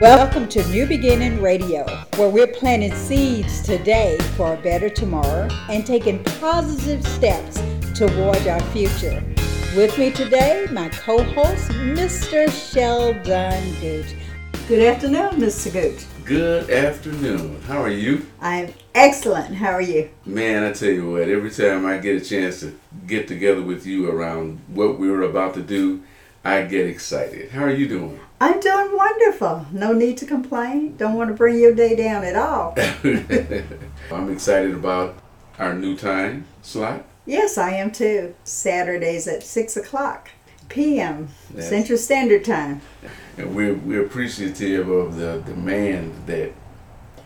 Welcome 0.00 0.48
to 0.50 0.64
New 0.68 0.86
Beginning 0.86 1.42
Radio, 1.42 1.84
where 2.14 2.28
we're 2.28 2.46
planting 2.46 2.94
seeds 2.94 3.60
today 3.60 4.16
for 4.36 4.54
a 4.54 4.56
better 4.56 4.88
tomorrow 4.88 5.48
and 5.68 5.84
taking 5.84 6.22
positive 6.22 7.04
steps 7.04 7.60
towards 7.98 8.46
our 8.46 8.60
future. 8.70 9.20
With 9.76 9.98
me 9.98 10.12
today, 10.12 10.68
my 10.70 10.88
co 10.90 11.24
host, 11.24 11.70
Mr. 11.70 12.48
Sheldon 12.48 13.74
Gooch. 13.80 14.14
Good 14.68 14.86
afternoon, 14.86 15.30
Mr. 15.30 15.72
Gooch. 15.72 16.04
Good 16.24 16.70
afternoon. 16.70 17.60
How 17.62 17.82
are 17.82 17.90
you? 17.90 18.24
I'm 18.40 18.72
excellent. 18.94 19.56
How 19.56 19.72
are 19.72 19.82
you? 19.82 20.10
Man, 20.24 20.62
I 20.62 20.74
tell 20.74 20.90
you 20.90 21.10
what, 21.10 21.28
every 21.28 21.50
time 21.50 21.84
I 21.84 21.98
get 21.98 22.22
a 22.22 22.24
chance 22.24 22.60
to 22.60 22.78
get 23.08 23.26
together 23.26 23.62
with 23.62 23.84
you 23.84 24.08
around 24.08 24.60
what 24.68 24.96
we 25.00 25.10
were 25.10 25.22
about 25.22 25.54
to 25.54 25.62
do, 25.62 26.04
I 26.44 26.62
get 26.62 26.86
excited. 26.86 27.50
How 27.50 27.64
are 27.64 27.70
you 27.70 27.88
doing? 27.88 28.20
I'm 28.40 28.60
doing 28.60 28.96
wonderful. 28.96 29.66
No 29.72 29.92
need 29.92 30.16
to 30.18 30.26
complain. 30.26 30.96
Don't 30.96 31.14
want 31.14 31.28
to 31.28 31.34
bring 31.34 31.58
your 31.58 31.74
day 31.74 31.96
down 31.96 32.24
at 32.24 32.36
all. 32.36 32.74
I'm 34.12 34.32
excited 34.32 34.72
about 34.74 35.16
our 35.58 35.74
new 35.74 35.96
time 35.96 36.46
slot. 36.62 37.04
Yes, 37.26 37.58
I 37.58 37.72
am 37.72 37.90
too. 37.90 38.34
Saturdays 38.44 39.26
at 39.26 39.42
6 39.42 39.76
o'clock 39.76 40.30
p.m. 40.68 41.28
Central 41.58 41.98
Standard 41.98 42.44
Time. 42.44 42.80
And 43.36 43.54
we're, 43.54 43.74
we're 43.74 44.04
appreciative 44.04 44.88
of 44.88 45.16
the 45.16 45.42
demand 45.44 46.26
that 46.26 46.52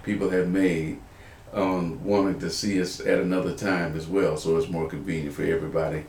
people 0.03 0.31
have 0.31 0.49
made 0.49 1.01
on 1.53 2.03
wanting 2.03 2.41
to 2.41 2.51
see 2.51 2.81
us 2.81 3.01
at 3.01 3.19
another 3.19 3.55
time 3.55 3.97
as 3.97 4.07
well, 4.07 4.37
so 4.37 4.57
it's 4.57 4.69
more 4.69 4.89
convenient 4.89 5.35
for 5.35 5.45
everybody 5.45 6.05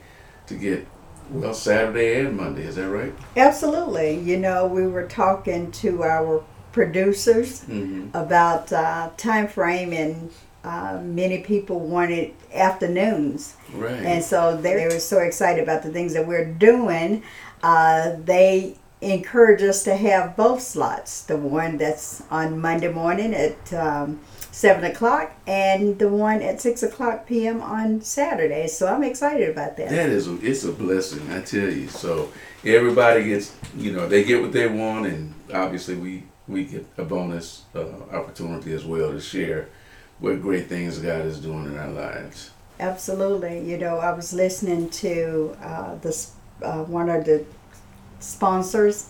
to 0.46 0.54
get, 0.54 0.86
well, 1.30 1.54
Saturday 1.54 2.20
and 2.20 2.36
Monday. 2.36 2.62
Is 2.64 2.76
that 2.76 2.88
right? 2.88 3.12
Absolutely. 3.36 4.18
You 4.20 4.36
know, 4.38 4.66
we 4.66 4.86
were 4.86 5.06
talking 5.06 5.70
to 5.72 6.02
our 6.04 6.44
producers 6.72 7.62
Mm-hmm. 7.62 8.16
about 8.16 8.72
uh, 8.72 9.10
time 9.16 9.48
frame, 9.48 9.92
and 9.92 10.30
uh, 10.64 11.00
many 11.02 11.38
people 11.38 11.78
wanted 11.80 12.32
afternoons. 12.52 13.56
Right. 13.72 13.92
And 13.92 14.24
so 14.24 14.56
they 14.56 14.84
were 14.86 14.98
so 15.00 15.18
excited 15.18 15.62
about 15.62 15.82
the 15.82 15.90
things 15.90 16.14
that 16.14 16.26
we're 16.26 16.46
doing. 16.52 17.22
Uh, 17.62 18.16
they 18.24 18.76
encourage 19.00 19.62
us 19.62 19.84
to 19.84 19.94
have 19.96 20.34
both 20.36 20.62
slots 20.62 21.22
the 21.24 21.36
one 21.36 21.76
that's 21.76 22.22
on 22.30 22.58
Monday 22.58 22.90
morning 22.90 23.34
at 23.34 23.72
um, 23.74 24.20
7 24.54 24.84
o'clock 24.84 25.34
and 25.48 25.98
the 25.98 26.08
one 26.08 26.40
at 26.40 26.60
6 26.60 26.84
o'clock 26.84 27.26
p.m. 27.26 27.60
on 27.60 28.00
Saturday. 28.00 28.68
So 28.68 28.86
I'm 28.86 29.02
excited 29.02 29.50
about 29.50 29.76
that. 29.78 29.90
That 29.90 30.10
is, 30.10 30.28
a, 30.28 30.38
it's 30.46 30.62
a 30.62 30.70
blessing, 30.70 31.28
I 31.32 31.40
tell 31.40 31.68
you. 31.68 31.88
So 31.88 32.32
everybody 32.64 33.24
gets, 33.24 33.52
you 33.76 33.90
know, 33.90 34.06
they 34.06 34.22
get 34.22 34.40
what 34.40 34.52
they 34.52 34.68
want, 34.68 35.06
and 35.06 35.34
obviously 35.52 35.96
we 35.96 36.22
we 36.46 36.66
get 36.66 36.86
a 36.98 37.02
bonus 37.02 37.64
uh, 37.74 37.84
opportunity 38.12 38.72
as 38.72 38.84
well 38.84 39.10
to 39.10 39.20
share 39.20 39.70
what 40.20 40.40
great 40.40 40.68
things 40.68 41.00
God 41.00 41.26
is 41.26 41.40
doing 41.40 41.64
in 41.64 41.76
our 41.76 41.90
lives. 41.90 42.50
Absolutely. 42.78 43.68
You 43.68 43.78
know, 43.78 43.96
I 43.96 44.12
was 44.12 44.32
listening 44.32 44.88
to 44.90 45.56
uh, 45.60 45.96
this 45.96 46.32
uh, 46.62 46.84
one 46.84 47.08
of 47.08 47.24
the 47.24 47.44
sponsors, 48.20 49.08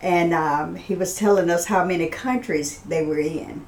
and 0.00 0.34
um, 0.34 0.74
he 0.74 0.96
was 0.96 1.14
telling 1.14 1.48
us 1.48 1.66
how 1.66 1.84
many 1.84 2.08
countries 2.08 2.80
they 2.82 3.06
were 3.06 3.20
in, 3.20 3.64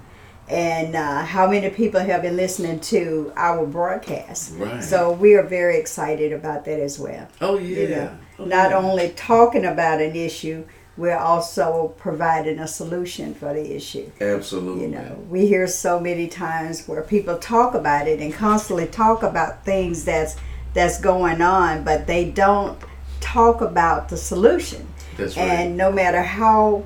and 0.51 0.97
uh, 0.97 1.25
how 1.25 1.49
many 1.51 1.71
people 1.71 2.01
have 2.01 2.23
been 2.23 2.37
listening 2.37 2.81
to 2.81 3.33
our 3.37 3.65
broadcast. 3.67 4.55
Right. 4.57 4.83
So 4.83 5.13
we 5.13 5.35
are 5.35 5.43
very 5.45 5.79
excited 5.79 6.33
about 6.33 6.65
that 6.65 6.81
as 6.81 6.99
well. 6.99 7.29
Oh 7.41 7.59
yeah. 7.59 7.79
You 7.79 7.89
know, 7.89 8.19
Oh, 8.39 8.45
not 8.47 8.71
yeah. 8.71 8.79
only 8.79 9.11
talking 9.11 9.65
about 9.67 10.01
an 10.01 10.17
issue, 10.17 10.65
we're 10.97 11.17
also 11.17 11.95
providing 11.99 12.59
a 12.59 12.67
solution 12.67 13.35
for 13.35 13.53
the 13.53 13.75
issue. 13.77 14.11
Absolutely. 14.21 14.83
You 14.85 14.89
know, 14.89 15.25
we 15.29 15.47
hear 15.47 15.67
so 15.67 16.01
many 16.01 16.27
times 16.27 16.87
where 16.89 17.03
people 17.03 17.37
talk 17.39 17.75
about 17.75 18.09
it 18.09 18.19
and 18.21 18.33
constantly 18.33 18.87
talk 18.87 19.23
about 19.23 19.65
things 19.65 20.05
that's 20.05 20.37
that's 20.73 21.01
going 21.01 21.41
on, 21.43 21.85
but 21.85 22.07
they 22.07 22.31
don't 22.31 22.79
talk 23.21 23.61
about 23.61 24.09
the 24.09 24.17
solution. 24.17 24.87
That's 25.17 25.37
right. 25.37 25.45
And 25.47 25.77
no 25.77 25.93
matter 25.93 26.23
how 26.23 26.85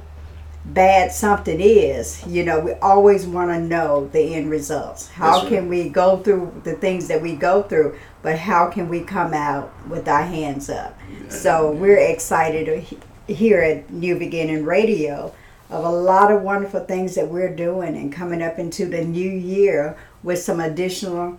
bad 0.64 1.12
something 1.12 1.60
is, 1.60 2.26
you 2.26 2.44
know, 2.44 2.60
we 2.60 2.72
always 2.74 3.26
want 3.26 3.50
to 3.50 3.60
know 3.60 4.08
the 4.08 4.34
end 4.34 4.50
results. 4.50 5.08
How 5.08 5.40
That's 5.40 5.48
can 5.48 5.68
we 5.68 5.88
go 5.88 6.18
through 6.18 6.62
the 6.64 6.74
things 6.74 7.08
that 7.08 7.20
we 7.20 7.36
go 7.36 7.62
through, 7.62 7.98
but 8.22 8.38
how 8.38 8.70
can 8.70 8.88
we 8.88 9.00
come 9.00 9.34
out 9.34 9.72
with 9.88 10.08
our 10.08 10.22
hands 10.22 10.70
up? 10.70 10.98
So 11.28 11.72
we're 11.72 11.98
excited 11.98 12.86
here 13.26 13.60
at 13.60 13.90
New 13.90 14.18
Beginning 14.18 14.64
Radio 14.64 15.34
of 15.70 15.84
a 15.84 15.90
lot 15.90 16.30
of 16.30 16.42
wonderful 16.42 16.80
things 16.80 17.14
that 17.14 17.28
we're 17.28 17.54
doing 17.54 17.96
and 17.96 18.12
coming 18.12 18.42
up 18.42 18.58
into 18.58 18.86
the 18.86 19.04
new 19.04 19.30
year 19.30 19.96
with 20.22 20.38
some 20.38 20.60
additional 20.60 21.38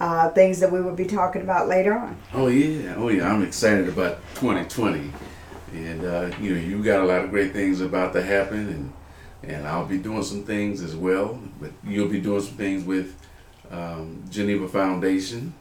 uh, 0.00 0.28
things 0.30 0.60
that 0.60 0.70
we 0.70 0.80
will 0.80 0.94
be 0.94 1.06
talking 1.06 1.42
about 1.42 1.68
later 1.68 1.96
on. 1.96 2.16
Oh 2.34 2.48
yeah, 2.48 2.94
oh 2.96 3.08
yeah. 3.08 3.32
I'm 3.32 3.42
excited 3.42 3.88
about 3.88 4.18
2020, 4.34 5.12
and 5.72 6.04
uh, 6.04 6.30
you 6.40 6.54
know 6.54 6.60
you 6.60 6.82
got 6.82 7.00
a 7.00 7.04
lot 7.04 7.24
of 7.24 7.30
great 7.30 7.52
things 7.52 7.80
about 7.80 8.12
to 8.12 8.22
happen, 8.22 8.68
and 8.68 8.92
and 9.42 9.66
I'll 9.66 9.86
be 9.86 9.98
doing 9.98 10.22
some 10.22 10.44
things 10.44 10.82
as 10.82 10.94
well. 10.94 11.40
But 11.60 11.72
you'll 11.84 12.08
be 12.08 12.20
doing 12.20 12.42
some 12.42 12.56
things 12.56 12.84
with 12.84 13.16
um, 13.70 14.22
Geneva 14.30 14.68
Foundation, 14.68 15.54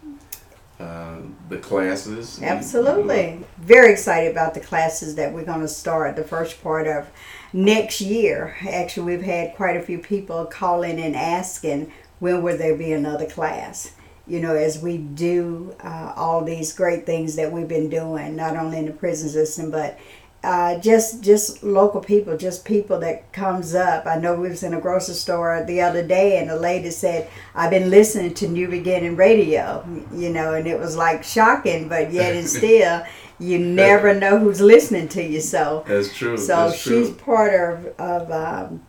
uh, 0.80 1.18
the 1.50 1.58
classes. 1.58 2.42
Absolutely. 2.42 3.40
Very 3.58 3.94
excited 3.94 4.32
about 4.32 4.54
the 4.54 4.60
classes 4.60 5.16
that 5.16 5.34
we're 5.34 5.46
going 5.46 5.62
to 5.62 5.68
start 5.68 6.16
the 6.16 6.24
first 6.24 6.62
part 6.62 6.88
of 6.88 7.08
next 7.54 8.02
year. 8.02 8.56
Actually, 8.68 9.16
we've 9.16 9.26
had 9.26 9.56
quite 9.56 9.78
a 9.78 9.82
few 9.82 9.98
people 9.98 10.46
calling 10.46 11.00
and 11.00 11.16
asking 11.16 11.92
when 12.20 12.44
will 12.44 12.58
there 12.58 12.76
be 12.76 12.92
another 12.92 13.26
class. 13.26 13.94
You 14.28 14.40
know, 14.40 14.56
as 14.56 14.82
we 14.82 14.98
do 14.98 15.76
uh, 15.84 16.14
all 16.16 16.44
these 16.44 16.74
great 16.74 17.06
things 17.06 17.36
that 17.36 17.52
we've 17.52 17.68
been 17.68 17.90
doing, 17.90 18.36
not 18.36 18.56
only 18.56 18.78
in 18.78 18.86
the 18.86 18.92
prison 18.94 19.30
system, 19.30 19.72
but 19.72 20.00
uh, 20.44 20.80
just 20.80 21.22
just 21.22 21.62
local 21.64 22.02
people, 22.02 22.36
just 22.38 22.66
people 22.66 23.00
that 23.00 23.31
comes 23.34 23.76
up. 23.76 24.06
I 24.08 24.18
know 24.18 24.36
we 24.36 24.50
was 24.50 24.64
in 24.64 24.74
a 24.74 24.81
grocery 24.81 25.16
store 25.16 25.64
the 25.68 25.81
other 25.81 26.06
day, 26.06 26.38
and 26.40 26.50
a 26.50 26.56
lady 26.56 26.90
said, 26.92 27.30
"I've 27.54 27.70
been 27.72 27.90
listening 27.90 28.34
to 28.36 28.48
New 28.48 28.68
Beginning 28.68 29.16
Radio," 29.16 29.86
you 30.14 30.30
know, 30.31 30.54
and 30.54 30.66
it 30.68 30.80
was 30.80 30.96
like 30.96 31.24
shocking, 31.24 31.88
but 31.90 32.12
yet 32.12 32.36
and 32.36 32.48
still, 32.60 33.04
you 33.40 33.60
never 33.60 34.14
know 34.16 34.40
who's 34.40 34.62
listening 34.62 35.10
to 35.10 35.24
you. 35.24 35.42
So, 35.42 35.84
That's 35.88 36.16
true. 36.16 36.38
so 36.38 36.70
that's 36.70 36.76
she's 36.78 37.10
true. 37.10 37.14
part 37.18 37.54
of 37.54 37.86
of 38.00 38.31
um, 38.31 38.81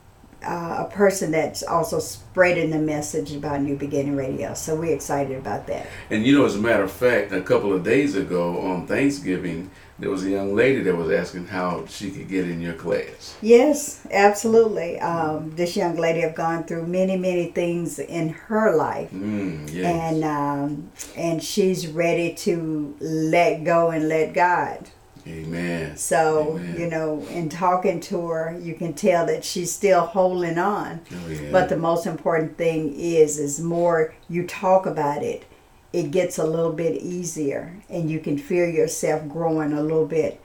uh, 0.45 0.85
a 0.87 0.89
person 0.91 1.31
that's 1.31 1.63
also 1.63 1.99
spreading 1.99 2.69
the 2.69 2.79
message 2.79 3.33
about 3.33 3.61
New 3.61 3.75
Beginning 3.75 4.15
Radio. 4.15 4.53
So 4.53 4.75
we're 4.75 4.93
excited 4.95 5.37
about 5.37 5.67
that. 5.67 5.87
And 6.09 6.25
you 6.25 6.37
know, 6.37 6.45
as 6.45 6.55
a 6.55 6.59
matter 6.59 6.83
of 6.83 6.91
fact, 6.91 7.31
a 7.31 7.41
couple 7.41 7.73
of 7.73 7.83
days 7.83 8.15
ago 8.15 8.59
on 8.61 8.87
Thanksgiving, 8.87 9.69
there 9.99 10.09
was 10.09 10.23
a 10.25 10.29
young 10.29 10.55
lady 10.55 10.81
that 10.81 10.95
was 10.95 11.11
asking 11.11 11.47
how 11.47 11.85
she 11.85 12.09
could 12.11 12.27
get 12.27 12.49
in 12.49 12.59
your 12.61 12.73
class. 12.73 13.37
Yes, 13.41 14.05
absolutely. 14.11 14.99
Um, 14.99 15.51
this 15.55 15.77
young 15.77 15.95
lady 15.97 16.21
have 16.21 16.33
gone 16.35 16.63
through 16.63 16.87
many, 16.87 17.15
many 17.15 17.51
things 17.51 17.99
in 17.99 18.29
her 18.29 18.75
life, 18.75 19.11
Mm, 19.11 19.71
yes. 19.71 19.85
and 19.85 20.23
um, 20.23 20.91
and 21.15 21.43
she's 21.43 21.87
ready 21.87 22.33
to 22.33 22.95
let 22.99 23.63
go 23.63 23.91
and 23.91 24.09
let 24.09 24.33
God. 24.33 24.89
Amen. 25.25 25.95
So 25.95 26.57
Amen. 26.57 26.79
you 26.79 26.89
know, 26.89 27.25
in 27.27 27.49
talking 27.49 27.99
to 28.01 28.27
her, 28.27 28.59
you 28.61 28.73
can 28.75 28.93
tell 28.93 29.25
that 29.25 29.45
she's 29.45 29.71
still 29.71 30.01
holding 30.01 30.57
on. 30.57 31.01
Oh, 31.11 31.29
yeah. 31.29 31.51
But 31.51 31.69
the 31.69 31.77
most 31.77 32.05
important 32.05 32.57
thing 32.57 32.93
is, 32.95 33.39
is 33.39 33.59
more 33.59 34.13
you 34.29 34.45
talk 34.45 34.85
about 34.85 35.23
it, 35.23 35.45
it 35.93 36.11
gets 36.11 36.37
a 36.37 36.45
little 36.45 36.73
bit 36.73 37.01
easier, 37.01 37.81
and 37.89 38.09
you 38.09 38.19
can 38.19 38.37
feel 38.37 38.67
yourself 38.67 39.27
growing 39.29 39.73
a 39.73 39.81
little 39.81 40.07
bit 40.07 40.41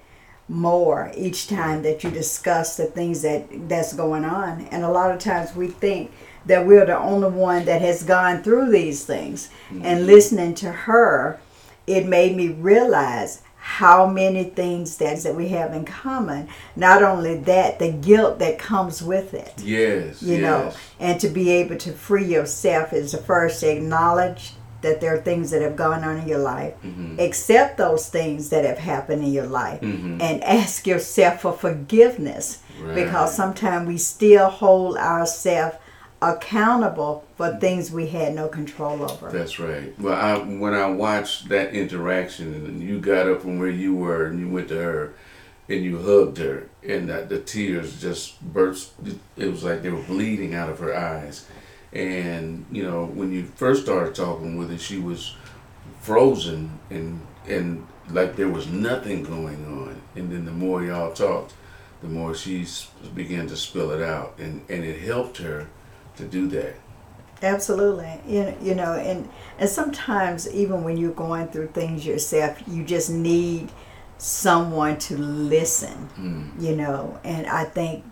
more 0.48 1.12
each 1.14 1.46
time 1.46 1.82
that 1.82 2.02
you 2.02 2.10
discuss 2.10 2.76
the 2.76 2.86
things 2.86 3.22
that 3.22 3.46
that's 3.68 3.92
going 3.92 4.24
on. 4.24 4.62
And 4.70 4.84
a 4.84 4.90
lot 4.90 5.10
of 5.10 5.18
times 5.18 5.54
we 5.54 5.68
think 5.68 6.10
that 6.46 6.66
we're 6.66 6.86
the 6.86 6.98
only 6.98 7.28
one 7.28 7.64
that 7.66 7.82
has 7.82 8.02
gone 8.02 8.42
through 8.42 8.70
these 8.70 9.04
things. 9.04 9.50
And 9.70 9.82
mm-hmm. 9.82 10.06
listening 10.06 10.54
to 10.56 10.72
her, 10.72 11.40
it 11.86 12.06
made 12.06 12.36
me 12.36 12.48
realize 12.48 13.42
how 13.68 14.06
many 14.06 14.44
things 14.44 14.96
that, 14.96 15.22
that 15.22 15.34
we 15.34 15.48
have 15.48 15.74
in 15.74 15.84
common. 15.84 16.48
Not 16.74 17.02
only 17.02 17.36
that, 17.40 17.78
the 17.78 17.92
guilt 17.92 18.38
that 18.38 18.58
comes 18.58 19.02
with 19.02 19.34
it 19.34 19.52
yes. 19.58 20.22
you 20.22 20.36
yes. 20.38 20.40
know, 20.40 20.72
and 20.98 21.20
to 21.20 21.28
be 21.28 21.50
able 21.50 21.76
to 21.76 21.92
free 21.92 22.24
yourself 22.24 22.94
is 22.94 23.12
the 23.12 23.18
first 23.18 23.60
to 23.60 23.70
acknowledge 23.70 24.52
that 24.80 25.02
there 25.02 25.12
are 25.14 25.20
things 25.20 25.50
that 25.50 25.60
have 25.60 25.76
gone 25.76 26.02
on 26.02 26.16
in 26.16 26.26
your 26.26 26.38
life, 26.38 26.72
Mhm. 26.82 27.18
accept 27.20 27.76
those 27.76 28.08
things 28.08 28.48
that 28.48 28.64
have 28.64 28.78
happened 28.78 29.22
in 29.22 29.32
your 29.32 29.46
life, 29.46 29.82
Mhm. 29.82 30.22
and 30.22 30.42
ask 30.44 30.86
yourself 30.86 31.42
for 31.42 31.52
forgiveness 31.52 32.58
because 32.94 33.34
sometimes 33.34 33.86
we 33.86 33.98
still 33.98 34.48
hold 34.48 34.96
ourselves 34.96 35.76
accountable 36.20 37.24
for 37.36 37.56
things 37.56 37.90
we 37.90 38.08
had 38.08 38.34
no 38.34 38.48
control 38.48 39.02
over. 39.08 39.30
That's 39.30 39.58
right. 39.58 39.98
Well, 40.00 40.14
I, 40.14 40.38
when 40.38 40.74
I 40.74 40.86
watched 40.86 41.48
that 41.48 41.74
interaction 41.74 42.54
and 42.54 42.82
you 42.82 42.98
got 43.00 43.28
up 43.28 43.42
from 43.42 43.58
where 43.58 43.70
you 43.70 43.94
were 43.94 44.26
and 44.26 44.40
you 44.40 44.48
went 44.48 44.68
to 44.68 44.76
her, 44.76 45.14
and 45.68 45.84
you 45.84 45.98
hugged 45.98 46.38
her, 46.38 46.68
and 46.82 47.08
that 47.08 47.28
the 47.28 47.38
tears 47.40 48.00
just 48.00 48.40
burst. 48.40 48.92
It 49.36 49.50
was 49.50 49.62
like 49.62 49.82
they 49.82 49.90
were 49.90 50.02
bleeding 50.02 50.54
out 50.54 50.70
of 50.70 50.78
her 50.78 50.96
eyes. 50.96 51.46
And 51.92 52.64
you 52.72 52.82
know, 52.82 53.04
when 53.04 53.32
you 53.32 53.44
first 53.44 53.82
started 53.82 54.14
talking 54.14 54.56
with 54.56 54.70
her, 54.70 54.78
she 54.78 54.98
was 54.98 55.34
frozen 56.00 56.78
and 56.90 57.20
and 57.46 57.86
like 58.10 58.36
there 58.36 58.48
was 58.48 58.66
nothing 58.66 59.22
going 59.22 59.64
on. 59.66 60.00
And 60.16 60.32
then 60.32 60.46
the 60.46 60.52
more 60.52 60.82
y'all 60.82 61.12
talked, 61.12 61.54
the 62.00 62.08
more 62.08 62.34
she 62.34 62.66
began 63.14 63.46
to 63.48 63.56
spill 63.56 63.90
it 63.90 64.02
out, 64.02 64.38
and 64.38 64.62
and 64.70 64.84
it 64.84 65.00
helped 65.00 65.36
her 65.38 65.68
to 66.18 66.24
do 66.24 66.46
that. 66.48 66.74
Absolutely. 67.42 68.20
You 68.26 68.42
know, 68.44 68.56
you 68.60 68.74
know, 68.74 68.92
and 68.94 69.28
and 69.58 69.68
sometimes 69.68 70.52
even 70.52 70.84
when 70.84 70.96
you're 70.96 71.12
going 71.12 71.48
through 71.48 71.68
things 71.68 72.04
yourself, 72.04 72.60
you 72.66 72.84
just 72.84 73.10
need 73.10 73.70
someone 74.18 74.98
to 74.98 75.16
listen. 75.16 76.08
Mm. 76.18 76.62
You 76.62 76.76
know, 76.76 77.18
and 77.24 77.46
I 77.46 77.64
think 77.64 78.04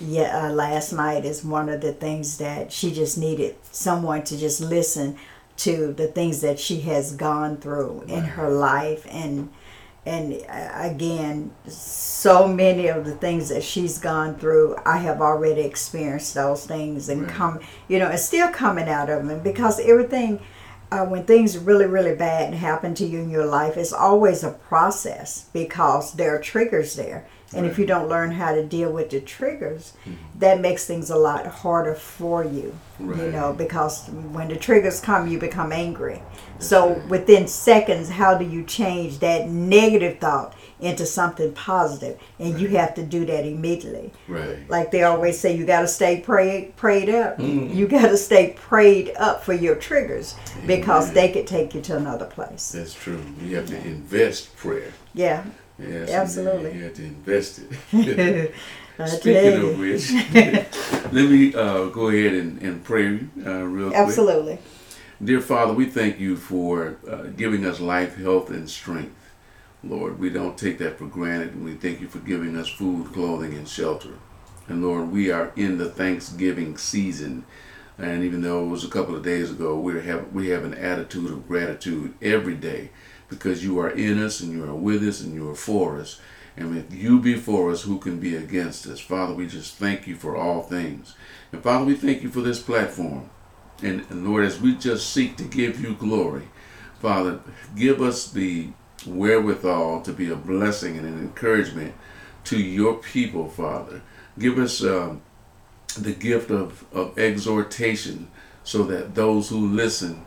yeah, 0.00 0.46
uh, 0.46 0.52
last 0.52 0.92
night 0.92 1.24
is 1.24 1.44
one 1.44 1.68
of 1.68 1.80
the 1.80 1.92
things 1.92 2.38
that 2.38 2.72
she 2.72 2.92
just 2.92 3.18
needed 3.18 3.56
someone 3.72 4.22
to 4.24 4.38
just 4.38 4.60
listen 4.60 5.16
to 5.56 5.92
the 5.92 6.06
things 6.06 6.40
that 6.42 6.60
she 6.60 6.80
has 6.82 7.12
gone 7.16 7.56
through 7.56 8.04
in 8.06 8.22
her 8.22 8.48
life 8.48 9.04
and 9.10 9.50
and 10.08 10.32
uh, 10.48 10.70
again 10.90 11.50
so 11.66 12.48
many 12.48 12.86
of 12.88 13.04
the 13.04 13.14
things 13.14 13.48
that 13.50 13.62
she's 13.62 13.98
gone 13.98 14.34
through 14.36 14.76
i 14.84 14.96
have 14.98 15.20
already 15.20 15.60
experienced 15.62 16.34
those 16.34 16.66
things 16.66 17.08
and 17.08 17.22
Right. 17.22 17.30
come 17.38 17.60
you 17.88 17.98
know 17.98 18.08
and 18.08 18.18
still 18.18 18.48
coming 18.50 18.88
out 18.88 19.10
of 19.10 19.26
them 19.26 19.40
because 19.42 19.78
everything 19.80 20.40
uh, 20.90 21.04
when 21.04 21.24
things 21.24 21.58
really 21.58 21.86
really 21.86 22.14
bad 22.16 22.54
happen 22.54 22.94
to 22.94 23.04
you 23.06 23.18
in 23.20 23.30
your 23.30 23.44
life 23.46 23.76
it's 23.76 23.92
always 23.92 24.42
a 24.42 24.52
process 24.70 25.46
because 25.52 26.14
there 26.14 26.34
are 26.34 26.40
triggers 26.40 26.96
there 26.96 27.26
and 27.54 27.64
if 27.64 27.78
you 27.78 27.86
don't 27.86 28.08
learn 28.08 28.30
how 28.32 28.54
to 28.54 28.62
deal 28.64 28.92
with 28.92 29.08
the 29.10 29.20
triggers 29.20 29.94
that 30.38 30.60
makes 30.60 30.86
things 30.86 31.08
a 31.10 31.16
lot 31.16 31.46
harder 31.46 31.94
for 31.94 32.44
you 32.44 32.74
you 33.00 33.30
know 33.32 33.52
because 33.52 34.08
when 34.08 34.48
the 34.48 34.56
triggers 34.56 35.00
come 35.00 35.26
you 35.28 35.38
become 35.38 35.72
angry 35.72 36.20
so 36.58 36.94
right. 36.94 37.08
within 37.08 37.46
seconds 37.48 38.10
how 38.10 38.36
do 38.36 38.44
you 38.44 38.62
change 38.64 39.18
that 39.20 39.48
negative 39.48 40.18
thought 40.18 40.54
into 40.80 41.04
something 41.04 41.52
positive? 41.54 42.18
and 42.38 42.60
you 42.60 42.68
have 42.68 42.94
to 42.94 43.02
do 43.02 43.24
that 43.24 43.44
immediately 43.46 44.12
Right. 44.28 44.68
like 44.68 44.90
they 44.90 45.02
always 45.04 45.38
say 45.38 45.56
you 45.56 45.64
got 45.64 45.80
to 45.82 45.88
stay 45.88 46.20
prayed 46.20 46.76
prayed 46.76 47.08
up 47.08 47.38
Mhm. 47.38 47.74
you 47.74 47.88
got 47.88 48.08
to 48.08 48.16
stay 48.16 48.52
prayed 48.58 49.12
up 49.16 49.42
for 49.44 49.54
your 49.54 49.74
triggers 49.74 50.34
because 50.66 51.04
Amen. 51.10 51.14
they 51.14 51.32
could 51.32 51.46
take 51.46 51.74
you 51.74 51.80
to 51.82 51.96
another 51.96 52.26
place 52.26 52.72
That's 52.72 52.94
true. 52.94 53.20
You 53.42 53.56
have 53.56 53.66
to 53.68 53.76
invest 53.76 54.54
prayer. 54.56 54.92
yeah 55.14 55.44
Yes, 55.78 56.10
Absolutely. 56.10 56.74
You 56.76 56.84
have 56.84 56.94
to 56.94 57.04
invest 57.04 57.60
it. 57.92 58.54
Speaking 59.06 59.62
of 59.62 59.78
which, 59.78 60.12
let 61.12 61.30
me 61.30 61.54
uh, 61.54 61.86
go 61.86 62.08
ahead 62.08 62.34
and, 62.34 62.60
and 62.60 62.82
pray 62.82 63.20
uh, 63.46 63.62
real 63.62 63.90
quick. 63.90 64.00
absolutely 64.00 64.58
Dear 65.22 65.40
Father, 65.40 65.72
we 65.72 65.86
thank 65.86 66.18
you 66.18 66.36
for 66.36 66.96
uh, 67.08 67.22
giving 67.36 67.64
us 67.64 67.80
life, 67.80 68.16
health, 68.16 68.50
and 68.50 68.68
strength. 68.68 69.14
Lord, 69.84 70.18
we 70.18 70.30
don't 70.30 70.58
take 70.58 70.78
that 70.78 70.98
for 70.98 71.06
granted, 71.06 71.54
and 71.54 71.64
we 71.64 71.74
thank 71.74 72.00
you 72.00 72.08
for 72.08 72.18
giving 72.18 72.56
us 72.56 72.68
food, 72.68 73.12
clothing, 73.12 73.54
and 73.54 73.68
shelter. 73.68 74.14
And 74.66 74.84
Lord, 74.84 75.12
we 75.12 75.30
are 75.30 75.52
in 75.56 75.78
the 75.78 75.88
Thanksgiving 75.88 76.76
season, 76.76 77.44
and 77.98 78.24
even 78.24 78.42
though 78.42 78.64
it 78.64 78.68
was 78.68 78.84
a 78.84 78.88
couple 78.88 79.14
of 79.14 79.22
days 79.22 79.50
ago, 79.50 79.78
we 79.78 80.00
have 80.00 80.32
we 80.32 80.48
have 80.48 80.64
an 80.64 80.74
attitude 80.74 81.30
of 81.30 81.46
gratitude 81.46 82.14
every 82.20 82.54
day 82.54 82.90
because 83.28 83.64
you 83.64 83.78
are 83.78 83.90
in 83.90 84.22
us, 84.22 84.40
and 84.40 84.52
you 84.52 84.64
are 84.64 84.74
with 84.74 85.02
us, 85.06 85.20
and 85.20 85.34
you 85.34 85.48
are 85.50 85.54
for 85.54 86.00
us. 86.00 86.20
And 86.56 86.76
if 86.76 86.92
you 86.92 87.20
be 87.20 87.34
for 87.34 87.70
us, 87.70 87.82
who 87.82 87.98
can 87.98 88.18
be 88.18 88.34
against 88.34 88.86
us? 88.86 88.98
Father, 88.98 89.32
we 89.32 89.46
just 89.46 89.76
thank 89.76 90.06
you 90.06 90.16
for 90.16 90.36
all 90.36 90.62
things. 90.62 91.14
And 91.52 91.62
Father, 91.62 91.84
we 91.84 91.94
thank 91.94 92.22
you 92.22 92.30
for 92.30 92.40
this 92.40 92.60
platform. 92.60 93.30
And, 93.80 94.04
and 94.10 94.26
Lord, 94.26 94.44
as 94.44 94.60
we 94.60 94.74
just 94.74 95.10
seek 95.10 95.36
to 95.36 95.44
give 95.44 95.80
you 95.80 95.94
glory, 95.94 96.48
Father, 97.00 97.40
give 97.76 98.02
us 98.02 98.30
the 98.32 98.70
wherewithal 99.06 100.02
to 100.02 100.12
be 100.12 100.30
a 100.30 100.36
blessing 100.36 100.98
and 100.98 101.06
an 101.06 101.18
encouragement 101.20 101.94
to 102.44 102.58
your 102.58 102.94
people, 102.94 103.48
Father. 103.48 104.02
Give 104.36 104.58
us 104.58 104.82
um, 104.82 105.22
the 105.96 106.12
gift 106.12 106.50
of, 106.50 106.84
of 106.92 107.16
exhortation 107.18 108.28
so 108.64 108.82
that 108.84 109.14
those 109.14 109.48
who 109.48 109.58
listen 109.58 110.24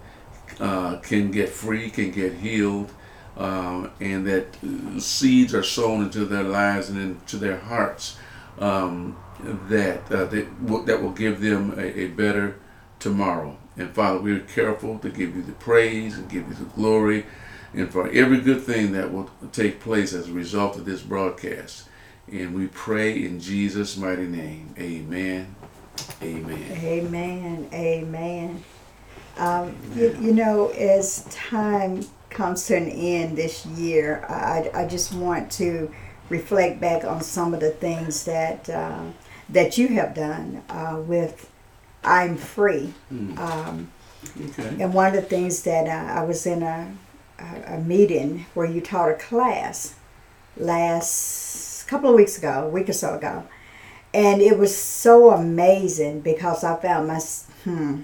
uh, 0.59 0.97
can 0.97 1.31
get 1.31 1.49
free, 1.49 1.89
can 1.89 2.11
get 2.11 2.33
healed, 2.33 2.91
um, 3.37 3.91
and 3.99 4.25
that 4.27 4.57
seeds 5.01 5.53
are 5.53 5.63
sown 5.63 6.03
into 6.03 6.25
their 6.25 6.43
lives 6.43 6.89
and 6.89 6.99
into 6.99 7.37
their 7.37 7.57
hearts 7.57 8.17
um, 8.59 9.17
that, 9.69 10.11
uh, 10.11 10.25
that 10.25 11.01
will 11.01 11.11
give 11.11 11.41
them 11.41 11.73
a, 11.77 11.99
a 12.01 12.07
better 12.07 12.59
tomorrow. 12.99 13.57
And 13.77 13.89
Father, 13.91 14.19
we're 14.19 14.41
careful 14.41 14.99
to 14.99 15.09
give 15.09 15.35
you 15.35 15.41
the 15.41 15.53
praise 15.53 16.17
and 16.17 16.29
give 16.29 16.47
you 16.47 16.53
the 16.53 16.65
glory 16.65 17.25
and 17.73 17.91
for 17.91 18.09
every 18.09 18.41
good 18.41 18.61
thing 18.63 18.91
that 18.93 19.13
will 19.13 19.29
take 19.51 19.79
place 19.79 20.13
as 20.13 20.29
a 20.29 20.33
result 20.33 20.75
of 20.75 20.85
this 20.85 21.01
broadcast. 21.01 21.87
And 22.31 22.53
we 22.53 22.67
pray 22.67 23.23
in 23.23 23.39
Jesus' 23.39 23.97
mighty 23.97 24.27
name. 24.27 24.73
Amen. 24.77 25.55
Amen. 26.21 26.71
Amen. 26.71 27.69
Amen. 27.73 28.63
Um, 29.37 29.75
you, 29.95 30.15
you 30.21 30.33
know, 30.33 30.69
as 30.69 31.25
time 31.31 32.03
comes 32.29 32.65
to 32.67 32.75
an 32.75 32.89
end 32.89 33.37
this 33.37 33.65
year, 33.65 34.25
I, 34.29 34.69
I 34.73 34.87
just 34.87 35.13
want 35.13 35.51
to 35.53 35.91
reflect 36.29 36.79
back 36.79 37.03
on 37.03 37.21
some 37.21 37.53
of 37.53 37.59
the 37.59 37.71
things 37.71 38.23
that 38.25 38.69
uh, 38.69 39.03
that 39.49 39.77
you 39.77 39.89
have 39.89 40.13
done 40.13 40.63
uh, 40.69 41.01
with 41.05 41.49
I'm 42.03 42.37
Free. 42.37 42.93
Hmm. 43.09 43.37
Um, 43.37 43.91
Okay. 44.39 44.77
and 44.79 44.93
one 44.93 45.07
of 45.07 45.13
the 45.13 45.21
things 45.23 45.63
that 45.63 45.87
uh, 45.87 46.19
I 46.19 46.23
was 46.23 46.45
in 46.45 46.61
a, 46.61 46.95
a, 47.39 47.73
a 47.75 47.77
meeting 47.79 48.45
where 48.53 48.67
you 48.67 48.79
taught 48.79 49.09
a 49.09 49.15
class 49.15 49.95
last 50.57 51.87
couple 51.87 52.09
of 52.09 52.15
weeks 52.15 52.37
ago, 52.37 52.65
a 52.65 52.69
week 52.69 52.87
or 52.89 52.93
so 52.93 53.15
ago, 53.15 53.47
and 54.13 54.41
it 54.41 54.57
was 54.59 54.75
so 54.75 55.31
amazing 55.31 56.21
because 56.21 56.63
I 56.63 56.75
found 56.75 57.07
my 57.07 57.19
hmm, 57.63 58.01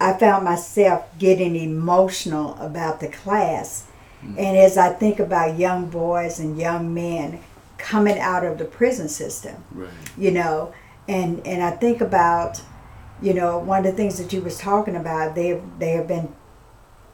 I 0.00 0.14
found 0.14 0.44
myself 0.44 1.04
getting 1.18 1.56
emotional 1.56 2.56
about 2.60 3.00
the 3.00 3.08
class, 3.08 3.86
and 4.22 4.56
as 4.56 4.76
I 4.78 4.90
think 4.92 5.18
about 5.20 5.58
young 5.58 5.88
boys 5.90 6.38
and 6.40 6.58
young 6.58 6.92
men 6.94 7.40
coming 7.78 8.18
out 8.18 8.44
of 8.44 8.58
the 8.58 8.64
prison 8.64 9.08
system, 9.08 9.62
Right. 9.72 9.88
you 10.16 10.30
know 10.30 10.72
and 11.06 11.46
and 11.46 11.62
i 11.62 11.70
think 11.70 12.00
about 12.00 12.62
you 13.20 13.34
know 13.34 13.58
one 13.58 13.80
of 13.80 13.84
the 13.84 13.92
things 13.92 14.16
that 14.16 14.32
you 14.32 14.40
was 14.40 14.56
talking 14.56 14.96
about 14.96 15.34
they 15.34 15.60
they 15.78 15.90
have 15.90 16.08
been 16.08 16.34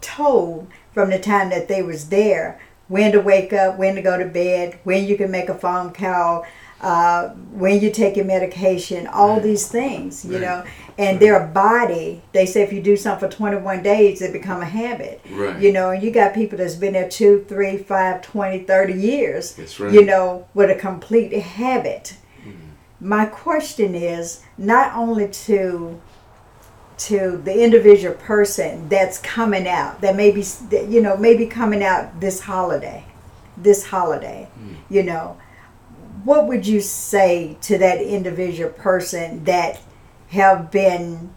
told 0.01 0.69
from 0.95 1.11
the 1.11 1.19
time 1.19 1.51
that 1.51 1.67
they 1.67 1.83
was 1.83 2.09
there 2.09 2.61
when 2.87 3.11
to 3.11 3.21
wake 3.21 3.53
up 3.53 3.77
when 3.79 3.97
to 3.97 4.03
go 4.03 4.17
to 4.17 4.25
bed 4.25 4.79
when 4.85 5.05
you 5.05 5.17
can 5.17 5.31
make 5.31 5.49
a 5.49 5.55
phone 5.55 5.93
call 5.93 6.47
uh, 6.83 7.29
when 7.53 7.81
you 7.81 7.91
take 7.91 8.17
your 8.17 8.25
medication 8.25 9.07
all 9.07 9.35
Right. 9.35 9.43
these 9.43 9.69
things 9.69 10.25
you 10.25 10.33
Right. 10.33 10.41
know 10.41 10.63
and 10.99 11.17
Right. 11.17 11.21
their 11.21 11.41
body 11.47 12.23
they 12.33 12.47
say 12.47 12.63
if 12.63 12.73
you 12.73 12.81
do 12.83 12.97
something 12.97 13.29
for 13.29 13.35
21 13.37 13.83
days 13.83 14.23
it 14.23 14.33
become 14.33 14.63
a 14.63 14.67
habit 14.67 15.21
Right. 15.31 15.57
you 15.59 15.73
know 15.73 15.91
and 15.91 16.03
you 16.03 16.11
got 16.11 16.33
people 16.35 16.57
that's 16.59 16.75
been 16.77 16.95
there 16.95 17.09
2 17.09 17.45
3 17.49 17.77
5 17.79 18.23
20 18.23 18.59
30 18.61 18.93
years 18.95 19.53
That's 19.53 19.79
right. 19.79 19.93
you 19.93 20.05
know, 20.05 20.47
with 20.55 20.71
a 20.71 20.75
complete 20.75 21.33
habit. 21.35 22.15
My 23.03 23.25
question 23.25 23.95
is 23.95 24.41
not 24.59 24.95
only 24.95 25.29
to 25.29 26.01
to 26.99 27.41
the 27.43 27.63
individual 27.65 28.15
person 28.15 28.87
that's 28.91 29.17
coming 29.19 29.67
out, 29.67 30.03
that 30.03 30.15
maybe 30.17 30.45
you 30.89 31.01
know 31.01 31.17
maybe 31.17 31.47
coming 31.47 31.83
out 31.83 32.21
this 32.21 32.41
holiday, 32.41 33.05
this 33.57 33.87
holiday, 33.87 34.49
you 34.91 35.03
know, 35.03 35.37
what 36.25 36.47
would 36.47 36.67
you 36.67 36.81
say 36.81 37.57
to 37.63 37.79
that 37.79 38.01
individual 38.01 38.71
person 38.71 39.45
that 39.45 39.81
have 40.29 40.71
been 40.71 41.35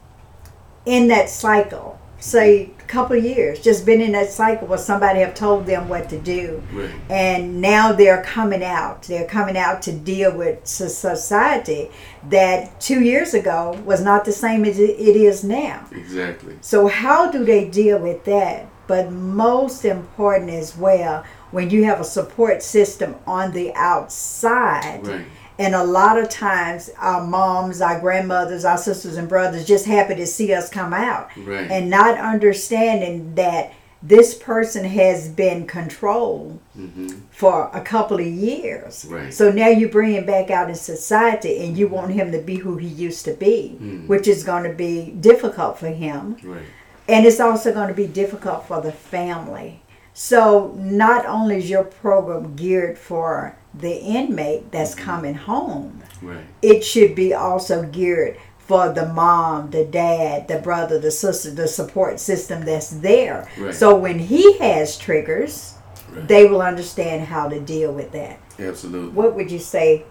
in 0.85 1.07
that 1.07 1.29
cycle, 1.29 1.99
say 2.19 2.71
a 2.79 2.83
couple 2.87 3.17
of 3.17 3.23
years, 3.23 3.59
just 3.59 3.85
been 3.85 4.01
in 4.01 4.11
that 4.13 4.29
cycle 4.29 4.67
where 4.67 4.77
somebody 4.77 5.19
have 5.19 5.33
told 5.33 5.65
them 5.65 5.89
what 5.89 6.09
to 6.09 6.17
do, 6.19 6.61
Right. 6.73 6.89
and 7.09 7.59
now 7.61 7.91
they're 7.91 8.21
coming 8.23 8.63
out. 8.63 9.03
They're 9.03 9.25
coming 9.27 9.57
out 9.57 9.81
to 9.83 9.91
deal 9.91 10.35
with 10.35 10.65
society 10.67 11.89
that 12.29 12.79
two 12.79 13.01
years 13.01 13.33
ago 13.33 13.79
was 13.85 14.01
not 14.01 14.25
the 14.25 14.31
same 14.31 14.63
as 14.65 14.77
it 14.79 14.99
is 14.99 15.43
now. 15.43 15.85
Exactly. 15.91 16.57
So 16.61 16.87
how 16.87 17.31
do 17.31 17.43
they 17.45 17.65
deal 17.67 17.97
with 17.99 18.23
that? 18.25 18.67
But 18.87 19.11
most 19.11 19.85
important 19.85 20.51
as 20.51 20.77
well, 20.77 21.23
when 21.53 21.69
you 21.69 21.83
have 21.85 22.01
a 22.01 22.03
support 22.03 22.61
system 22.63 23.15
on 23.25 23.51
the 23.53 23.71
outside. 23.75 25.01
Right. 25.07 25.25
And 25.59 25.75
a 25.75 25.83
lot 25.83 26.17
of 26.17 26.29
times, 26.29 26.89
our 26.97 27.25
moms, 27.25 27.79
our 27.79 27.99
grandmothers, 27.99 28.65
our 28.65 28.77
sisters 28.77 29.17
and 29.17 29.29
brothers 29.29 29.65
just 29.65 29.85
happy 29.85 30.15
to 30.15 30.25
see 30.25 30.51
us 30.51 30.67
come 30.69 30.93
out 30.93 31.29
Right. 31.37 31.69
and 31.69 31.89
not 31.91 32.17
understanding 32.17 33.35
that 33.35 33.71
this 34.01 34.33
person 34.33 34.83
has 34.83 35.29
been 35.29 35.65
controlled 35.65 36.59
hmm 36.75 37.07
for 37.31 37.69
a 37.73 37.81
couple 37.81 38.19
of 38.19 38.25
years. 38.25 39.05
Right. 39.09 39.33
So 39.33 39.51
now 39.51 39.67
you 39.67 39.87
bring 39.89 40.13
him 40.13 40.25
back 40.25 40.49
out 40.51 40.69
in 40.69 40.75
society 40.75 41.63
and 41.65 41.77
you 41.77 41.87
want 41.87 42.11
him 42.11 42.31
to 42.31 42.39
be 42.39 42.55
who 42.55 42.77
he 42.77 42.87
used 42.87 43.23
to 43.25 43.33
be, 43.33 43.77
Mm. 43.81 44.07
which 44.07 44.27
is 44.27 44.43
going 44.43 44.63
to 44.63 44.73
be 44.75 45.11
difficult 45.19 45.77
for 45.79 45.87
him. 45.89 46.35
Right. 46.43 46.63
And 47.07 47.25
it's 47.25 47.39
also 47.39 47.71
going 47.73 47.89
to 47.89 47.93
be 47.93 48.07
difficult 48.07 48.67
for 48.67 48.81
the 48.81 48.91
family. 48.91 49.81
So 50.13 50.73
not 50.77 51.25
only 51.25 51.57
is 51.57 51.69
your 51.69 51.83
program 51.83 52.55
geared 52.55 52.97
for 52.97 53.55
the 53.73 53.95
inmate 53.97 54.71
that's 54.71 54.93
Mm-hmm. 54.95 55.03
coming 55.05 55.33
home, 55.35 56.03
Right. 56.21 56.45
it 56.61 56.83
should 56.83 57.15
be 57.15 57.33
also 57.33 57.83
geared 57.83 58.37
for 58.59 58.89
the 58.93 59.07
mom, 59.07 59.71
the 59.71 59.83
dad, 59.83 60.47
the 60.47 60.57
brother, 60.59 60.97
the 60.99 61.11
sister, 61.11 61.51
the 61.51 61.67
support 61.67 62.19
system 62.19 62.63
that's 62.63 62.89
there. 62.89 63.49
Right. 63.57 63.73
So 63.75 63.95
when 63.95 64.19
he 64.19 64.57
has 64.59 64.97
triggers, 64.97 65.73
Right. 66.13 66.27
they 66.27 66.45
will 66.45 66.61
understand 66.61 67.25
how 67.27 67.49
to 67.49 67.59
deal 67.59 67.91
with 67.91 68.11
that. 68.11 68.39
Absolutely. 68.59 69.09
What 69.11 69.35
would 69.35 69.51
you 69.51 69.59
say 69.59 70.03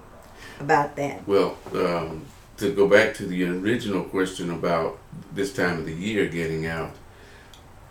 about 0.61 0.97
that? 0.97 1.27
Well, 1.29 1.57
um, 1.75 2.23
to 2.59 2.73
go 2.75 2.87
back 2.89 3.15
to 3.15 3.25
the 3.27 3.45
original 3.45 4.03
question 4.03 4.51
about 4.51 4.99
this 5.33 5.53
time 5.53 5.79
of 5.79 5.87
the 5.87 5.95
year 5.95 6.27
getting 6.27 6.67
out, 6.67 6.91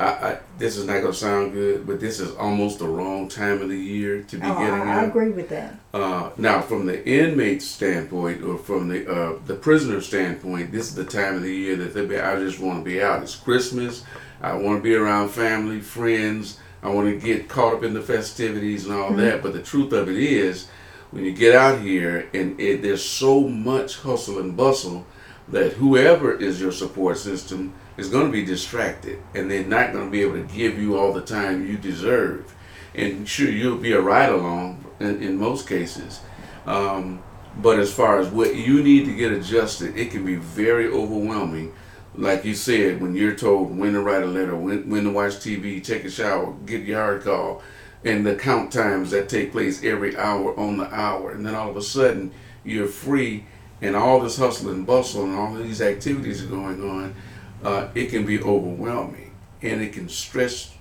I, 0.01 0.29
I 0.29 0.39
this 0.57 0.77
is 0.77 0.85
not 0.85 1.01
going 1.01 1.13
to 1.13 1.13
sound 1.13 1.53
good, 1.53 1.85
but 1.85 1.99
this 1.99 2.19
is 2.19 2.35
almost 2.35 2.79
the 2.79 2.87
wrong 2.87 3.27
time 3.27 3.61
of 3.61 3.69
the 3.69 3.77
year 3.77 4.23
to 4.23 4.37
be 4.37 4.45
Oh, 4.45 4.57
getting 4.57 4.73
I, 4.73 5.01
I 5.01 5.03
agree 5.03 5.29
with 5.29 5.49
that. 5.49 5.75
Uh, 5.93 6.31
now, 6.37 6.61
from 6.61 6.85
the 6.85 7.07
inmate 7.07 7.61
standpoint, 7.61 8.43
or 8.43 8.57
from 8.57 8.87
the 8.87 9.09
uh, 9.09 9.39
the 9.45 9.55
prisoner 9.55 10.01
standpoint, 10.01 10.71
this 10.71 10.87
is 10.87 10.95
the 10.95 11.05
time 11.05 11.35
of 11.35 11.43
the 11.43 11.53
year 11.53 11.75
that 11.75 11.93
they 11.93 12.05
be. 12.05 12.19
I 12.19 12.35
just 12.37 12.59
want 12.59 12.83
to 12.83 12.85
be 12.89 13.01
out. 13.01 13.21
It's 13.21 13.35
Christmas. 13.35 14.03
I 14.41 14.55
want 14.55 14.79
to 14.79 14.83
be 14.83 14.95
around 14.95 15.29
family, 15.29 15.81
friends. 15.81 16.57
I 16.81 16.89
want 16.89 17.07
to 17.07 17.23
get 17.23 17.47
caught 17.47 17.75
up 17.75 17.83
in 17.83 17.93
the 17.93 18.01
festivities 18.01 18.87
and 18.87 18.95
all 18.95 19.13
that. 19.13 19.43
But 19.43 19.53
the 19.53 19.61
truth 19.61 19.93
of 19.93 20.09
it 20.09 20.17
is, 20.17 20.67
when 21.11 21.23
you 21.23 21.31
get 21.31 21.53
out 21.53 21.79
here, 21.79 22.27
and 22.33 22.59
it, 22.59 22.81
there's 22.81 23.03
so 23.03 23.41
much 23.47 23.99
hustle 23.99 24.39
and 24.39 24.57
bustle 24.57 25.05
that 25.49 25.73
whoever 25.73 26.33
is 26.33 26.59
your 26.59 26.71
support 26.71 27.17
system 27.17 27.73
is 28.01 28.09
going 28.09 28.25
to 28.25 28.31
be 28.31 28.43
distracted, 28.43 29.21
and 29.35 29.49
they're 29.49 29.63
not 29.63 29.93
going 29.93 30.05
to 30.05 30.11
be 30.11 30.21
able 30.21 30.33
to 30.33 30.53
give 30.53 30.77
you 30.79 30.97
all 30.97 31.13
the 31.13 31.21
time 31.21 31.65
you 31.65 31.77
deserve. 31.77 32.53
And 32.95 33.29
sure, 33.29 33.49
you'll 33.49 33.77
be 33.77 33.93
a 33.93 34.01
ride 34.01 34.29
along 34.29 34.83
in, 34.99 35.21
in 35.21 35.37
most 35.37 35.69
cases. 35.69 36.19
Um, 36.65 37.21
but 37.57 37.79
as 37.79 37.93
far 37.93 38.19
as 38.19 38.27
what 38.29 38.55
you 38.55 38.83
need 38.83 39.05
to 39.05 39.15
get 39.15 39.31
adjusted, 39.31 39.95
it 39.95 40.11
can 40.11 40.25
be 40.25 40.35
very 40.35 40.87
overwhelming. 40.87 41.73
Like 42.15 42.43
you 42.43 42.55
said, 42.55 43.01
when 43.01 43.15
you're 43.15 43.35
told 43.35 43.77
when 43.77 43.93
to 43.93 44.01
write 44.01 44.23
a 44.23 44.27
letter, 44.27 44.55
when, 44.55 44.89
when 44.89 45.03
to 45.05 45.11
watch 45.11 45.33
TV, 45.33 45.81
take 45.83 46.03
a 46.03 46.09
shower, 46.09 46.53
get 46.65 46.81
your 46.81 46.99
hard 46.99 47.23
call, 47.23 47.61
and 48.03 48.25
the 48.25 48.35
count 48.35 48.73
times 48.73 49.11
that 49.11 49.29
take 49.29 49.51
place 49.51 49.83
every 49.83 50.17
hour 50.17 50.57
on 50.59 50.77
the 50.77 50.93
hour, 50.93 51.31
and 51.31 51.45
then 51.45 51.55
all 51.55 51.69
of 51.69 51.77
a 51.77 51.81
sudden 51.81 52.31
you're 52.65 52.87
free, 52.87 53.45
and 53.81 53.95
all 53.95 54.19
this 54.19 54.37
hustle 54.37 54.71
and 54.71 54.85
bustle 54.85 55.23
and 55.23 55.35
all 55.35 55.55
of 55.55 55.63
these 55.63 55.81
activities 55.81 56.43
are 56.43 56.47
going 56.47 56.87
on, 56.89 57.15
uh, 57.63 57.87
it 57.95 58.09
can 58.09 58.25
be 58.25 58.41
overwhelming, 58.41 59.33
and 59.61 59.81
it 59.81 59.93
can 59.93 60.09
stress. 60.09 60.73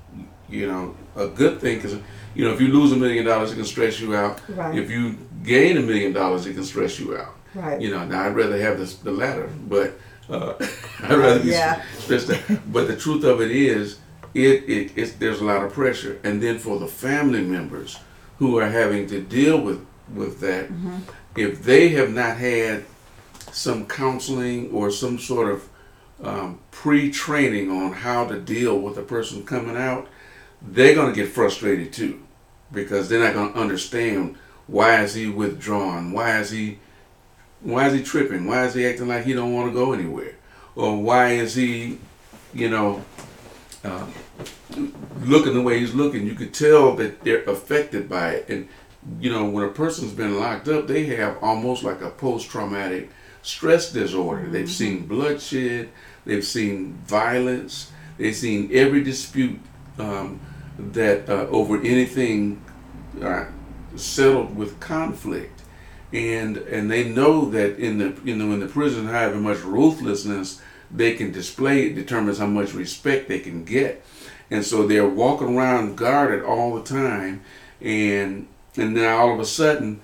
You 0.48 0.66
know, 0.66 0.96
a 1.14 1.28
good 1.28 1.60
thing 1.60 1.76
because 1.76 1.96
you 2.34 2.44
know 2.44 2.52
if 2.52 2.60
you 2.60 2.68
lose 2.68 2.90
a 2.92 2.96
million 2.96 3.24
dollars, 3.24 3.52
it 3.52 3.56
can 3.56 3.64
stress 3.64 4.00
you 4.00 4.16
out. 4.16 4.40
Right. 4.48 4.76
If 4.76 4.90
you 4.90 5.16
gain 5.44 5.76
a 5.76 5.80
million 5.80 6.12
dollars, 6.12 6.46
it 6.46 6.54
can 6.54 6.64
stress 6.64 6.98
you 6.98 7.16
out. 7.16 7.34
Right. 7.54 7.80
You 7.80 7.90
know, 7.92 8.04
now 8.04 8.24
I'd 8.24 8.34
rather 8.34 8.60
have 8.60 8.78
this, 8.78 8.94
the 8.96 9.12
latter, 9.12 9.48
but 9.68 9.92
uh, 10.28 10.54
I'd 11.02 11.18
rather 11.18 11.40
be 11.40 11.50
Yeah. 11.50 11.82
stressed 11.98 12.30
out. 12.30 12.40
But 12.72 12.88
the 12.88 12.96
truth 12.96 13.22
of 13.24 13.40
it 13.40 13.50
is, 13.52 13.98
it, 14.34 14.68
it 14.68 14.92
it's, 14.96 15.12
there's 15.12 15.40
a 15.40 15.44
lot 15.44 15.64
of 15.64 15.72
pressure, 15.72 16.18
and 16.24 16.42
then 16.42 16.58
for 16.58 16.78
the 16.80 16.86
family 16.88 17.42
members 17.42 17.98
who 18.38 18.58
are 18.58 18.68
having 18.68 19.06
to 19.08 19.20
deal 19.20 19.60
with 19.60 19.86
with 20.14 20.40
that, 20.40 20.68
if 21.36 21.62
they 21.62 21.90
have 21.90 22.10
not 22.12 22.36
had 22.38 22.84
some 23.52 23.86
counseling 23.86 24.70
or 24.72 24.90
some 24.90 25.18
sort 25.18 25.48
of 25.48 25.68
um, 26.22 26.60
pre-training 26.70 27.70
on 27.70 27.92
how 27.92 28.26
to 28.26 28.38
deal 28.38 28.78
with 28.78 28.98
a 28.98 29.02
person 29.02 29.44
coming 29.44 29.76
out, 29.76 30.08
they're 30.62 30.94
going 30.94 31.12
to 31.12 31.20
get 31.20 31.32
frustrated 31.32 31.92
too, 31.92 32.22
because 32.72 33.08
they're 33.08 33.24
not 33.24 33.34
going 33.34 33.52
to 33.52 33.58
understand 33.58 34.36
why 34.66 35.02
is 35.02 35.14
he 35.14 35.26
withdrawn, 35.26 36.12
why 36.12 36.38
is 36.38 36.50
he 36.50 36.78
why 37.62 37.86
is 37.88 37.92
he 37.92 38.02
tripping? 38.02 38.46
Why 38.46 38.64
is 38.64 38.72
he 38.74 38.86
acting 38.86 39.08
like 39.08 39.24
he 39.24 39.34
don't 39.34 39.52
want 39.52 39.70
to 39.70 39.74
go 39.74 39.92
anywhere? 39.92 40.34
Or 40.76 40.96
why 40.96 41.32
is 41.32 41.54
he, 41.54 41.98
you 42.54 42.70
know, 42.70 43.04
uh, 43.84 44.06
looking 45.20 45.52
the 45.52 45.60
way 45.60 45.78
he's 45.78 45.94
looking? 45.94 46.26
You 46.26 46.34
could 46.34 46.54
tell 46.54 46.94
that 46.96 47.22
they're 47.22 47.44
affected 47.44 48.08
by 48.08 48.30
it. 48.30 48.48
And, 48.48 48.68
you 49.20 49.30
know, 49.30 49.44
when 49.44 49.64
a 49.64 49.68
person's 49.68 50.12
been 50.12 50.38
locked 50.38 50.68
up, 50.68 50.86
they 50.86 51.04
have 51.06 51.36
almost 51.42 51.82
like 51.84 52.00
a 52.00 52.08
post-traumatic 52.08 53.10
stress 53.42 53.92
disorder. 53.92 54.48
They've 54.48 54.70
seen 54.70 55.06
bloodshed, 55.06 55.90
they've 56.24 56.44
seen 56.44 56.94
violence, 57.06 57.92
they've 58.18 58.34
seen 58.34 58.70
every 58.72 59.02
dispute 59.02 59.58
um, 59.98 60.40
that 60.78 61.28
uh, 61.28 61.46
over 61.48 61.80
anything 61.80 62.62
uh, 63.22 63.46
settled 63.96 64.56
with 64.56 64.80
conflict. 64.80 65.60
And 66.12 66.56
and 66.56 66.90
they 66.90 67.08
know 67.08 67.48
that 67.50 67.78
in 67.78 67.98
the 67.98 68.16
you 68.24 68.34
know 68.34 68.52
in 68.52 68.60
the 68.60 68.66
prison 68.66 69.06
however 69.06 69.36
much 69.36 69.60
ruthlessness 69.60 70.60
they 70.90 71.14
can 71.14 71.30
display 71.30 71.86
it 71.86 71.94
determines 71.94 72.38
how 72.38 72.46
much 72.46 72.74
respect 72.74 73.28
they 73.28 73.38
can 73.38 73.64
get. 73.64 74.04
And 74.50 74.64
so 74.64 74.86
they're 74.86 75.08
walking 75.08 75.56
around 75.56 75.96
guarded 75.96 76.42
all 76.42 76.74
the 76.74 76.82
time. 76.82 77.42
And 77.80 78.48
and 78.76 78.96
then 78.96 79.12
all 79.12 79.32
of 79.32 79.40
a 79.40 79.44
sudden 79.44 80.00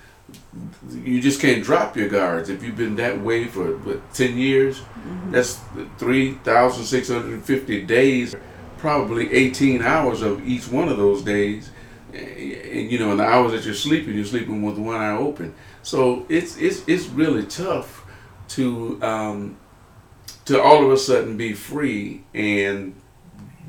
you 0.90 1.20
just 1.20 1.40
can't 1.40 1.64
drop 1.64 1.96
your 1.96 2.08
guards 2.08 2.48
if 2.48 2.62
you've 2.62 2.76
been 2.76 2.96
that 2.96 3.20
way 3.20 3.44
for 3.44 3.76
what, 3.78 4.14
10 4.14 4.38
years 4.38 4.82
that's 5.30 5.60
3650 5.98 7.82
days 7.82 8.34
probably 8.78 9.32
18 9.32 9.82
hours 9.82 10.22
of 10.22 10.46
each 10.46 10.68
one 10.68 10.88
of 10.88 10.96
those 10.96 11.22
days 11.22 11.70
and 12.16 12.90
you 12.90 12.98
know, 12.98 13.10
in 13.12 13.18
the 13.18 13.24
hours 13.24 13.52
that 13.52 13.64
you're 13.64 13.74
sleeping, 13.74 14.14
you're 14.14 14.24
sleeping 14.24 14.62
with 14.62 14.78
one 14.78 14.96
eye 14.96 15.16
open. 15.16 15.54
So 15.82 16.26
it's 16.28 16.56
it's 16.56 16.86
it's 16.86 17.06
really 17.06 17.44
tough 17.44 18.04
to 18.48 19.02
um, 19.02 19.56
to 20.46 20.60
all 20.60 20.84
of 20.84 20.90
a 20.90 20.96
sudden 20.96 21.36
be 21.36 21.52
free 21.52 22.24
and 22.34 22.94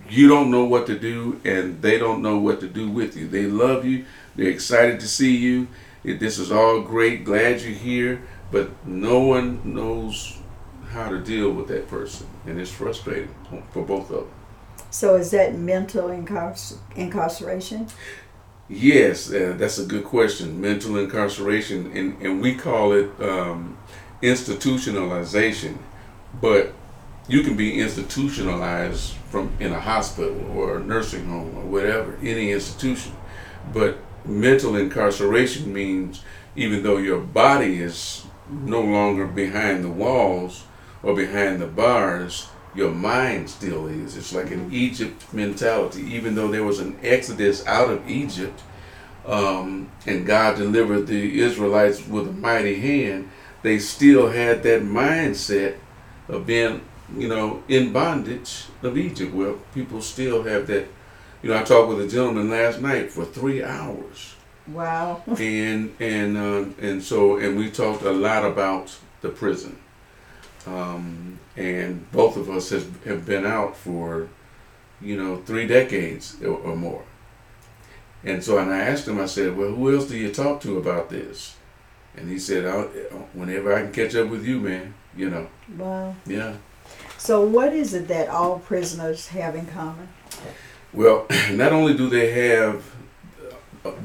you 0.09 0.27
don't 0.27 0.49
know 0.49 0.63
what 0.63 0.87
to 0.87 0.97
do 0.97 1.41
and 1.43 1.81
they 1.81 1.97
don't 1.97 2.21
know 2.21 2.37
what 2.37 2.59
to 2.61 2.67
do 2.67 2.89
with 2.89 3.17
you. 3.17 3.27
They 3.27 3.45
love 3.45 3.85
you. 3.85 4.05
They're 4.35 4.49
excited 4.49 4.99
to 5.01 5.07
see 5.07 5.35
you. 5.35 5.67
It, 6.03 6.19
this 6.19 6.37
is 6.37 6.51
all 6.51 6.81
great. 6.81 7.23
Glad 7.23 7.61
you're 7.61 7.73
here, 7.73 8.21
but 8.51 8.69
no 8.85 9.19
one 9.19 9.61
knows 9.63 10.37
how 10.89 11.09
to 11.09 11.19
deal 11.19 11.51
with 11.51 11.67
that 11.67 11.87
person, 11.87 12.27
and 12.45 12.59
it's 12.59 12.71
frustrating 12.71 13.33
for 13.71 13.83
both 13.83 14.09
of 14.09 14.17
them. 14.17 14.31
So 14.89 15.15
is 15.15 15.31
that 15.31 15.55
mental 15.55 16.09
incarcer- 16.09 16.77
incarceration? 16.95 17.87
Yes, 18.69 19.31
uh, 19.31 19.55
that's 19.57 19.79
a 19.79 19.85
good 19.85 20.03
question. 20.03 20.59
Mental 20.59 20.97
incarceration, 20.97 21.91
and, 21.95 22.21
and 22.21 22.41
we 22.41 22.55
call 22.55 22.93
it 22.93 23.09
um, 23.21 23.77
institutionalization. 24.21 25.77
But 26.41 26.73
you 27.27 27.43
can 27.43 27.55
be 27.55 27.79
institutionalized 27.79 29.13
from 29.29 29.51
in 29.59 29.73
a 29.73 29.79
hospital 29.79 30.51
or 30.51 30.77
a 30.77 30.83
nursing 30.83 31.27
home 31.27 31.55
or 31.57 31.65
whatever, 31.65 32.17
any 32.21 32.51
institution. 32.51 33.13
But 33.73 33.97
mental 34.27 34.75
incarceration 34.75 35.73
means 35.73 36.23
even 36.55 36.83
though 36.83 36.97
your 36.97 37.19
body 37.19 37.81
is 37.81 38.25
no 38.49 38.81
longer 38.81 39.25
behind 39.25 39.83
the 39.83 39.89
walls 39.89 40.63
or 41.03 41.15
behind 41.15 41.61
the 41.61 41.67
bars, 41.67 42.49
your 42.75 42.91
mind 42.91 43.49
still 43.49 43.87
is. 43.87 44.15
It's 44.15 44.33
like 44.33 44.51
an 44.51 44.69
Egypt 44.71 45.33
mentality. 45.33 46.03
Even 46.03 46.35
though 46.35 46.49
there 46.49 46.63
was 46.63 46.79
an 46.79 46.97
exodus 47.01 47.65
out 47.65 47.89
of 47.89 48.07
Egypt, 48.09 48.61
um, 49.25 49.89
and 50.05 50.25
God 50.25 50.57
delivered 50.57 51.07
the 51.07 51.39
Israelites 51.39 52.07
with 52.07 52.27
a 52.27 52.31
mighty 52.31 52.79
hand, 52.79 53.29
they 53.61 53.79
still 53.79 54.29
had 54.29 54.63
that 54.63 54.83
mindset 54.83 55.77
of 56.27 56.45
being, 56.45 56.81
you 57.17 57.27
know, 57.27 57.63
in 57.67 57.91
bondage 57.91 58.65
of 58.81 58.97
Egypt. 58.97 59.33
Well, 59.33 59.59
people 59.73 60.01
still 60.01 60.43
have 60.43 60.67
that. 60.67 60.87
You 61.43 61.49
know, 61.51 61.59
I 61.59 61.63
talked 61.63 61.89
with 61.89 62.01
a 62.01 62.07
gentleman 62.07 62.49
last 62.49 62.81
night 62.81 63.11
for 63.11 63.23
three 63.25 63.63
hours 63.63 64.35
Wow. 64.67 65.21
and 65.39 65.95
and 65.99 66.37
uh, 66.37 66.65
and 66.81 67.01
so 67.01 67.37
and 67.37 67.57
we 67.57 67.69
talked 67.71 68.01
a 68.03 68.11
lot 68.11 68.43
about 68.43 68.97
the 69.21 69.29
prison 69.29 69.77
um, 70.65 71.39
and 71.55 72.09
both 72.11 72.35
of 72.37 72.49
us 72.49 72.69
has, 72.71 72.85
have 73.05 73.25
been 73.25 73.45
out 73.45 73.77
for 73.77 74.27
you 75.01 75.15
know 75.15 75.37
three 75.45 75.65
decades 75.67 76.35
or, 76.41 76.55
or 76.57 76.75
more 76.75 77.03
and 78.25 78.43
so 78.43 78.57
and 78.57 78.73
I 78.73 78.79
asked 78.79 79.07
him 79.07 79.19
I 79.21 79.25
said 79.27 79.55
well 79.55 79.69
who 79.73 79.95
else 79.95 80.07
do 80.07 80.17
you 80.17 80.31
talk 80.33 80.59
to 80.61 80.77
about 80.77 81.09
this 81.09 81.55
and 82.17 82.29
he 82.29 82.37
said 82.39 82.65
I'll, 82.65 82.83
whenever 83.33 83.73
I 83.73 83.83
can 83.83 83.91
catch 83.93 84.15
up 84.15 84.27
with 84.29 84.45
you 84.45 84.59
man 84.59 84.93
you 85.15 85.29
know 85.29 85.47
Wow. 85.77 86.15
yeah 86.25 86.55
So 87.17 87.41
what 87.41 87.71
is 87.73 87.93
it 87.93 88.07
that 88.09 88.27
all 88.27 88.59
prisoners 88.59 89.27
have 89.29 89.55
in 89.55 89.65
common? 89.67 90.09
Well, 90.93 91.25
not 91.51 91.73
only 91.73 91.93
do 91.93 92.09
they 92.09 92.31
have 92.31 92.83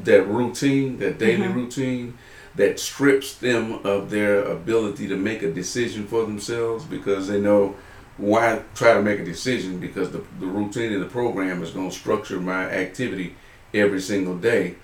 that 0.05 0.27
routine, 0.27 0.99
that 0.99 1.19
daily 1.19 1.47
Mhm. 1.47 1.55
routine, 1.55 2.15
that 2.55 2.79
strips 2.79 3.35
them 3.35 3.79
of 3.85 4.11
their 4.11 4.43
ability 4.43 5.09
to 5.09 5.17
make 5.17 5.43
a 5.43 5.51
decision 5.51 6.07
for 6.07 6.23
themselves 6.23 6.85
because 6.85 7.29
they 7.29 7.41
know 7.41 7.75
why 8.19 8.61
try 8.75 8.93
to 8.93 9.03
make 9.03 9.19
a 9.19 9.25
decision 9.25 9.79
because 9.79 10.11
the, 10.11 10.23
the 10.39 10.47
routine 10.47 10.93
in 10.93 11.01
the 11.01 11.07
program 11.07 11.63
is 11.63 11.71
going 11.71 11.89
to 11.89 11.97
structure 11.97 12.39
my 12.39 12.69
activity 12.71 13.35
every 13.73 14.01
single 14.01 14.37
day. 14.37 14.75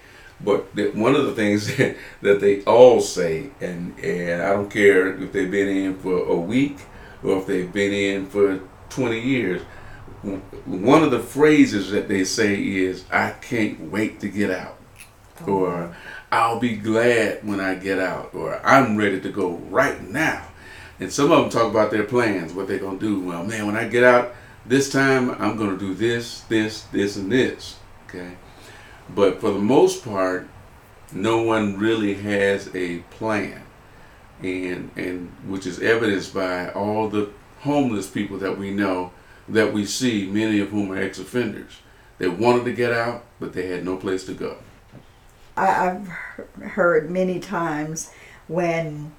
But 0.41 0.75
the, 0.75 0.91
one 0.93 1.15
of 1.15 1.27
the 1.27 1.33
things 1.35 1.77
that, 2.23 2.41
they 2.41 2.63
all 2.65 3.01
say, 3.03 3.51
and, 3.61 3.99
and 4.03 4.43
I 4.43 4.53
don't 4.55 4.71
care 4.71 5.15
if 5.23 5.33
they've 5.33 5.51
been 5.51 5.69
in 5.69 5.99
for 5.99 6.17
a 6.27 6.37
week 6.37 6.79
or 7.23 7.37
if 7.39 7.47
they've 7.47 7.71
been 7.71 7.93
in 7.93 8.27
for 8.27 8.61
20 8.89 9.21
years, 9.21 9.61
one 10.23 11.03
of 11.03 11.11
the 11.11 11.21
phrases 11.21 11.91
that 11.91 12.09
they 12.09 12.25
say 12.25 12.61
is, 12.61 13.05
I 13.11 13.31
can't 13.31 13.91
wait 13.93 14.21
to 14.21 14.29
get 14.29 14.51
out. 14.51 14.79
Oh. 15.47 15.53
Or 15.53 15.97
I'll 16.33 16.59
be 16.59 16.77
glad 16.77 17.47
when 17.47 17.61
I 17.61 17.75
get 17.75 17.99
out. 17.99 18.35
Or 18.35 18.61
I'm 18.67 18.97
ready 18.97 19.21
to 19.21 19.31
go 19.31 19.53
right 19.71 20.03
now. 20.03 20.49
And 21.01 21.13
some 21.13 21.31
of 21.31 21.41
them 21.41 21.51
talk 21.51 21.71
about 21.71 21.93
their 21.93 22.05
plans, 22.05 22.53
what 22.53 22.67
they're 22.67 22.79
going 22.79 22.99
to 22.99 23.07
do. 23.07 23.21
Well, 23.21 23.45
man, 23.45 23.67
when 23.67 23.77
I 23.77 23.87
get 23.87 24.03
out 24.03 24.35
this 24.67 24.91
time, 24.91 25.31
I'm 25.39 25.57
going 25.57 25.71
to 25.71 25.79
do 25.79 25.95
this, 25.95 26.41
this, 26.43 26.83
this, 26.85 27.17
and 27.17 27.31
this. 27.31 27.77
Okay. 28.09 28.33
But 29.15 29.41
for 29.41 29.53
the 29.53 29.61
most 29.61 30.05
part, 30.05 30.49
no 31.13 31.43
one 31.43 31.79
really 31.79 32.15
has 32.15 32.75
a 32.75 32.99
plan. 33.11 33.63
And, 34.43 34.91
and 34.97 35.33
which 35.47 35.67
is 35.67 35.81
evidenced 35.81 36.35
by 36.35 36.71
all 36.71 37.09
the 37.09 37.31
homeless 37.61 38.09
people 38.09 38.39
that 38.39 38.59
we 38.59 38.73
know 38.73 39.13
that 39.49 39.73
we 39.73 39.85
see, 39.85 40.27
many 40.27 40.61
of 40.61 40.69
whom 40.71 40.93
are 40.93 40.99
ex 40.99 41.19
offenders. 41.19 41.79
They 42.19 42.29
wanted 42.29 42.65
to 42.65 42.73
get 42.73 42.93
out, 42.93 43.25
but 43.41 43.53
they 43.53 43.69
had 43.69 43.85
no 43.85 43.97
place 43.97 44.25
to 44.25 44.35
go. 44.35 44.57
I've 45.57 46.07
heard 46.63 47.11
many 47.11 47.41
times 47.41 48.11
when 48.47 49.13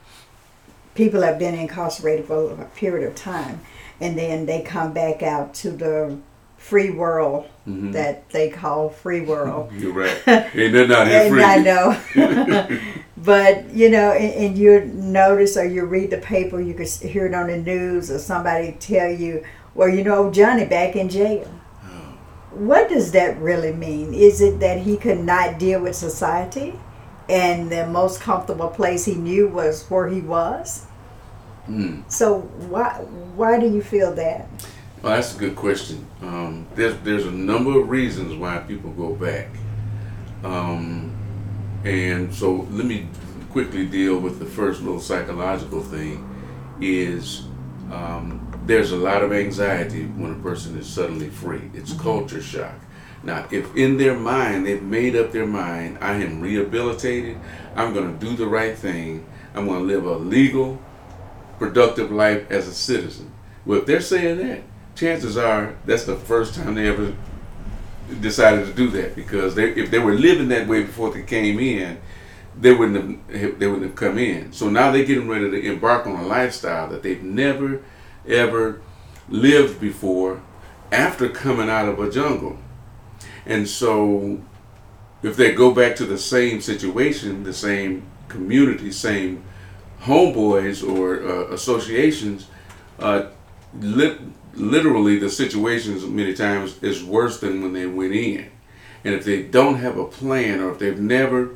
people 0.95 1.21
have 1.21 1.37
been 1.39 1.55
incarcerated 1.55 2.25
for 2.25 2.51
a 2.53 2.65
period 2.75 3.07
of 3.07 3.15
time 3.15 3.61
and 4.01 4.17
then 4.17 4.45
they 4.45 4.61
come 4.61 4.93
back 4.93 5.21
out 5.21 5.53
to 5.53 5.71
the 5.71 6.17
free 6.57 6.89
world 6.89 7.47
Mhm. 7.67 7.93
that 7.93 8.29
they 8.31 8.49
call 8.49 8.89
free 8.89 9.21
world. 9.21 9.71
You're 9.77 9.93
right. 9.93 10.21
Ain't 10.27 10.73
nothing 10.73 10.91
out 10.91 11.07
here 11.07 11.21
and 11.21 11.29
free. 11.29 11.43
I 11.43 11.57
know. 11.57 12.79
but, 13.17 13.69
you 13.73 13.89
know, 13.89 14.11
and, 14.11 14.33
and 14.33 14.57
you 14.57 14.81
notice 14.85 15.55
or 15.57 15.65
you 15.65 15.85
read 15.85 16.09
the 16.11 16.17
paper, 16.17 16.59
you 16.59 16.73
can 16.73 16.85
hear 16.85 17.25
it 17.27 17.33
on 17.33 17.47
the 17.47 17.57
news 17.57 18.09
or 18.11 18.19
somebody 18.19 18.75
tell 18.79 19.09
you, 19.09 19.43
well, 19.75 19.89
you 19.89 20.03
know, 20.03 20.31
Johnny 20.31 20.65
back 20.65 20.95
in 20.95 21.09
jail. 21.09 21.49
Oh. 21.83 22.17
What 22.51 22.89
does 22.89 23.11
that 23.11 23.39
really 23.39 23.73
mean? 23.73 24.13
Is 24.13 24.41
it 24.41 24.59
that 24.59 24.79
he 24.79 24.97
could 24.97 25.19
not 25.19 25.59
deal 25.59 25.81
with 25.81 25.95
society 25.95 26.79
and 27.29 27.71
the 27.71 27.85
most 27.87 28.19
comfortable 28.21 28.69
place 28.69 29.05
he 29.05 29.15
knew 29.15 29.47
was 29.47 29.85
where 29.89 30.07
he 30.07 30.21
was? 30.21 30.85
Mm. 31.69 32.11
So 32.11 32.39
why 32.39 32.93
why 33.35 33.59
do 33.59 33.69
you 33.69 33.81
feel 33.81 34.13
that? 34.15 34.49
Well, 35.01 35.15
that's 35.15 35.35
a 35.35 35.39
good 35.39 35.55
question. 35.55 36.05
Um, 36.21 36.67
there's 36.75 36.97
there's 37.01 37.25
a 37.25 37.31
number 37.31 37.79
of 37.79 37.89
reasons 37.89 38.35
why 38.35 38.57
people 38.59 38.91
go 38.91 39.15
back, 39.15 39.47
um, 40.43 41.15
and 41.83 42.33
so 42.33 42.67
let 42.71 42.85
me 42.85 43.07
quickly 43.51 43.85
deal 43.85 44.19
with 44.19 44.39
the 44.39 44.45
first 44.45 44.81
little 44.81 44.99
psychological 44.99 45.81
thing. 45.81 46.25
Is 46.81 47.43
um, 47.91 48.48
there's 48.69 48.91
a 48.91 48.97
lot 48.97 49.23
of 49.23 49.33
anxiety 49.33 50.03
when 50.03 50.31
a 50.31 50.43
person 50.43 50.77
is 50.77 50.87
suddenly 50.87 51.29
free. 51.29 51.71
It's 51.73 51.91
mm-hmm. 51.91 52.03
culture 52.03 52.41
shock. 52.41 52.75
Now, 53.23 53.47
if 53.51 53.75
in 53.75 53.97
their 53.97 54.15
mind 54.15 54.67
they've 54.67 54.81
made 54.81 55.15
up 55.15 55.31
their 55.31 55.47
mind, 55.47 55.97
I 55.99 56.13
am 56.13 56.39
rehabilitated. 56.39 57.37
I'm 57.75 57.93
going 57.93 58.17
to 58.17 58.25
do 58.25 58.35
the 58.35 58.45
right 58.45 58.77
thing. 58.77 59.25
I'm 59.55 59.65
going 59.65 59.79
to 59.79 59.85
live 59.85 60.05
a 60.05 60.15
legal, 60.15 60.79
productive 61.57 62.11
life 62.11 62.49
as 62.51 62.67
a 62.67 62.73
citizen. 62.73 63.31
Well, 63.65 63.79
if 63.79 63.87
they're 63.87 64.01
saying 64.01 64.37
that, 64.37 64.61
chances 64.95 65.35
are 65.35 65.75
that's 65.85 66.05
the 66.05 66.15
first 66.15 66.53
time 66.53 66.75
they 66.75 66.87
ever 66.87 67.13
decided 68.21 68.67
to 68.67 68.73
do 68.73 68.89
that 68.91 69.15
because 69.15 69.55
they, 69.55 69.71
if 69.71 69.89
they 69.89 69.99
were 69.99 70.13
living 70.13 70.49
that 70.49 70.67
way 70.67 70.83
before 70.83 71.11
they 71.11 71.23
came 71.23 71.59
in, 71.59 71.99
they 72.59 72.73
wouldn't 72.73 73.31
have 73.31 73.59
they 73.59 73.67
wouldn't 73.67 73.83
have 73.83 73.95
come 73.95 74.19
in. 74.19 74.53
So 74.53 74.69
now 74.69 74.91
they're 74.91 75.05
getting 75.05 75.27
ready 75.27 75.49
to 75.49 75.71
embark 75.71 76.05
on 76.05 76.15
a 76.15 76.27
lifestyle 76.27 76.87
that 76.89 77.01
they've 77.01 77.23
never 77.23 77.81
ever 78.27 78.81
lived 79.27 79.79
before 79.79 80.41
after 80.91 81.29
coming 81.29 81.69
out 81.69 81.87
of 81.87 81.99
a 81.99 82.09
jungle. 82.09 82.57
And 83.45 83.67
so 83.67 84.41
if 85.21 85.35
they 85.35 85.53
go 85.53 85.73
back 85.73 85.95
to 85.97 86.05
the 86.05 86.17
same 86.17 86.61
situation, 86.61 87.43
the 87.43 87.53
same 87.53 88.03
community, 88.27 88.91
same 88.91 89.43
homeboys 90.01 90.87
or 90.87 91.23
uh, 91.23 91.53
associations, 91.53 92.47
uh, 92.99 93.27
lit- 93.79 94.21
literally 94.53 95.17
the 95.17 95.29
situations 95.29 96.05
many 96.05 96.33
times 96.33 96.81
is 96.81 97.03
worse 97.03 97.39
than 97.39 97.61
when 97.61 97.73
they 97.73 97.85
went 97.85 98.13
in. 98.13 98.49
And 99.03 99.13
if 99.13 99.25
they 99.25 99.43
don't 99.43 99.75
have 99.75 99.97
a 99.97 100.05
plan 100.05 100.59
or 100.59 100.71
if 100.71 100.79
they've 100.79 100.99
never 100.99 101.55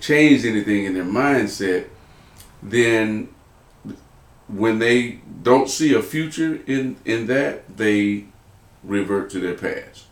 changed 0.00 0.44
anything 0.44 0.84
in 0.84 0.94
their 0.94 1.04
mindset, 1.04 1.86
then 2.62 3.28
when 4.52 4.78
they 4.78 5.20
don't 5.42 5.68
see 5.68 5.94
a 5.94 6.02
future 6.02 6.60
in, 6.66 6.96
in 7.04 7.26
that, 7.26 7.76
they 7.76 8.26
revert 8.84 9.30
to 9.30 9.40
their 9.40 9.54
past. 9.54 10.04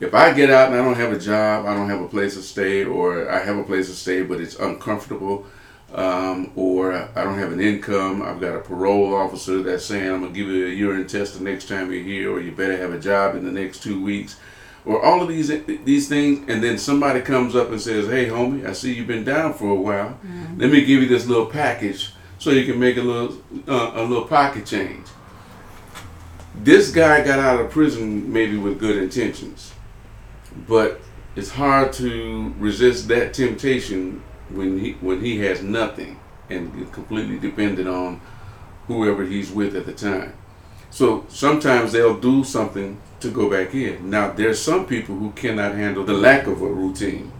If 0.00 0.14
I 0.14 0.32
get 0.32 0.50
out 0.50 0.70
and 0.70 0.80
I 0.80 0.84
don't 0.84 0.96
have 0.96 1.12
a 1.12 1.18
job, 1.18 1.66
I 1.66 1.74
don't 1.74 1.88
have 1.88 2.00
a 2.00 2.08
place 2.08 2.34
to 2.34 2.42
stay, 2.42 2.84
or 2.84 3.28
I 3.28 3.40
have 3.40 3.56
a 3.56 3.64
place 3.64 3.88
to 3.88 3.94
stay 3.94 4.22
but 4.22 4.40
it's 4.40 4.56
uncomfortable, 4.56 5.46
um, 5.92 6.52
or 6.54 6.92
I 6.92 7.24
don't 7.24 7.38
have 7.38 7.52
an 7.52 7.60
income, 7.60 8.22
I've 8.22 8.40
got 8.40 8.54
a 8.54 8.60
parole 8.60 9.14
officer 9.14 9.62
that's 9.62 9.86
saying 9.86 10.08
I'm 10.08 10.20
gonna 10.20 10.32
give 10.32 10.46
you 10.46 10.66
a 10.66 10.70
urine 10.70 11.06
test 11.06 11.38
the 11.38 11.42
next 11.42 11.66
time 11.66 11.90
you're 11.90 12.02
here, 12.02 12.30
or 12.30 12.40
you 12.40 12.52
better 12.52 12.76
have 12.76 12.92
a 12.92 13.00
job 13.00 13.34
in 13.34 13.44
the 13.44 13.50
next 13.50 13.82
two 13.82 14.00
weeks, 14.00 14.36
or 14.84 15.02
all 15.02 15.22
of 15.22 15.28
these 15.28 15.48
these 15.84 16.08
things, 16.08 16.48
and 16.48 16.62
then 16.62 16.78
somebody 16.78 17.20
comes 17.20 17.56
up 17.56 17.70
and 17.70 17.80
says, 17.80 18.06
"Hey, 18.06 18.28
homie, 18.28 18.66
I 18.66 18.72
see 18.72 18.92
you've 18.94 19.06
been 19.06 19.24
down 19.24 19.54
for 19.54 19.70
a 19.70 19.74
while. 19.74 20.18
Let 20.56 20.70
me 20.70 20.84
give 20.84 21.02
you 21.02 21.08
this 21.08 21.26
little 21.26 21.46
package 21.46 22.12
so 22.38 22.50
you 22.50 22.64
can 22.64 22.80
make 22.80 22.96
a 22.96 23.02
little 23.02 23.36
uh, 23.68 23.92
a 23.94 24.02
little 24.02 24.26
pocket 24.26 24.66
change." 24.66 25.06
This 26.54 26.90
guy 26.90 27.24
got 27.24 27.38
out 27.38 27.60
of 27.60 27.70
prison 27.70 28.32
maybe 28.32 28.56
with 28.56 28.80
good 28.80 28.96
intentions, 28.96 29.72
but 30.66 31.00
it's 31.36 31.50
hard 31.50 31.92
to 31.94 32.52
resist 32.58 33.08
that 33.08 33.32
temptation 33.32 34.22
when 34.50 34.78
he 34.78 34.92
when 35.00 35.20
he 35.20 35.38
has 35.40 35.62
nothing 35.62 36.18
and 36.50 36.92
completely 36.92 37.38
dependent 37.38 37.88
on 37.88 38.20
whoever 38.86 39.24
he's 39.24 39.50
with 39.50 39.76
at 39.76 39.86
the 39.86 39.92
time. 39.92 40.32
So 40.90 41.26
sometimes 41.28 41.92
they'll 41.92 42.18
do 42.18 42.42
something 42.44 43.00
to 43.20 43.30
go 43.30 43.50
back 43.50 43.74
in. 43.74 44.10
Now 44.10 44.32
there's 44.32 44.60
some 44.60 44.86
people 44.86 45.14
who 45.16 45.30
cannot 45.32 45.74
handle 45.74 46.04
the 46.04 46.14
lack 46.14 46.46
of 46.46 46.62
a 46.62 46.66
routine. 46.66 47.30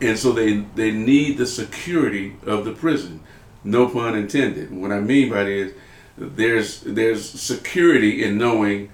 And 0.00 0.18
so 0.18 0.32
they 0.32 0.64
they 0.74 0.90
need 0.90 1.38
the 1.38 1.46
security 1.46 2.36
of 2.46 2.64
the 2.64 2.72
prison. 2.72 3.20
No 3.64 3.88
pun 3.88 4.16
intended. 4.16 4.70
What 4.70 4.92
I 4.92 5.00
mean 5.00 5.30
by 5.30 5.44
that 5.44 5.48
is 5.48 5.74
there's 6.16 6.80
there's 6.82 7.28
security 7.28 8.24
in 8.24 8.38
knowing 8.38 8.90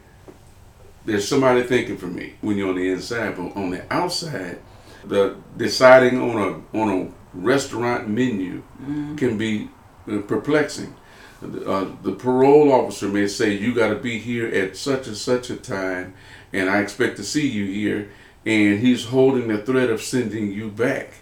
there's 1.05 1.29
somebody 1.29 1.63
thinking 1.63 1.97
for 1.97 2.07
me 2.07 2.35
when 2.41 2.57
you're 2.57 2.71
on 2.71 2.77
the 2.77 2.91
inside, 2.91 3.37
but 3.37 3.55
on 3.57 3.71
the 3.71 3.85
outside, 3.93 4.59
the 5.05 5.37
deciding 5.57 6.21
on 6.21 6.37
a 6.37 6.79
on 6.79 6.89
a 6.89 7.13
restaurant 7.35 8.09
menu 8.09 8.63
can 9.17 9.37
be 9.37 9.69
uh, 10.11 10.19
perplexing. 10.21 10.95
Uh, 11.43 11.91
the 12.03 12.13
parole 12.13 12.73
officer 12.73 13.09
may 13.09 13.27
say 13.27 13.53
you 13.53 13.75
got 13.75 13.89
to 13.89 13.97
be 13.97 14.19
here 14.19 14.47
at 14.49 14.77
such 14.77 15.07
and 15.07 15.17
such 15.17 15.51
a 15.51 15.57
time, 15.57 16.15
and 16.53 16.71
I 16.71 16.81
expect 16.81 17.17
to 17.19 17.25
see 17.25 17.47
you 17.47 17.67
here, 17.67 18.11
and 18.47 18.81
he's 18.81 19.07
holding 19.07 19.49
the 19.49 19.59
threat 19.59 19.91
of 19.91 20.01
sending 20.01 20.53
you 20.53 20.71
back, 20.71 21.13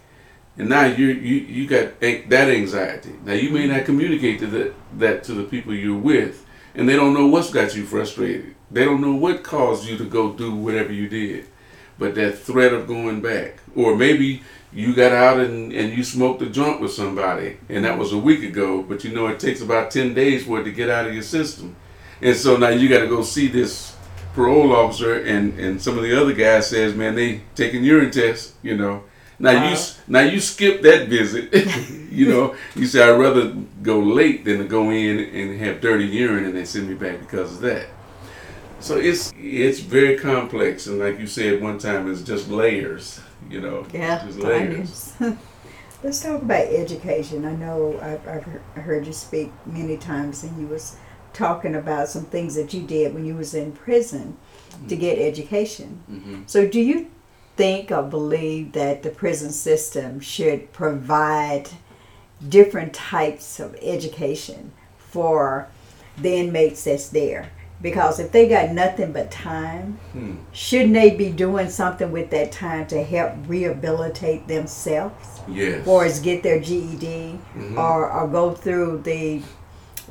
and 0.59 0.69
now 0.69 0.85
you 0.85 1.07
you 1.07 1.37
you 1.37 1.67
got 1.67 1.95
a- 2.03 2.23
that 2.23 2.49
anxiety. 2.49 3.15
Now 3.25 3.33
you 3.33 3.51
may 3.51 3.67
not 3.67 3.79
mm-hmm. 3.79 3.87
communicate 3.87 4.39
to 4.41 4.47
that 4.49 4.75
that 4.99 5.25
to 5.25 5.35
the 5.35 5.45
people 5.45 5.75
you're 5.75 5.99
with, 5.99 6.45
and 6.75 6.89
they 6.89 6.97
don't 6.97 7.15
know 7.15 7.27
what's 7.27 7.51
got 7.51 7.75
you 7.75 7.85
frustrated. 7.85 8.55
They 8.71 8.85
don't 8.85 9.01
know 9.01 9.15
what 9.15 9.43
caused 9.43 9.87
you 9.87 9.97
to 9.99 10.05
go 10.05 10.33
do 10.33 10.55
whatever 10.55 10.93
you 10.93 11.09
did, 11.09 11.47
but 11.99 12.15
that 12.15 12.39
threat 12.39 12.73
of 12.73 12.87
going 12.87 13.21
back, 13.21 13.59
or 13.75 13.97
maybe 13.97 14.43
you 14.73 14.95
got 14.95 15.13
out 15.13 15.39
and, 15.39 15.73
and 15.73 15.97
you 15.97 16.03
smoked 16.03 16.41
a 16.43 16.47
joint 16.47 16.81
with 16.81 16.93
somebody, 16.93 17.59
and 17.69 17.85
that 17.85 17.99
was 17.99 18.13
a 18.13 18.19
week 18.19 18.43
ago, 18.43 18.83
but 18.83 19.05
you 19.05 19.13
know 19.13 19.27
it 19.27 19.39
takes 19.39 19.61
about 19.61 19.91
10 19.91 20.15
days 20.15 20.47
for 20.47 20.61
it 20.61 20.65
to 20.65 20.73
get 20.73 20.89
out 20.89 21.07
of 21.07 21.13
your 21.13 21.23
system. 21.23 21.77
And 22.23 22.35
so 22.37 22.57
now 22.57 22.71
you 22.71 22.89
got 22.89 23.01
to 23.01 23.09
go 23.09 23.23
see 23.23 23.49
this 23.49 23.95
parole 24.35 24.75
officer, 24.75 25.21
and, 25.23 25.59
and 25.59 25.81
some 25.81 25.99
of 25.99 26.05
the 26.05 26.19
other 26.19 26.33
guys 26.33 26.71
says, 26.71 26.95
man, 26.95 27.15
they 27.15 27.43
taking 27.55 27.85
urine 27.85 28.11
tests, 28.11 28.55
you 28.63 28.77
know. 28.77 29.05
Now 29.43 29.69
you 29.69 29.77
now 30.07 30.21
you 30.21 30.39
skip 30.41 30.83
that 30.83 31.09
visit, 31.09 31.53
you 32.13 32.29
know. 32.29 32.55
You 32.77 32.87
say 32.87 33.03
I'd 33.03 33.19
rather 33.19 33.53
go 33.83 33.99
late 33.99 34.45
than 34.45 34.59
to 34.59 34.65
go 34.65 34.91
in 34.91 35.19
and 35.19 35.61
have 35.61 35.81
dirty 35.81 36.07
urine 36.07 36.45
and 36.45 36.57
they 36.57 36.65
send 36.65 36.89
me 36.89 36.95
back 36.95 37.19
because 37.19 37.55
of 37.57 37.61
that. 37.63 37.87
So 38.79 38.97
it's 38.99 39.33
it's 39.37 39.81
very 39.81 40.17
complex, 40.17 40.87
and 40.87 41.01
like 41.01 41.19
you 41.19 41.27
said 41.27 41.61
one 41.61 41.79
time, 41.79 42.11
it's 42.11 42.23
just 42.23 42.49
layers. 42.49 43.21
You 43.51 43.61
know, 43.61 43.87
Yeah, 43.93 44.25
just 44.25 44.39
layers. 44.39 45.13
Let's 46.03 46.21
talk 46.23 46.43
about 46.43 46.67
education. 46.67 47.45
I 47.45 47.55
know 47.55 47.99
I've, 48.01 48.27
I've 48.27 48.83
heard 48.83 49.07
you 49.07 49.13
speak 49.13 49.53
many 49.67 49.97
times, 49.97 50.43
and 50.43 50.61
you 50.61 50.67
was 50.69 50.97
talking 51.33 51.75
about 51.77 52.09
some 52.09 52.25
things 52.25 52.55
that 52.57 52.75
you 52.75 52.83
did 52.83 53.15
when 53.15 53.25
you 53.25 53.37
was 53.37 53.55
in 53.55 53.73
prison 53.73 54.37
to 54.89 54.97
get 54.97 55.19
education. 55.19 56.03
hmm 56.07 56.43
So, 56.47 56.67
do 56.67 56.81
you 56.81 57.12
think 57.57 57.91
or 57.91 58.03
believe 58.03 58.73
that 58.73 59.03
the 59.03 59.11
prison 59.11 59.51
system 59.51 60.21
should 60.21 60.73
provide 60.73 61.69
different 62.49 62.93
types 62.95 63.61
of 63.61 63.77
education 63.83 64.73
for 64.99 65.69
the 66.19 66.35
inmates 66.37 66.85
that's 66.85 67.09
there? 67.09 67.51
Because 67.81 68.21
if 68.21 68.31
they 68.31 68.49
got 68.49 68.71
nothing 68.71 69.13
but 69.13 69.31
time, 69.31 69.99
Hmm. 70.13 70.35
shouldn't 70.53 70.95
they 70.95 71.11
be 71.11 71.31
doing 71.31 71.69
something 71.69 72.13
with 72.13 72.31
that 72.31 72.53
time 72.53 72.87
to 72.87 73.03
help 73.03 73.33
rehabilitate 73.49 74.47
themselves, 74.47 75.41
Yes. 75.49 75.85
or 75.87 76.07
is 76.07 76.21
get 76.21 76.43
their 76.45 76.61
GED, 76.61 77.39
Mhm. 77.57 77.77
or, 77.77 78.09
or 78.11 78.29
go 78.29 78.53
through 78.53 79.01
the 79.05 79.43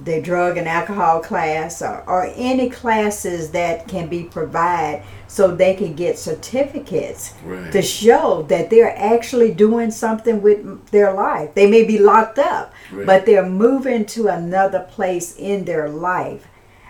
the 0.04 0.22
drug 0.22 0.58
and 0.58 0.68
alcohol 0.68 1.22
class, 1.22 1.82
or, 1.82 2.04
or 2.08 2.32
any 2.36 2.70
classes 2.70 3.52
that 3.52 3.88
can 3.88 4.08
be 4.08 4.24
provided 4.24 5.04
so 5.28 5.56
they 5.56 5.74
can 5.76 5.94
get 5.94 6.18
certificates 6.18 7.34
right. 7.46 7.72
to 7.72 7.82
show 7.82 8.44
that 8.44 8.70
they're 8.70 8.98
actually 8.98 9.54
doing 9.54 9.92
something 9.92 10.42
with 10.42 10.88
their 10.88 11.14
life. 11.14 11.54
They 11.54 11.70
may 11.70 11.84
be 11.84 11.98
locked 12.00 12.40
up, 12.40 12.74
Right. 12.92 13.06
but 13.06 13.26
they're 13.26 13.46
moving 13.48 14.06
to 14.08 14.28
another 14.28 14.80
place 14.92 15.36
in 15.38 15.66
their 15.66 15.88
life, 15.90 16.48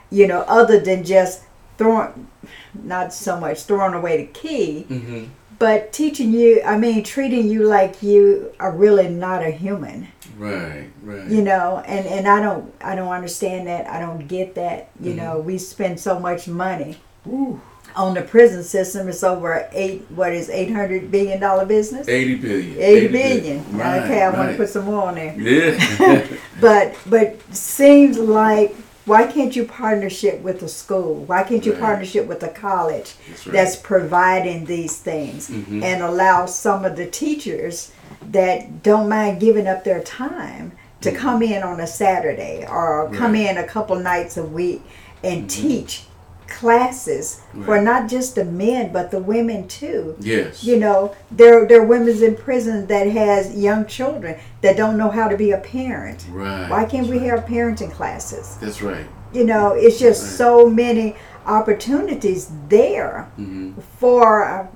you 0.09 0.27
know, 0.27 0.41
other 0.47 0.79
than 0.79 1.03
just 1.03 1.43
throwing, 1.77 2.27
not 2.73 3.13
so 3.13 3.39
much 3.39 3.63
throwing 3.63 3.93
away 3.93 4.17
the 4.17 4.27
key, 4.31 4.83
hmm 4.83 5.25
but 5.61 5.93
teaching 5.93 6.33
you, 6.33 6.59
I 6.65 6.75
mean, 6.75 7.03
treating 7.03 7.47
you 7.47 7.63
like 7.67 8.01
you 8.01 8.51
are 8.59 8.71
really 8.75 9.07
not 9.09 9.43
a 9.43 9.51
human, 9.51 10.07
Right. 10.35 10.87
Right. 11.03 11.27
you 11.27 11.43
know, 11.43 11.83
and, 11.85 12.03
and 12.07 12.27
I 12.27 12.41
don't, 12.41 12.73
I 12.81 12.95
don't 12.95 13.13
understand 13.13 13.67
that. 13.67 13.85
I 13.87 13.99
don't 13.99 14.27
get 14.27 14.55
that. 14.55 14.89
You 14.99 15.13
Mhm. 15.13 15.17
know, 15.17 15.39
we 15.39 15.59
spend 15.59 15.99
so 15.99 16.19
much 16.19 16.47
money 16.47 16.97
Woo. 17.25 17.61
on 17.95 18.15
the 18.15 18.23
prison 18.23 18.63
system. 18.63 19.07
It's 19.07 19.23
over 19.23 19.67
eight, 19.71 20.01
what 20.09 20.33
is 20.33 20.49
800 20.49 21.11
billion 21.11 21.39
dollar 21.39 21.65
business? 21.67 22.07
Eighty 22.07 22.33
billion. 22.35 22.75
80 22.81 23.07
billion. 23.09 23.77
Right, 23.77 24.01
okay, 24.01 24.23
I 24.23 24.29
want 24.31 24.49
to 24.51 24.57
put 24.57 24.69
some 24.69 24.85
more 24.85 25.03
on 25.09 25.15
there. 25.15 25.35
Yeah. 25.39 26.25
But 26.59 26.95
but 27.05 27.27
seems 27.55 28.17
like 28.17 28.75
why 29.05 29.25
can't 29.27 29.55
you 29.55 29.63
partnership 29.65 30.41
with 30.41 30.61
a 30.63 30.67
school? 30.69 31.15
Why 31.25 31.43
can't 31.43 31.65
you 31.65 31.73
Right. 31.73 31.81
partnership 31.81 32.27
with 32.27 32.43
a 32.43 32.49
college 32.49 33.13
That's 33.27 33.47
right. 33.47 33.53
that's 33.53 33.75
providing 33.75 34.65
these 34.65 34.97
things 34.97 35.49
Mhm. 35.49 35.83
and 35.83 36.01
allow 36.03 36.45
some 36.45 36.85
of 36.85 36.95
the 36.95 37.05
teachers 37.05 37.91
that 38.31 38.83
don't 38.83 39.09
mind 39.09 39.39
giving 39.39 39.67
up 39.67 39.83
their 39.83 39.99
time 40.01 40.73
to 41.01 41.11
Mhm. 41.11 41.15
come 41.17 41.41
in 41.41 41.63
on 41.63 41.79
a 41.79 41.87
Saturday 41.87 42.65
or 42.69 43.09
come 43.13 43.33
Right. 43.33 43.49
in 43.49 43.57
a 43.57 43.63
couple 43.63 43.95
nights 43.95 44.37
a 44.37 44.43
week 44.43 44.83
and 45.23 45.49
teach 45.49 46.05
classes 46.51 47.41
for 47.65 47.81
not 47.81 48.09
just 48.09 48.35
the 48.35 48.45
men 48.45 48.91
but 48.91 49.09
the 49.11 49.19
women 49.19 49.67
too 49.67 50.15
yes. 50.19 50.63
you 50.63 50.77
know 50.77 51.15
there 51.31 51.65
there 51.67 51.81
are 51.81 51.85
women's 51.85 52.21
in 52.21 52.35
prison 52.35 52.85
that 52.87 53.07
has 53.07 53.55
young 53.55 53.85
children 53.85 54.37
that 54.61 54.75
don't 54.77 54.97
know 54.97 55.09
how 55.09 55.27
to 55.27 55.37
be 55.37 55.51
a 55.51 55.57
parent 55.57 56.25
Right. 56.29 56.69
why 56.69 56.85
can't 56.85 57.07
we 57.07 57.19
right. 57.19 57.29
have 57.29 57.45
parenting 57.45 57.91
classes 57.91 58.57
That's 58.61 58.81
right. 58.81 59.07
you 59.33 59.45
know 59.45 59.73
it's 59.73 59.99
just 59.99 60.21
Right. 60.23 60.37
so 60.37 60.69
many 60.69 61.15
opportunities 61.45 62.51
there 62.69 63.23
hmm 63.35 63.71
for 63.99 64.43
uh, 64.43 64.67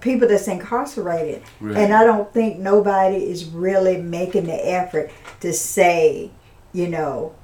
people 0.00 0.26
that's 0.26 0.48
incarcerated 0.48 1.42
Right. 1.60 1.76
and 1.76 1.92
i 1.94 2.02
don't 2.04 2.32
think 2.32 2.58
nobody 2.58 3.16
is 3.34 3.44
really 3.44 3.96
making 3.98 4.46
the 4.46 4.60
effort 4.80 5.10
to 5.40 5.52
say 5.52 6.30
you 6.72 6.88
know 6.88 7.34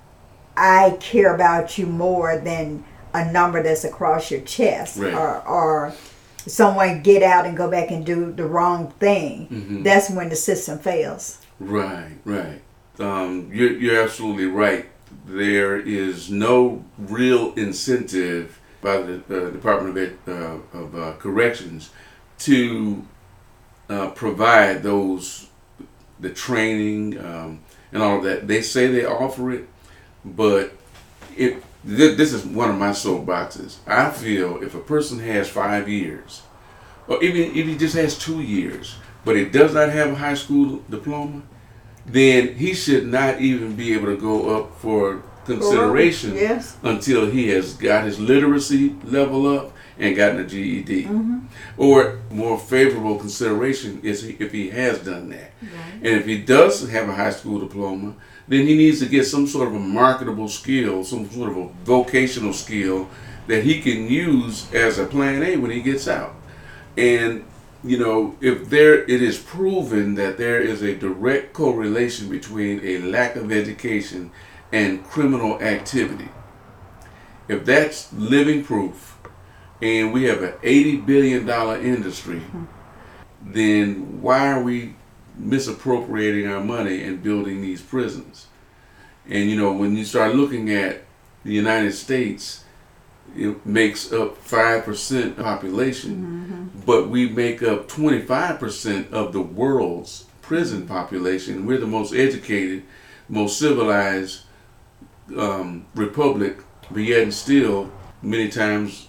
i 0.56 0.96
care 1.00 1.34
about 1.34 1.78
you 1.78 1.86
more 1.86 2.38
than 2.38 2.84
a 3.14 3.30
number 3.32 3.62
that's 3.62 3.84
across 3.84 4.30
your 4.30 4.40
chest 4.42 4.96
Right. 4.98 5.14
or 5.14 5.42
or 5.46 5.92
someone 6.46 7.02
get 7.02 7.22
out 7.22 7.44
and 7.46 7.56
go 7.56 7.70
back 7.70 7.90
and 7.90 8.04
do 8.04 8.32
the 8.32 8.44
wrong 8.46 8.90
thing 8.98 9.46
Mhm. 9.50 9.84
that's 9.84 10.08
when 10.10 10.28
the 10.30 10.36
system 10.36 10.78
fails 10.78 11.38
Right, 11.60 12.16
right. 12.24 12.62
Um, 12.98 13.50
you're, 13.52 13.72
you're 13.72 14.02
absolutely 14.02 14.46
right. 14.46 14.86
There 15.26 15.78
is 15.78 16.30
no 16.30 16.82
real 16.98 17.52
incentive 17.54 18.58
by 18.80 18.96
the 19.02 19.16
uh, 19.28 19.50
Department 19.50 19.90
of, 19.90 20.02
Ed, 20.02 20.16
uh, 20.26 20.78
of 20.78 20.94
uh, 20.94 21.12
Corrections 21.18 21.90
to 22.40 23.04
uh, 23.90 24.08
provide 24.10 24.82
those 24.82 25.48
the 26.18 26.30
training 26.30 27.18
um, 27.18 27.60
and 27.92 28.02
all 28.02 28.16
of 28.18 28.24
that. 28.24 28.46
They 28.48 28.62
say 28.62 28.86
they 28.86 29.04
offer 29.04 29.50
it, 29.52 29.68
but 30.24 30.72
it 31.36 31.62
th- 31.86 32.16
this 32.16 32.32
is 32.32 32.44
one 32.44 32.70
of 32.70 32.76
my 32.76 32.90
soapboxes. 32.90 33.76
I 33.86 34.10
feel 34.10 34.62
if 34.62 34.74
a 34.74 34.80
person 34.80 35.18
has 35.20 35.48
five 35.48 35.88
years, 35.88 36.42
or 37.08 37.22
even 37.22 37.56
if 37.56 37.66
he 37.66 37.76
just 37.76 37.94
has 37.96 38.18
two 38.18 38.40
years, 38.40 38.96
but 39.24 39.36
he 39.36 39.44
does 39.44 39.74
not 39.74 39.90
have 39.90 40.12
a 40.12 40.14
high 40.14 40.34
school 40.34 40.82
diploma, 40.88 41.42
then 42.06 42.54
he 42.54 42.74
should 42.74 43.06
not 43.06 43.40
even 43.40 43.76
be 43.76 43.92
able 43.94 44.06
to 44.06 44.16
go 44.16 44.56
up 44.56 44.76
for 44.78 45.22
consideration 45.44 46.34
yes 46.34 46.76
until 46.82 47.28
he 47.28 47.48
has 47.48 47.74
got 47.74 48.04
his 48.04 48.20
literacy 48.20 48.94
level 49.04 49.46
up 49.46 49.72
and 49.98 50.16
gotten 50.16 50.40
a 50.40 50.46
GED. 50.46 51.04
Mm-hmm. 51.04 51.38
Or 51.76 52.20
more 52.30 52.58
favorable 52.58 53.18
consideration 53.18 54.00
is 54.02 54.24
if 54.24 54.50
he 54.52 54.70
has 54.70 54.98
done 55.00 55.28
that. 55.30 55.52
And 55.60 56.06
if 56.06 56.24
he 56.24 56.40
does 56.40 56.88
have 56.88 57.08
a 57.08 57.12
high 57.12 57.30
school 57.30 57.60
diploma, 57.60 58.14
then 58.48 58.66
he 58.66 58.76
needs 58.76 59.00
to 59.00 59.06
get 59.06 59.24
some 59.24 59.46
sort 59.46 59.68
of 59.68 59.74
a 59.74 59.78
marketable 59.78 60.48
skill, 60.48 61.04
some 61.04 61.28
sort 61.30 61.50
of 61.50 61.56
a 61.56 61.68
vocational 61.84 62.52
skill 62.52 63.08
that 63.46 63.64
he 63.64 63.80
can 63.80 64.08
use 64.08 64.72
as 64.72 64.98
a 64.98 65.06
plan 65.06 65.42
A 65.42 65.56
when 65.56 65.70
he 65.70 65.80
gets 65.80 66.08
out. 66.08 66.34
And 66.96 67.44
you 67.82 67.98
know, 67.98 68.36
if 68.40 68.68
there 68.68 69.02
it 69.04 69.22
is 69.22 69.38
proven 69.38 70.14
that 70.16 70.36
there 70.36 70.60
is 70.60 70.82
a 70.82 70.94
direct 70.94 71.54
correlation 71.54 72.28
between 72.28 72.80
a 72.84 72.98
lack 72.98 73.36
of 73.36 73.50
education 73.50 74.30
and 74.72 75.04
criminal 75.04 75.60
activity. 75.60 76.28
If 77.48 77.64
that's 77.64 78.12
living 78.12 78.64
proof 78.64 79.18
and 79.82 80.12
we 80.12 80.24
have 80.24 80.42
an 80.42 80.54
80 80.62 80.98
billion 80.98 81.46
dollar 81.46 81.80
industry, 81.80 82.40
mm-hmm. 82.40 82.64
then 83.42 84.20
why 84.20 84.52
are 84.52 84.62
we 84.62 84.94
misappropriating 85.40 86.46
our 86.46 86.60
money 86.60 87.02
and 87.02 87.22
building 87.22 87.62
these 87.62 87.82
prisons? 87.82 88.46
And 89.28 89.50
you 89.50 89.56
know, 89.56 89.72
when 89.72 89.96
you 89.96 90.04
start 90.04 90.34
looking 90.34 90.70
at 90.70 91.04
the 91.44 91.52
United 91.52 91.92
States, 91.92 92.64
it 93.36 93.64
makes 93.64 94.12
up 94.12 94.36
five 94.38 94.84
percent 94.84 95.36
population, 95.36 96.70
but 96.84 97.08
we 97.08 97.28
make 97.28 97.62
up 97.62 97.88
twenty 97.88 98.20
five 98.20 98.58
percent 98.58 99.12
of 99.12 99.32
the 99.32 99.40
world's 99.40 100.26
prison 100.42 100.86
population. 100.86 101.64
We're 101.64 101.78
the 101.78 101.86
most 101.86 102.12
educated, 102.12 102.82
most 103.28 103.58
civilized 103.58 104.42
um, 105.36 105.86
republic, 105.94 106.58
but 106.90 107.00
yet 107.00 107.22
and 107.22 107.32
still, 107.32 107.92
many 108.20 108.48
times, 108.48 109.06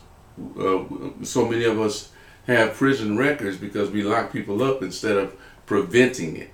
uh, 0.59 0.83
so 1.23 1.47
many 1.47 1.63
of 1.63 1.79
us 1.79 2.11
have 2.45 2.75
prison 2.75 3.17
records 3.17 3.57
because 3.57 3.89
we 3.89 4.03
lock 4.03 4.31
people 4.31 4.61
up 4.61 4.83
instead 4.83 5.17
of 5.17 5.35
preventing 5.71 6.35
it. 6.35 6.49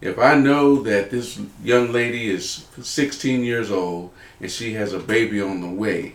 If 0.00 0.18
I 0.18 0.34
know 0.34 0.82
that 0.82 1.12
this 1.12 1.40
young 1.62 1.92
lady 1.92 2.28
is 2.28 2.66
16 2.82 3.44
years 3.44 3.70
old 3.70 4.10
and 4.40 4.50
she 4.50 4.72
has 4.72 4.92
a 4.92 4.98
baby 4.98 5.40
on 5.40 5.60
the 5.60 5.68
way, 5.68 6.14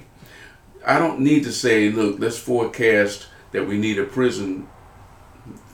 I 0.86 1.00
don't 1.00 1.22
need 1.22 1.46
to 1.46 1.54
say, 1.54 1.90
look, 1.90 2.20
let's 2.20 2.38
forecast 2.38 3.28
that 3.54 3.70
we 3.70 3.78
need 3.78 3.98
a 3.98 4.04
prison 4.04 4.68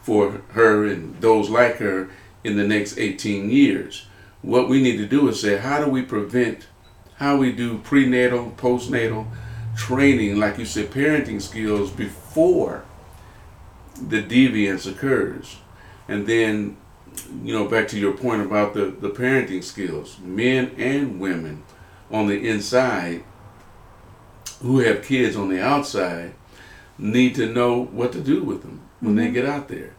for 0.04 0.44
her 0.50 0.86
and 0.86 1.20
those 1.20 1.50
like 1.50 1.78
her 1.78 2.12
in 2.44 2.58
the 2.58 2.68
next 2.68 3.00
18 3.00 3.50
years. 3.50 4.06
What 4.44 4.70
we 4.70 4.80
need 4.80 4.98
to 4.98 5.08
do 5.08 5.28
is 5.30 5.42
say, 5.42 5.58
how 5.58 5.84
do 5.84 5.90
we 5.90 6.04
prevent, 6.04 6.68
how 7.16 7.38
we 7.38 7.52
do 7.52 7.80
prenatal, 7.80 8.52
postnatal 8.52 9.26
training, 9.76 10.38
like 10.38 10.60
you 10.60 10.66
said, 10.66 10.92
parenting 10.92 11.42
skills 11.42 11.90
before 11.90 12.86
the 13.96 14.22
deviance 14.22 14.88
occurs. 14.88 15.58
And 16.08 16.26
then, 16.26 16.78
you 17.44 17.54
know, 17.54 17.68
back 17.68 17.88
to 17.90 18.00
your 18.00 18.14
point 18.14 18.42
about 18.42 18.74
the, 18.74 18.86
the 18.86 19.10
parenting 19.10 19.64
skills, 19.64 20.18
men 20.20 20.72
and 20.78 21.20
women 21.20 21.64
on 22.12 22.28
the 22.28 22.48
inside 22.48 23.24
who 24.62 24.80
have 24.80 25.04
kids 25.04 25.36
on 25.36 25.50
the 25.50 25.62
outside 25.62 26.34
need 26.98 27.36
to 27.36 27.52
know 27.52 27.86
what 27.86 28.12
to 28.14 28.22
do 28.22 28.44
with 28.44 28.62
them 28.62 28.82
when 29.00 29.16
they 29.16 29.30
get 29.30 29.46
out 29.46 29.68
there. 29.68 29.94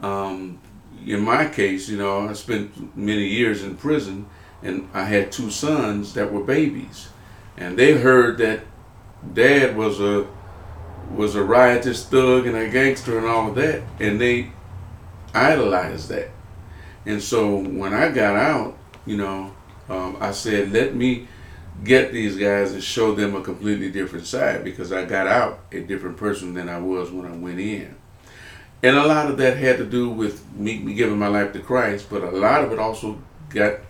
Um, 0.00 0.60
in 1.04 1.20
my 1.20 1.48
case, 1.48 1.88
you 1.88 1.98
know, 1.98 2.28
I 2.28 2.32
spent 2.34 2.96
many 2.96 3.26
years 3.26 3.62
in 3.62 3.76
prison 3.76 4.26
and 4.62 4.88
I 4.92 5.04
had 5.04 5.32
two 5.32 5.50
sons 5.50 6.14
that 6.14 6.32
were 6.32 6.42
babies. 6.42 7.08
And 7.56 7.78
they 7.78 7.92
heard 7.92 8.38
that 8.38 8.60
dad 9.34 9.76
was 9.76 10.00
a 10.00 10.26
was 11.10 11.34
a 11.34 11.42
riotous 11.42 12.04
thug 12.04 12.46
and 12.46 12.56
a 12.56 12.68
gangster 12.68 13.18
and 13.18 13.26
all 13.26 13.48
of 13.48 13.54
that, 13.54 13.82
and 13.98 14.20
they 14.20 14.52
idolized 15.34 16.08
that. 16.08 16.30
And 17.06 17.22
so 17.22 17.56
when 17.56 17.94
I 17.94 18.10
got 18.10 18.36
out, 18.36 18.76
you 19.06 19.16
know, 19.16 19.54
um, 19.88 20.16
I 20.20 20.32
said, 20.32 20.72
let 20.72 20.94
me 20.94 21.28
get 21.84 22.12
these 22.12 22.36
guys 22.36 22.72
and 22.72 22.82
show 22.82 23.14
them 23.14 23.34
a 23.34 23.40
completely 23.40 23.90
different 23.90 24.26
side 24.26 24.64
because 24.64 24.92
I 24.92 25.04
got 25.04 25.26
out 25.26 25.60
a 25.72 25.80
different 25.80 26.16
person 26.16 26.54
than 26.54 26.68
I 26.68 26.78
was 26.78 27.10
when 27.10 27.26
I 27.26 27.36
went 27.36 27.60
in. 27.60 27.94
And 28.82 28.96
a 28.96 29.06
lot 29.06 29.30
of 29.30 29.38
that 29.38 29.56
had 29.56 29.78
to 29.78 29.84
do 29.84 30.10
with 30.10 30.44
me, 30.52 30.78
me 30.78 30.94
giving 30.94 31.18
my 31.18 31.28
life 31.28 31.52
to 31.54 31.60
Christ, 31.60 32.06
but 32.10 32.22
a 32.22 32.30
lot 32.30 32.62
of 32.62 32.72
it 32.72 32.78
also 32.78 33.20
got 33.48 33.80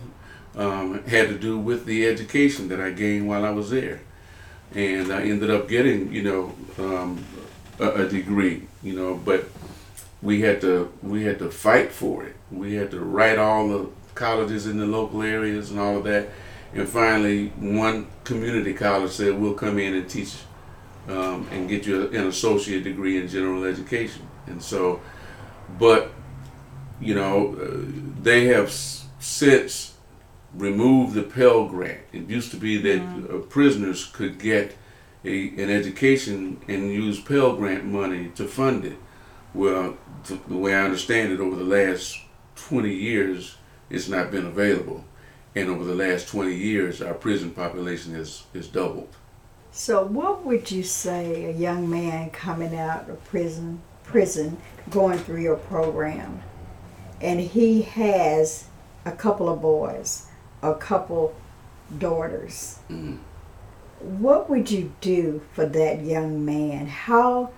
um, 0.57 1.05
had 1.05 1.29
to 1.29 1.38
do 1.38 1.59
with 1.59 1.85
the 1.85 2.07
education 2.07 2.68
that 2.68 2.81
I 2.81 2.90
gained 2.90 3.29
while 3.29 3.44
I 3.44 3.51
was 3.51 3.70
there. 3.70 4.01
And 4.74 5.12
I 5.12 5.22
ended 5.22 5.51
up 5.51 5.68
getting, 5.68 6.12
you 6.12 6.22
know, 6.22 6.55
um, 6.79 7.24
a, 7.79 8.05
a 8.05 8.09
degree, 8.09 8.66
you 8.83 8.94
know, 8.94 9.14
but 9.14 9.48
we 10.22 10.40
had 10.40 10.61
to 10.62 10.92
we 11.02 11.24
had 11.24 11.38
to 11.38 11.50
fight 11.50 11.92
for 11.92 12.24
it. 12.24 12.37
We 12.50 12.74
had 12.74 12.90
to 12.90 13.00
write 13.00 13.38
all 13.38 13.68
the 13.68 13.88
colleges 14.14 14.66
in 14.66 14.78
the 14.78 14.87
local 14.87 15.22
areas 15.22 15.70
and 15.70 15.78
all 15.78 15.98
of 15.98 16.04
that. 16.04 16.28
And 16.74 16.88
finally, 16.88 17.48
one 17.59 18.09
community 18.24 18.74
college 18.74 19.12
said, 19.12 19.38
"We'll 19.38 19.54
come 19.54 19.78
in 19.78 19.94
and 19.94 20.09
teach 20.09 20.37
um, 21.09 21.46
and 21.50 21.68
get 21.68 21.87
you 21.87 22.09
an 22.09 22.26
associate 22.26 22.85
degree 22.85 23.16
in 23.16 23.28
general 23.28 23.64
education." 23.64 24.28
And 24.46 24.62
so, 24.62 25.00
but 25.78 26.12
you 27.00 27.14
know, 27.14 27.57
uh, 27.57 28.22
they 28.22 28.46
have 28.46 28.70
since 28.70 29.94
removed 30.54 31.14
the 31.14 31.22
Pell 31.22 31.68
Grant. 31.68 32.00
It 32.12 32.28
used 32.28 32.50
to 32.50 32.57
be 32.57 32.78
that 32.78 33.00
mm. 33.00 33.35
uh, 33.35 33.38
prisoners 33.46 34.07
could 34.07 34.38
get 34.38 34.76
a, 35.24 35.48
an 35.50 35.70
education 35.70 36.61
and 36.68 36.90
use 36.90 37.20
Pell 37.20 37.54
Grant 37.57 37.85
money 37.85 38.31
to 38.35 38.46
fund 38.46 38.85
it. 38.85 38.98
Well, 39.54 39.96
the 40.28 40.56
way 40.56 40.74
I 40.74 40.84
understand 40.84 41.32
it, 41.32 41.40
over 41.40 41.56
the 41.56 41.64
last 41.64 42.18
20 42.56 42.92
years, 42.92 43.56
it's 43.90 44.08
not 44.08 44.30
been 44.30 44.46
available. 44.46 45.04
And 45.54 45.68
over 45.68 45.84
the 45.84 45.94
last 45.94 46.28
20 46.28 46.54
years, 46.54 47.02
our 47.02 47.14
prison 47.14 47.50
population 47.50 48.14
has, 48.14 48.44
has 48.54 48.68
doubled. 48.68 49.08
So, 49.70 50.04
what 50.04 50.44
would 50.44 50.70
you 50.70 50.82
say 50.82 51.44
a 51.44 51.52
young 51.52 51.88
man 51.88 52.30
coming 52.30 52.76
out 52.76 53.08
of 53.08 53.22
prison, 53.24 53.80
prison, 54.02 54.56
going 54.90 55.18
through 55.18 55.42
your 55.42 55.56
program, 55.56 56.42
and 57.20 57.40
he 57.40 57.82
has 57.82 58.66
a 59.04 59.12
couple 59.12 59.48
of 59.48 59.60
boys, 59.60 60.26
a 60.62 60.74
couple 60.74 61.34
daughters? 61.98 62.78
Mm. 62.90 63.18
What 64.00 64.48
would 64.48 64.70
you 64.70 64.92
do 65.00 65.42
for 65.52 65.66
that 65.66 66.02
young 66.02 66.44
man? 66.44 66.86
How 66.86 67.50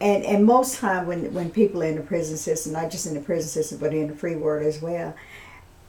and 0.00 0.24
and 0.24 0.44
most 0.44 0.78
time 0.78 1.06
when 1.06 1.32
when 1.34 1.50
people 1.50 1.82
in 1.82 1.96
the 1.96 2.02
prison 2.02 2.36
system, 2.36 2.72
not 2.72 2.90
just 2.90 3.06
in 3.06 3.14
the 3.14 3.20
prison 3.20 3.48
system, 3.48 3.78
but 3.78 3.92
in 3.92 4.08
the 4.08 4.14
free 4.14 4.36
world 4.36 4.66
as 4.66 4.80
well, 4.80 5.14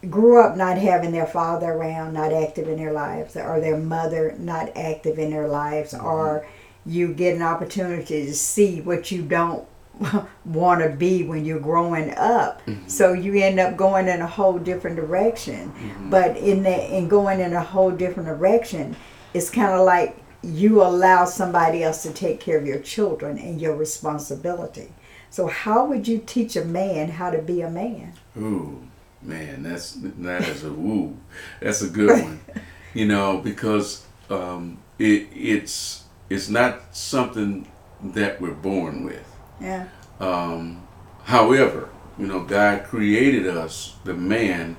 grew 0.10 0.42
up 0.42 0.58
not 0.58 0.78
having 0.78 1.12
their 1.12 1.26
father 1.26 1.72
around, 1.72 2.14
not 2.14 2.34
active 2.34 2.68
in 2.68 2.78
their 2.78 2.92
lives, 2.92 3.36
or 3.36 3.60
their 3.60 3.78
mother 3.78 4.36
not 4.38 4.76
active 4.76 5.18
in 5.18 5.30
their 5.32 5.48
lives, 5.48 5.94
mm-hmm. 5.94 6.06
or 6.06 6.46
you 6.86 7.14
get 7.14 7.36
an 7.36 7.42
opportunity 7.42 8.26
to 8.26 8.34
see 8.34 8.82
what 8.82 9.12
you 9.12 9.22
don't 9.22 9.66
want 10.46 10.82
to 10.82 10.90
be 10.90 11.24
when 11.24 11.46
you're 11.46 11.60
growing 11.60 12.12
up. 12.18 12.66
Mm-hmm. 12.66 12.88
So 12.88 13.14
you 13.14 13.36
end 13.36 13.60
up 13.60 13.78
going 13.78 14.08
in 14.08 14.22
a 14.22 14.28
whole 14.28 14.58
different 14.58 14.96
direction. 14.96 15.72
Mm-hmm. 15.72 16.10
But 16.10 16.38
in 16.38 16.64
that 16.64 16.90
in 16.90 17.08
going 17.08 17.40
in 17.40 17.54
a 17.54 17.64
whole 17.64 17.92
different 17.92 18.28
direction, 18.28 18.96
it's 19.34 19.50
kind 19.50 19.72
of 19.72 19.86
like 19.86 20.21
you 20.44 20.82
allow 20.82 21.26
somebody 21.26 21.84
else 21.84 22.04
to 22.04 22.12
take 22.12 22.40
care 22.40 22.58
of 22.58 22.66
your 22.66 22.80
children 22.80 23.38
and 23.38 23.62
your 23.62 23.76
responsibility. 23.76 24.92
So 25.30 25.48
how 25.48 25.86
would 25.86 26.08
you 26.08 26.22
teach 26.26 26.56
a 26.56 26.66
man 26.66 27.10
how 27.10 27.30
to 27.30 27.42
be 27.42 27.62
a 27.62 27.70
man? 27.70 28.14
Ooh, 28.38 28.82
man, 29.22 29.64
that's 29.64 29.94
that 29.94 30.48
is 30.48 30.64
a 30.64 30.74
woo. 30.74 31.18
That's 31.62 31.82
a 31.82 31.90
good 31.90 32.24
one. 32.24 32.42
You 32.94 33.06
know, 33.06 33.38
because 33.38 34.06
um, 34.30 34.78
it 35.00 35.30
it's 35.34 36.04
it's 36.30 36.50
not 36.50 36.94
something 36.94 37.66
that 38.04 38.42
we're 38.42 38.52
born 38.52 39.06
with. 39.06 39.26
Yeah. 39.62 39.88
Um, 40.20 40.86
however, 41.24 41.88
you 42.20 42.28
know, 42.28 42.42
God 42.42 42.84
created 42.84 43.48
us, 43.48 43.96
the 44.04 44.14
man, 44.14 44.76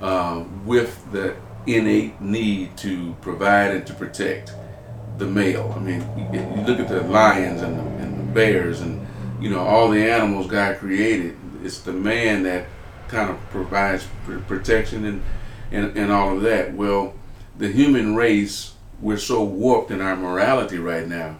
uh, 0.00 0.44
with 0.64 1.10
the 1.10 1.34
innate 1.66 2.20
need 2.20 2.76
to 2.76 3.16
provide 3.20 3.72
and 3.72 3.84
to 3.88 3.92
protect 3.92 4.54
the 5.18 5.26
male. 5.26 5.72
I 5.76 5.80
mean, 5.80 6.00
you, 6.32 6.40
you 6.40 6.66
look 6.66 6.80
at 6.80 6.88
the 6.88 7.02
lions 7.02 7.62
and 7.62 7.78
the, 7.78 7.82
and 8.02 8.18
the 8.18 8.32
bears 8.32 8.80
and 8.80 9.06
you 9.40 9.50
know 9.50 9.60
all 9.60 9.90
the 9.90 10.02
animals 10.02 10.46
God 10.46 10.78
created. 10.78 11.36
It's 11.62 11.80
the 11.80 11.92
man 11.92 12.44
that 12.44 12.66
kind 13.08 13.30
of 13.30 13.38
provides 13.50 14.06
protection 14.46 15.04
and, 15.04 15.22
and 15.70 15.96
and 15.96 16.12
all 16.12 16.36
of 16.36 16.42
that. 16.42 16.74
Well, 16.74 17.14
the 17.56 17.68
human 17.68 18.14
race 18.14 18.74
we're 19.00 19.16
so 19.16 19.42
warped 19.42 19.90
in 19.90 20.00
our 20.00 20.16
morality 20.16 20.78
right 20.78 21.06
now 21.06 21.38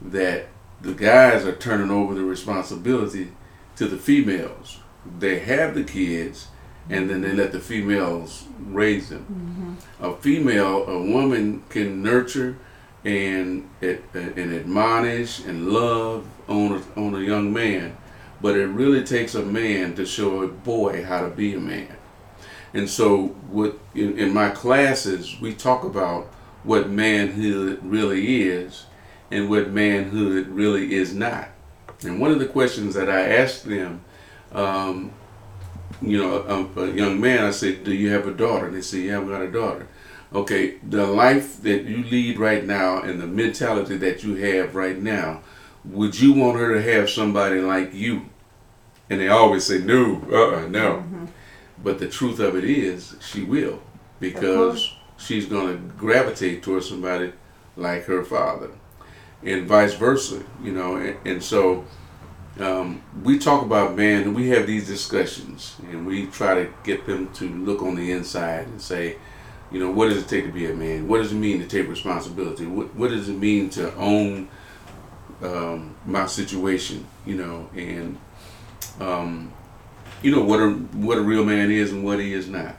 that 0.00 0.46
the 0.80 0.94
guys 0.94 1.44
are 1.44 1.54
turning 1.54 1.90
over 1.90 2.14
the 2.14 2.24
responsibility 2.24 3.32
to 3.76 3.86
the 3.86 3.96
females. 3.96 4.80
They 5.18 5.40
have 5.40 5.74
the 5.74 5.84
kids 5.84 6.48
and 6.88 7.08
then 7.08 7.22
they 7.22 7.32
let 7.32 7.52
the 7.52 7.60
females 7.60 8.46
raise 8.58 9.08
them. 9.08 9.78
Mm-hmm. 10.00 10.04
A 10.04 10.16
female, 10.16 10.86
a 10.86 11.02
woman 11.02 11.62
can 11.70 12.02
nurture 12.02 12.58
and 13.04 13.68
and 13.80 14.54
admonish 14.54 15.44
and 15.44 15.68
love 15.68 16.26
on 16.48 16.72
a, 16.72 17.00
on 17.00 17.14
a 17.14 17.20
young 17.20 17.52
man, 17.52 17.96
but 18.40 18.56
it 18.56 18.66
really 18.66 19.04
takes 19.04 19.34
a 19.34 19.42
man 19.42 19.94
to 19.94 20.06
show 20.06 20.42
a 20.42 20.48
boy 20.48 21.04
how 21.04 21.20
to 21.20 21.28
be 21.28 21.54
a 21.54 21.60
man. 21.60 21.96
And 22.72 22.88
so, 22.88 23.28
what 23.50 23.78
in, 23.94 24.18
in 24.18 24.34
my 24.34 24.50
classes 24.50 25.38
we 25.40 25.54
talk 25.54 25.84
about 25.84 26.26
what 26.64 26.90
manhood 26.90 27.78
really 27.82 28.42
is 28.42 28.86
and 29.30 29.48
what 29.48 29.70
manhood 29.70 30.48
really 30.48 30.94
is 30.94 31.14
not. 31.14 31.48
And 32.02 32.20
one 32.20 32.30
of 32.30 32.38
the 32.38 32.46
questions 32.46 32.94
that 32.94 33.08
I 33.08 33.36
asked 33.36 33.64
them, 33.64 34.04
um, 34.52 35.12
you 36.02 36.18
know, 36.18 36.70
a, 36.76 36.80
a, 36.80 36.90
young 36.90 37.20
man, 37.20 37.44
I 37.44 37.50
said, 37.50 37.84
"Do 37.84 37.94
you 37.94 38.10
have 38.10 38.26
a 38.26 38.32
daughter?" 38.32 38.66
And 38.66 38.76
they 38.76 38.82
said, 38.82 39.00
"Yeah, 39.00 39.18
I've 39.18 39.28
got 39.28 39.42
a 39.42 39.50
daughter." 39.50 39.86
Okay, 40.34 40.76
the 40.82 41.06
life 41.06 41.62
that 41.62 41.84
you 41.84 42.02
lead 42.04 42.38
right 42.38 42.64
now 42.64 43.00
and 43.00 43.20
the 43.20 43.26
mentality 43.26 43.96
that 43.98 44.24
you 44.24 44.34
have 44.34 44.74
right 44.74 44.98
now, 44.98 45.42
would 45.84 46.18
you 46.18 46.32
want 46.32 46.58
her 46.58 46.74
to 46.74 46.82
have 46.82 47.08
somebody 47.08 47.60
like 47.60 47.94
you? 47.94 48.26
And 49.08 49.20
they 49.20 49.28
always 49.28 49.64
say, 49.64 49.78
no, 49.78 50.22
uh-uh, 50.30 50.68
no. 50.68 50.96
Mm-hmm. 50.96 51.26
But 51.82 51.98
the 51.98 52.08
truth 52.08 52.40
of 52.40 52.56
it 52.56 52.64
is, 52.64 53.16
she 53.20 53.42
will, 53.44 53.80
because 54.18 54.96
she's 55.18 55.46
going 55.46 55.68
to 55.68 55.94
gravitate 55.94 56.62
towards 56.62 56.88
somebody 56.88 57.32
like 57.76 58.04
her 58.04 58.24
father, 58.24 58.70
and 59.42 59.66
vice 59.66 59.94
versa, 59.94 60.42
you 60.62 60.72
know. 60.72 60.96
And, 60.96 61.16
and 61.26 61.42
so 61.42 61.84
um, 62.58 63.02
we 63.22 63.38
talk 63.38 63.62
about 63.62 63.96
man, 63.96 64.22
and 64.22 64.34
we 64.34 64.48
have 64.48 64.66
these 64.66 64.86
discussions, 64.86 65.76
and 65.90 66.06
we 66.06 66.26
try 66.26 66.54
to 66.54 66.72
get 66.82 67.04
them 67.04 67.32
to 67.34 67.48
look 67.48 67.82
on 67.82 67.96
the 67.96 68.10
inside 68.10 68.66
and 68.66 68.80
say, 68.80 69.16
you 69.70 69.80
know, 69.80 69.90
what 69.90 70.08
does 70.08 70.22
it 70.22 70.28
take 70.28 70.44
to 70.44 70.52
be 70.52 70.70
a 70.70 70.74
man? 70.74 71.08
What 71.08 71.18
does 71.18 71.32
it 71.32 71.36
mean 71.36 71.58
to 71.60 71.66
take 71.66 71.88
responsibility? 71.88 72.66
What, 72.66 72.94
what 72.94 73.10
does 73.10 73.28
it 73.28 73.36
mean 73.36 73.70
to 73.70 73.94
own 73.96 74.48
um, 75.42 75.96
my 76.06 76.26
situation? 76.26 77.06
You 77.26 77.36
know, 77.36 77.70
and 77.74 78.18
um, 79.00 79.52
you 80.22 80.30
know 80.30 80.42
what 80.44 80.60
a 80.60 80.70
what 80.70 81.18
a 81.18 81.22
real 81.22 81.44
man 81.44 81.70
is 81.70 81.92
and 81.92 82.04
what 82.04 82.20
he 82.20 82.32
is 82.32 82.48
not, 82.48 82.76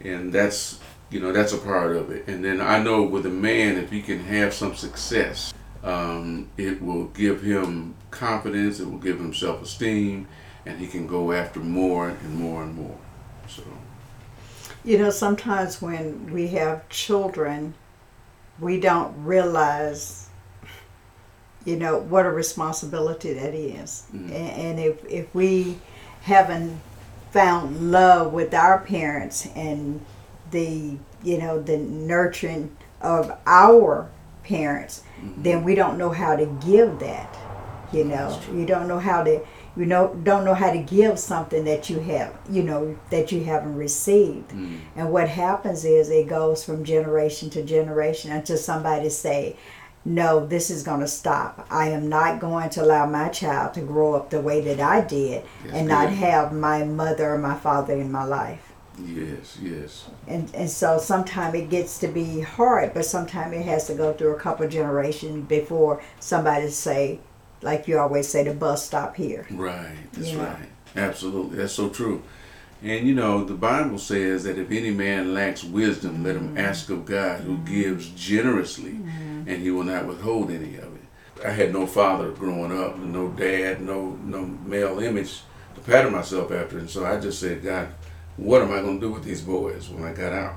and 0.00 0.32
that's 0.32 0.80
you 1.10 1.20
know 1.20 1.32
that's 1.32 1.52
a 1.52 1.58
part 1.58 1.94
of 1.94 2.10
it. 2.10 2.26
And 2.26 2.44
then 2.44 2.60
I 2.60 2.82
know 2.82 3.02
with 3.02 3.24
a 3.26 3.30
man, 3.30 3.76
if 3.76 3.90
he 3.90 4.02
can 4.02 4.20
have 4.24 4.52
some 4.52 4.74
success, 4.74 5.52
um, 5.84 6.48
it 6.56 6.82
will 6.82 7.06
give 7.08 7.42
him 7.42 7.94
confidence. 8.10 8.80
It 8.80 8.90
will 8.90 8.98
give 8.98 9.20
him 9.20 9.32
self 9.32 9.62
esteem, 9.62 10.26
and 10.66 10.78
he 10.78 10.88
can 10.88 11.06
go 11.06 11.32
after 11.32 11.60
more 11.60 12.08
and 12.08 12.34
more 12.34 12.62
and 12.62 12.74
more. 12.74 12.98
So. 13.46 13.62
You 14.88 14.96
know, 14.96 15.10
sometimes 15.10 15.82
when 15.82 16.32
we 16.32 16.46
have 16.46 16.88
children, 16.88 17.74
we 18.58 18.80
don't 18.80 19.22
realize, 19.22 20.30
you 21.66 21.76
know, 21.76 21.98
what 21.98 22.24
a 22.24 22.30
responsibility 22.30 23.34
that 23.34 23.52
is. 23.52 24.06
Mm-hmm. 24.14 24.32
And 24.32 24.80
if, 24.80 25.04
if 25.04 25.34
we 25.34 25.76
haven't 26.22 26.80
found 27.32 27.92
love 27.92 28.32
with 28.32 28.54
our 28.54 28.78
parents 28.78 29.46
and 29.54 30.02
the, 30.52 30.96
you 31.22 31.36
know, 31.36 31.60
the 31.60 31.76
nurturing 31.76 32.74
of 33.02 33.30
our 33.44 34.08
parents, 34.42 35.02
mm-hmm. 35.20 35.42
then 35.42 35.64
we 35.64 35.74
don't 35.74 35.98
know 35.98 36.12
how 36.12 36.34
to 36.34 36.46
give 36.66 36.98
that. 37.00 37.36
You 37.92 38.04
know, 38.04 38.40
you 38.54 38.64
don't 38.64 38.88
know 38.88 39.00
how 39.00 39.22
to 39.22 39.44
you 39.78 39.86
know 39.86 40.14
don't 40.24 40.44
know 40.44 40.54
how 40.54 40.72
to 40.72 40.78
give 40.78 41.18
something 41.18 41.64
that 41.64 41.88
you 41.88 42.00
have 42.00 42.36
you 42.50 42.62
know 42.62 42.98
that 43.10 43.30
you 43.30 43.44
haven't 43.44 43.76
received 43.76 44.50
mm. 44.50 44.78
and 44.96 45.12
what 45.12 45.28
happens 45.28 45.84
is 45.84 46.10
it 46.10 46.28
goes 46.28 46.64
from 46.64 46.84
generation 46.84 47.48
to 47.48 47.62
generation 47.62 48.32
until 48.32 48.56
somebody 48.56 49.08
say 49.08 49.56
no, 50.04 50.46
this 50.46 50.70
is 50.70 50.82
going 50.82 51.00
to 51.00 51.08
stop. 51.08 51.66
I 51.70 51.88
am 51.90 52.08
not 52.08 52.40
going 52.40 52.70
to 52.70 52.82
allow 52.82 53.06
my 53.06 53.28
child 53.28 53.74
to 53.74 53.80
grow 53.80 54.14
up 54.14 54.30
the 54.30 54.40
way 54.40 54.60
that 54.62 54.80
I 54.80 55.02
did 55.02 55.44
Yes, 55.64 55.74
and 55.74 55.88
not 55.88 56.10
have 56.10 56.52
my 56.52 56.84
mother 56.84 57.34
or 57.34 57.38
my 57.38 57.54
father 57.54 57.94
in 57.94 58.10
my 58.10 58.24
life. 58.24 58.72
Yes, 59.04 59.58
yes. 59.60 60.08
And, 60.26 60.52
and 60.54 60.68
so 60.68 60.98
sometimes 60.98 61.54
it 61.54 61.70
gets 61.70 61.98
to 61.98 62.08
be 62.08 62.40
hard, 62.40 62.94
but 62.94 63.04
sometimes 63.04 63.54
it 63.54 63.62
has 63.62 63.86
to 63.88 63.94
go 63.94 64.12
through 64.12 64.34
a 64.34 64.40
couple 64.40 64.68
generations 64.68 65.46
before 65.46 66.02
somebody 66.18 66.68
say, 66.70 67.20
like 67.62 67.88
you 67.88 67.98
always 67.98 68.28
say, 68.28 68.44
the 68.44 68.54
bus 68.54 68.86
stop 68.86 69.16
here. 69.16 69.46
Right, 69.50 69.96
that's 70.12 70.32
Yeah. 70.32 70.44
right. 70.44 70.68
Absolutely, 70.96 71.58
that's 71.58 71.72
so 71.72 71.88
true. 71.88 72.22
And 72.82 73.06
you 73.06 73.14
know, 73.14 73.44
the 73.44 73.54
Bible 73.54 73.98
says 73.98 74.44
that 74.44 74.58
if 74.58 74.70
any 74.70 74.90
man 74.90 75.34
lacks 75.34 75.64
wisdom, 75.64 76.22
let 76.22 76.36
him 76.36 76.50
mm-hmm. 76.50 76.58
ask 76.58 76.90
of 76.90 77.04
God, 77.04 77.40
who 77.40 77.56
mm-hmm. 77.56 77.82
gives 77.82 78.08
generously, 78.10 78.92
mm-hmm. 78.92 79.48
and 79.48 79.62
he 79.62 79.70
will 79.70 79.84
not 79.84 80.06
withhold 80.06 80.50
any 80.50 80.76
of 80.76 80.84
it. 80.84 81.44
I 81.44 81.50
had 81.50 81.72
no 81.72 81.86
father 81.86 82.30
growing 82.30 82.76
up, 82.76 82.98
no 82.98 83.28
dad, 83.28 83.80
no 83.80 84.18
no 84.22 84.42
male 84.42 85.00
image 85.00 85.40
to 85.74 85.80
pattern 85.80 86.12
myself 86.12 86.52
after, 86.52 86.78
and 86.78 86.88
so 86.88 87.04
I 87.04 87.18
just 87.18 87.40
said, 87.40 87.62
God, 87.62 87.88
what 88.36 88.62
am 88.62 88.72
I 88.72 88.80
going 88.80 89.00
to 89.00 89.06
do 89.06 89.12
with 89.12 89.24
these 89.24 89.42
boys 89.42 89.88
when 89.88 90.04
I 90.04 90.12
got 90.12 90.32
out? 90.32 90.54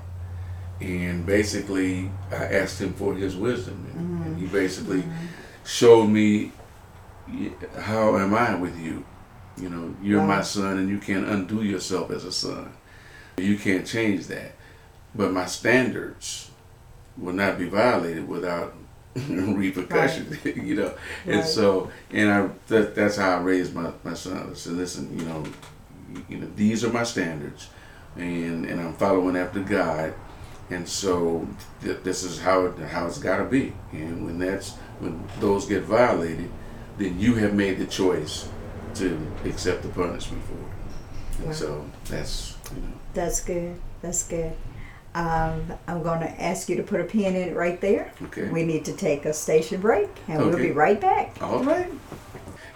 And 0.79 1.25
basically, 1.25 2.09
I 2.31 2.35
asked 2.35 2.81
him 2.81 2.93
for 2.93 3.13
his 3.15 3.35
wisdom, 3.35 3.87
and, 3.95 4.25
and 4.25 4.37
he 4.39 4.47
basically 4.47 5.03
showed 5.63 6.07
me 6.07 6.51
how 7.79 8.17
am 8.17 8.33
I 8.33 8.55
with 8.55 8.77
you? 8.79 9.05
You 9.57 9.69
know, 9.69 9.95
you're 10.01 10.23
my 10.23 10.41
son 10.41 10.77
and 10.77 10.89
you 10.89 10.97
can't 10.97 11.27
undo 11.27 11.63
yourself 11.63 12.11
as 12.11 12.25
a 12.25 12.31
son. 12.31 12.71
You 13.37 13.57
can't 13.57 13.85
change 13.85 14.27
that. 14.27 14.53
But 15.13 15.31
my 15.31 15.45
standards 15.45 16.51
will 17.17 17.33
not 17.33 17.57
be 17.57 17.65
violated 17.65 18.27
without 18.27 18.73
repercussion, 19.15 20.37
you 20.45 20.75
know. 20.75 20.93
And 21.25 21.45
so, 21.45 21.91
and 22.11 22.29
I 22.29 22.49
that, 22.67 22.95
that's 22.95 23.17
how 23.17 23.37
I 23.37 23.41
raised 23.41 23.75
my, 23.75 23.91
my 24.03 24.13
son. 24.13 24.49
I 24.51 24.53
said, 24.53 24.73
listen, 24.73 25.17
you 25.17 25.25
know, 25.25 25.43
you 26.29 26.37
know, 26.37 26.47
these 26.55 26.83
are 26.83 26.91
my 26.91 27.03
standards 27.03 27.69
and, 28.15 28.65
and 28.65 28.79
I'm 28.79 28.93
following 28.93 29.35
after 29.35 29.59
God. 29.59 30.13
And 30.69 30.87
so 30.87 31.47
th- 31.83 31.99
this 32.03 32.23
is 32.23 32.39
how 32.39 32.65
it, 32.67 32.79
how 32.79 33.05
it's 33.07 33.17
got 33.17 33.37
to 33.37 33.45
be. 33.45 33.73
And 33.91 34.25
when 34.25 34.39
that's 34.39 34.75
when 34.99 35.27
those 35.39 35.65
get 35.65 35.83
violated, 35.83 36.49
then 37.01 37.19
you 37.19 37.35
have 37.35 37.53
made 37.53 37.77
the 37.79 37.85
choice 37.85 38.47
to 38.95 39.19
accept 39.45 39.83
the 39.83 39.89
punishment 39.89 40.43
for 40.43 40.53
it. 40.53 41.39
And 41.39 41.47
Right. 41.47 41.55
so 41.55 41.85
that's 42.09 42.55
you 42.75 42.81
know 42.81 42.87
That's 43.13 43.41
good. 43.41 43.75
That's 44.01 44.23
good. 44.27 44.53
Um, 45.13 45.73
I'm 45.87 46.01
going 46.03 46.21
to 46.21 46.41
ask 46.41 46.69
you 46.69 46.77
to 46.77 46.83
put 46.83 47.01
a 47.01 47.03
pin 47.03 47.35
in 47.35 47.49
it 47.49 47.55
right 47.55 47.81
there. 47.81 48.13
okay. 48.23 48.47
We 48.49 48.63
need 48.63 48.85
to 48.85 48.93
take 48.93 49.25
a 49.25 49.33
station 49.33 49.81
break, 49.81 50.07
and 50.29 50.39
we'll 50.39 50.55
be 50.57 50.71
right 50.71 50.99
back. 51.01 51.35
All 51.41 51.63
right. 51.63 51.91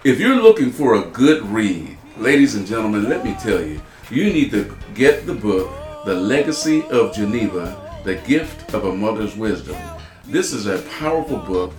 If 0.03 0.19
you're 0.19 0.35
looking 0.35 0.71
for 0.71 0.95
a 0.95 1.05
good 1.05 1.43
read, 1.43 1.97
ladies 2.17 2.55
and 2.55 2.67
gentlemen, 2.67 3.07
let 3.09 3.23
me 3.23 3.35
tell 3.39 3.61
you, 3.61 3.81
you 4.11 4.25
need 4.33 4.51
to 4.51 4.75
get 4.93 5.25
the 5.25 5.33
book, 5.33 5.69
The 6.05 6.13
Legacy 6.13 6.83
of 6.89 7.13
Geneva 7.15 7.65
The 8.03 8.15
Gift 8.15 8.73
of 8.73 8.83
a 8.85 8.93
Mother's 8.93 9.35
Wisdom. 9.37 9.77
This 10.25 10.51
is 10.51 10.65
a 10.67 10.79
powerful 10.99 11.37
book, 11.37 11.71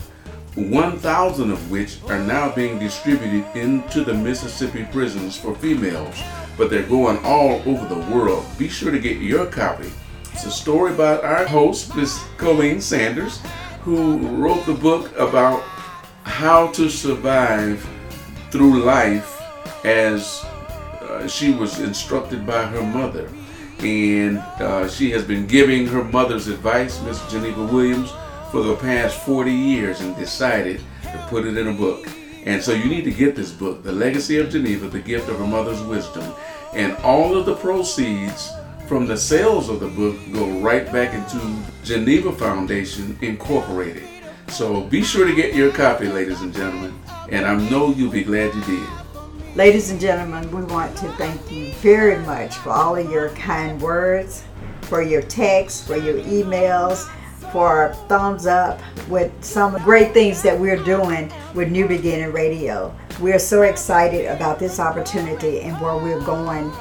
1,000 0.57 1.51
of 1.53 1.71
which 1.71 1.99
are 2.09 2.19
now 2.19 2.51
being 2.51 2.79
distributed 2.79 3.45
into 3.55 4.03
the 4.03 4.15
Mississippi 4.15 4.87
prisons 4.91 5.37
for 5.37 5.55
females, 5.55 6.19
but 6.57 6.71
they're 6.71 6.83
going 6.83 7.19
all 7.25 7.61
over 7.67 7.87
the 7.87 8.11
world. 8.11 8.47
Be 8.59 8.69
sure 8.69 8.91
to 8.91 8.99
get 8.99 9.19
your 9.19 9.47
copy. 9.47 9.93
It's 10.33 10.47
a 10.47 10.51
story 10.51 10.93
about 10.95 11.25
our 11.25 11.47
host, 11.47 11.95
Miss 11.95 12.23
Colleen 12.39 12.81
Sanders, 12.81 13.41
who 13.83 14.17
wrote 14.37 14.65
the 14.65 14.75
book 14.75 15.15
about 15.19 15.63
how 16.25 16.69
to 16.73 16.89
survive 16.89 17.87
through 18.51 18.83
life 18.83 19.41
as 19.85 20.43
uh, 21.03 21.29
she 21.29 21.53
was 21.53 21.81
instructed 21.81 22.47
by 22.47 22.65
her 22.65 22.83
mother. 22.83 23.31
And 23.81 24.39
uh, 24.39 24.89
she 24.89 25.11
has 25.11 25.23
been 25.23 25.47
giving 25.47 25.87
her 25.87 26.03
mother's 26.03 26.49
advice, 26.49 27.01
Miss 27.03 27.21
Geneva 27.31 27.65
Williams, 27.67 28.11
for 28.57 28.63
the 28.63 28.77
past 28.77 29.21
40 29.27 29.53
years 29.53 30.01
and 30.01 30.17
decided 30.17 30.81
to 31.03 31.27
put 31.29 31.45
it 31.45 31.59
in 31.59 31.69
a 31.69 31.75
book. 31.75 32.09
And 32.47 32.63
so 32.63 32.73
you 32.73 32.89
need 32.89 33.05
to 33.05 33.11
get 33.11 33.37
this 33.37 33.53
book, 33.53 33.83
The 33.83 33.93
Legacy 33.93 34.39
of 34.39 34.49
Geneva, 34.49 34.89
The 34.89 34.99
Gift 34.99 35.29
of 35.29 35.39
Her 35.39 35.47
Mother's 35.47 35.83
Wisdom. 35.83 36.33
And 36.73 36.97
all 37.05 37.37
of 37.37 37.45
the 37.45 37.55
proceeds 37.57 38.51
from 38.89 39.07
the 39.07 39.17
sales 39.19 39.69
of 39.69 39.81
the 39.81 39.89
book 39.89 40.17
go 40.33 40.49
right 40.61 40.91
back 40.91 41.13
into 41.13 41.55
Geneva 41.85 42.33
Foundation 42.33 43.19
Incorporated. 43.21 44.09
So 44.49 44.85
be 44.85 45.03
sure 45.03 45.27
to 45.27 45.35
get 45.35 45.55
your 45.55 45.71
copy, 45.71 46.09
ladies 46.09 46.41
and 46.41 46.55
gentlemen. 46.55 46.99
And 47.29 47.45
I 47.45 47.57
know 47.69 47.93
you'll 47.93 48.11
be 48.11 48.25
glad 48.25 48.55
you 48.55 48.65
did. 48.65 48.89
Ladies 49.55 49.91
and 49.91 50.01
gentlemen, 50.01 50.51
we 50.51 50.65
want 50.65 50.97
to 50.97 51.13
thank 51.17 51.51
you 51.51 51.75
very 51.75 52.17
much 52.25 52.57
for 52.57 52.71
all 52.71 52.97
of 52.97 53.11
your 53.11 53.29
kind 53.31 53.79
words, 53.83 54.45
for 54.81 55.03
your 55.03 55.21
texts, 55.21 55.87
for 55.87 55.99
your 55.99 56.23
emails, 56.23 57.07
for 57.53 57.95
thumbs 58.09 58.47
up 58.47 58.81
with 59.09 59.33
some 59.45 59.77
great 59.83 60.13
things 60.13 60.43
that 60.43 60.59
we're 60.59 60.83
doing 60.83 61.33
with 61.55 61.71
New 61.71 61.87
Beginning 61.87 62.33
Radio. 62.33 62.95
We're 63.21 63.39
so 63.39 63.63
excited 63.63 64.27
about 64.27 64.59
this 64.59 64.79
opportunity 64.79 65.61
and 65.61 65.81
where 65.81 65.97
we're 65.97 66.21
going 66.21 66.73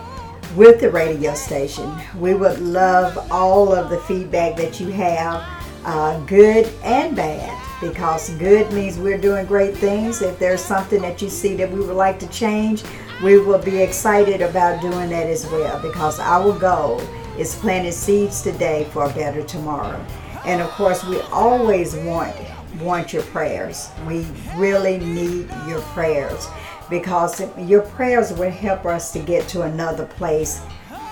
with 0.55 0.79
the 0.79 0.89
radio 0.89 1.33
station. 1.33 1.91
We 2.17 2.33
would 2.33 2.59
love 2.59 3.31
all 3.31 3.73
of 3.73 3.89
the 3.89 3.99
feedback 3.99 4.55
that 4.57 4.79
you 4.79 4.89
have, 4.89 5.43
uh, 5.85 6.19
good 6.25 6.67
and 6.83 7.15
bad, 7.15 7.61
because 7.81 8.29
good 8.31 8.71
means 8.73 8.97
we're 8.97 9.17
doing 9.17 9.45
great 9.45 9.77
things. 9.77 10.21
If 10.21 10.39
there's 10.39 10.61
something 10.61 11.01
that 11.01 11.21
you 11.21 11.29
see 11.29 11.55
that 11.55 11.71
we 11.71 11.79
would 11.79 11.95
like 11.95 12.19
to 12.19 12.27
change, 12.27 12.83
we 13.23 13.39
will 13.39 13.59
be 13.59 13.77
excited 13.81 14.41
about 14.41 14.81
doing 14.81 15.09
that 15.09 15.27
as 15.27 15.45
well, 15.47 15.81
because 15.81 16.19
our 16.19 16.57
goal 16.57 17.01
is 17.37 17.55
planting 17.55 17.91
seeds 17.91 18.41
today 18.41 18.87
for 18.91 19.05
a 19.05 19.13
better 19.13 19.43
tomorrow. 19.43 20.05
And 20.45 20.61
of 20.61 20.69
course, 20.71 21.03
we 21.03 21.19
always 21.31 21.95
want 21.95 22.35
want 22.79 23.13
your 23.13 23.23
prayers. 23.23 23.89
We 24.07 24.25
really 24.55 24.97
need 24.99 25.49
your 25.67 25.81
prayers 25.81 26.47
because 26.89 27.41
your 27.57 27.81
prayers 27.81 28.31
will 28.33 28.51
help 28.51 28.85
us 28.85 29.11
to 29.13 29.19
get 29.19 29.47
to 29.49 29.63
another 29.63 30.05
place. 30.05 30.61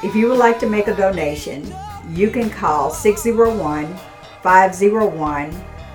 If 0.03 0.15
you 0.15 0.29
would 0.29 0.37
like 0.37 0.59
to 0.59 0.69
make 0.69 0.87
a 0.87 0.95
donation, 0.95 1.73
you 2.09 2.29
can 2.29 2.49
call 2.49 2.91
601 2.91 3.95
501 4.41 5.51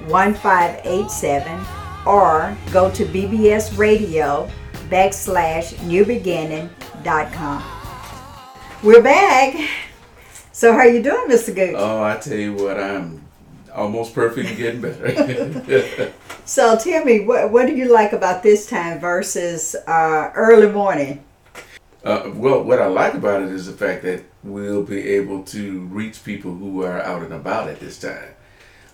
1587 0.08 1.60
or 2.06 2.56
go 2.72 2.90
to 2.90 3.04
BBS 3.04 3.76
Radio 3.76 4.50
backslash 4.88 5.74
newbeginning.com. 5.84 7.62
We're 8.82 9.02
back. 9.02 9.68
So 10.52 10.72
how 10.72 10.78
are 10.78 10.88
you 10.88 11.02
doing, 11.02 11.28
Mr. 11.28 11.54
Gooch? 11.54 11.74
Oh, 11.76 12.02
I 12.02 12.16
tell 12.16 12.36
you 12.38 12.54
what, 12.54 12.80
I'm 12.80 13.27
almost 13.78 14.14
perfect 14.14 14.48
and 14.48 14.56
getting 14.56 14.80
better. 14.80 16.12
So 16.44 16.78
tell 16.78 17.04
me, 17.04 17.26
what, 17.26 17.52
what 17.52 17.66
do 17.66 17.76
you 17.76 17.92
like 17.92 18.14
about 18.14 18.42
this 18.42 18.66
time 18.66 19.00
versus 19.00 19.76
uh, 19.86 20.30
early 20.34 20.72
morning? 20.72 21.22
uh, 22.04 22.30
well, 22.34 22.62
what 22.62 22.80
I 22.80 22.86
like 22.86 23.14
about 23.14 23.42
it 23.42 23.48
is 23.48 23.66
the 23.66 23.72
fact 23.72 24.02
that 24.04 24.24
we'll 24.42 24.82
be 24.82 25.08
able 25.10 25.42
to 25.44 25.80
reach 25.86 26.24
people 26.24 26.54
who 26.54 26.82
are 26.84 27.02
out 27.02 27.22
and 27.22 27.34
about 27.34 27.68
at 27.68 27.80
this 27.80 27.98
time. 27.98 28.30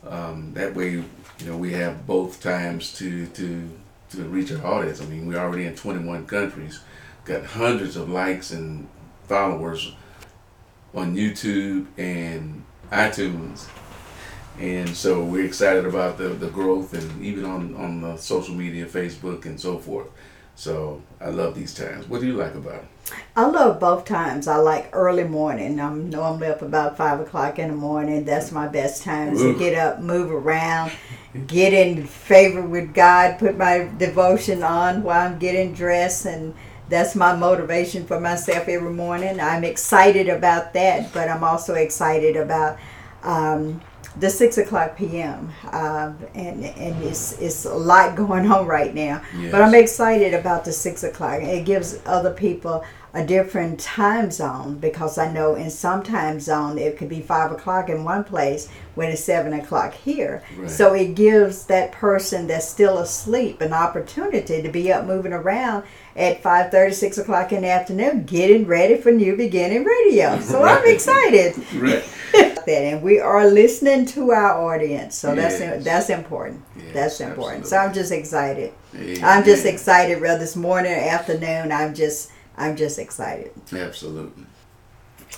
Um, 0.05 0.53
that 0.55 0.75
way, 0.75 0.91
you 0.91 1.05
know, 1.47 1.57
we 1.57 1.73
have 1.75 2.07
both 2.07 2.43
times 2.43 2.93
to 2.99 3.27
to 3.29 3.71
to 4.11 4.23
reach 4.25 4.53
our 4.53 4.67
audience. 4.67 5.01
I 5.01 5.07
mean, 5.07 5.27
we're 5.27 5.39
already 5.39 5.67
in 5.67 5.77
21 5.77 6.27
countries, 6.27 6.81
got 7.25 7.45
hundreds 7.45 7.97
of 7.97 8.09
likes 8.09 8.51
and 8.51 8.89
followers 9.29 9.95
on 10.95 11.17
YouTube 11.17 11.87
and 11.97 12.65
iTunes. 12.91 13.69
And 14.59 14.97
so 14.97 15.25
we're 15.25 15.45
excited 15.45 15.85
about 15.85 16.17
the, 16.17 16.29
the 16.29 16.49
growth 16.49 16.95
and 16.95 17.23
even 17.23 17.45
on, 17.45 17.75
on 17.77 18.01
the 18.01 18.17
social 18.17 18.55
media, 18.55 18.87
Facebook 18.87 19.47
and 19.47 19.61
so 19.61 19.79
forth. 19.79 20.09
So 20.57 21.03
I 21.21 21.31
love 21.31 21.55
these 21.55 21.75
times. 21.75 22.09
What 22.09 22.21
do 22.21 22.27
you 22.27 22.35
like 22.35 22.55
about 22.55 22.77
it? 22.77 22.85
I 23.37 23.47
love 23.47 23.81
both 23.81 24.05
times. 24.05 24.47
I 24.47 24.57
like 24.57 24.89
early 24.93 25.25
morning. 25.25 25.81
I'm 25.81 26.09
normally 26.09 26.47
up 26.47 26.63
about 26.63 26.97
five 26.97 27.21
o'clock 27.21 27.59
in 27.59 27.69
the 27.69 27.77
morning. 27.77 28.25
That's 28.25 28.53
my 28.53 28.69
best 28.69 29.03
time 29.03 29.37
to 29.37 29.59
get 29.59 29.75
up, 29.75 30.01
move 30.01 30.31
around, 30.31 30.93
get 31.47 31.73
in 31.73 32.07
favor 32.07 32.63
with 32.63 32.95
God, 32.95 33.39
put 33.39 33.59
my 33.59 33.91
devotion 33.99 34.63
on 34.63 35.03
while 35.03 35.27
I'm 35.27 35.39
getting 35.39 35.75
dressed, 35.75 36.25
and 36.25 36.55
that's 36.89 37.15
my 37.15 37.35
motivation 37.35 38.07
for 38.07 38.21
myself 38.21 38.69
every 38.69 38.93
morning. 38.93 39.41
I'm 39.41 39.65
excited 39.65 40.29
about 40.29 40.73
that, 40.75 41.13
but 41.13 41.29
I'm 41.29 41.45
also 41.45 41.75
excited 41.75 42.37
about 42.37 42.79
um, 43.23 43.81
the 44.19 44.31
six 44.31 44.59
o'clock 44.59 44.97
p.m. 44.97 45.53
Um, 45.73 46.19
and 46.35 46.65
and 46.65 47.03
it's 47.03 47.39
it's 47.41 47.65
a 47.65 47.75
lot 47.75 48.17
going 48.23 48.51
on 48.51 48.67
right 48.67 48.95
now. 48.95 49.23
But 49.51 49.63
I'm 49.63 49.75
excited 49.75 50.35
about 50.35 50.65
the 50.65 50.73
six 50.73 51.03
o'clock. 51.03 51.43
It 51.43 51.65
gives 51.65 52.01
other 52.07 52.33
people 52.33 52.85
a 53.15 53.25
different 53.25 53.79
time 53.79 54.29
zone 54.31 54.77
because 54.79 55.19
I 55.19 55.31
know 55.33 55.55
in 55.55 55.71
some 55.71 56.03
time 56.03 56.41
zone 56.41 56.79
it 56.79 56.99
could 56.99 57.09
be 57.09 57.21
five 57.21 57.53
o'clock 57.53 57.89
in 57.89 58.03
one 58.03 58.25
place 58.25 58.69
when 58.97 59.09
it's 59.11 59.23
seven 59.23 59.53
o'clock 59.53 59.95
here. 59.95 60.43
Right. 60.57 60.69
So 60.69 60.95
it 60.95 61.15
gives 61.15 61.67
that 61.67 61.93
person 61.93 62.49
that's 62.49 62.69
still 62.69 62.99
asleep 62.99 63.61
an 63.61 63.73
opportunity 63.73 64.61
to 64.63 64.69
be 64.69 64.93
up 64.93 65.07
moving 65.07 65.33
around 65.33 65.85
at 66.17 66.43
5.30, 66.43 66.93
6 66.95 67.19
o'clock 67.19 67.53
in 67.53 67.63
the 67.63 67.71
afternoon, 67.71 68.25
getting 68.25 68.67
ready 68.67 68.97
for 68.97 69.11
New 69.13 69.37
Beginning 69.37 69.85
Radio. 69.85 70.41
So 70.41 70.63
I'm 70.65 70.85
excited 70.87 71.55
Right. 71.75 72.05
that, 72.33 72.69
and 72.69 73.03
we 73.03 73.21
are 73.21 73.47
listening 73.47 74.07
to 74.07 74.33
our 74.33 74.73
audience. 74.75 75.15
So 75.17 75.35
Yes. 75.35 75.59
that's 75.61 75.85
that's 75.85 76.11
important. 76.11 76.65
Yes, 76.77 76.95
that's 76.95 77.21
important. 77.21 77.67
So 77.69 77.77
I'm 77.77 77.93
just 77.95 78.11
excited. 78.11 78.73
I'm 79.23 79.45
just 79.45 79.67
excited. 79.67 80.21
Whether 80.21 80.39
this 80.39 80.57
morning 80.57 80.93
or 80.93 80.97
afternoon, 80.97 81.71
I'm 81.71 81.95
just 81.95 82.31
I'm 82.57 82.77
just 82.77 82.99
excited. 82.99 83.53
Absolutely. 83.73 84.45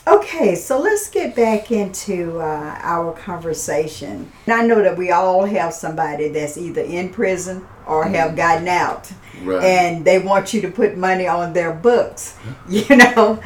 Okay, 0.07 0.55
so 0.55 0.79
let's 0.79 1.11
get 1.11 1.35
back 1.35 1.73
into 1.73 2.39
uh, 2.39 2.79
our 2.83 3.13
conversation. 3.15 4.31
And 4.47 4.55
I 4.55 4.65
know 4.65 4.81
that 4.83 4.97
we 4.97 5.11
all 5.11 5.45
have 5.47 5.73
somebody 5.73 6.29
that's 6.29 6.57
either 6.57 6.83
in 6.83 7.09
prison 7.09 7.67
or 7.87 8.05
have 8.05 8.37
gotten 8.37 8.69
out, 8.69 9.11
Right. 9.43 9.63
and 9.65 10.05
they 10.05 10.19
want 10.19 10.55
you 10.55 10.61
to 10.63 10.71
put 10.71 10.97
money 10.97 11.27
on 11.27 11.53
their 11.53 11.73
books. 11.73 12.37
You 12.69 12.97
know, 12.97 13.41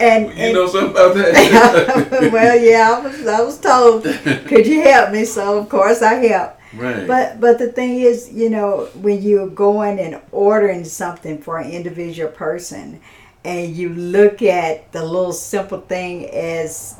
and, 0.00 0.26
you 0.26 0.32
and 0.32 0.54
know 0.54 0.66
something 0.66 0.90
about 0.90 1.14
that? 1.14 2.30
well, 2.32 2.58
yeah, 2.58 2.98
I 2.98 3.00
was, 3.00 3.26
I 3.26 3.40
was 3.40 3.58
told, 3.60 4.04
could 4.48 4.66
you 4.66 4.82
help 4.82 5.12
me? 5.12 5.24
So 5.24 5.58
of 5.58 5.68
course 5.68 6.02
I 6.02 6.14
help. 6.14 6.58
Right. 6.74 7.06
But 7.06 7.40
but 7.40 7.58
the 7.58 7.72
thing 7.72 8.00
is, 8.00 8.32
you 8.32 8.50
know, 8.50 8.88
when 8.94 9.22
you're 9.22 9.48
going 9.48 9.98
and 9.98 10.20
ordering 10.32 10.84
something 10.84 11.38
for 11.38 11.58
an 11.58 11.70
individual 11.70 12.30
person, 12.30 13.00
and 13.44 13.74
you 13.74 13.90
look 13.90 14.42
at 14.42 14.90
the 14.92 15.04
little 15.04 15.32
simple 15.32 15.80
thing 15.80 16.28
as 16.30 16.96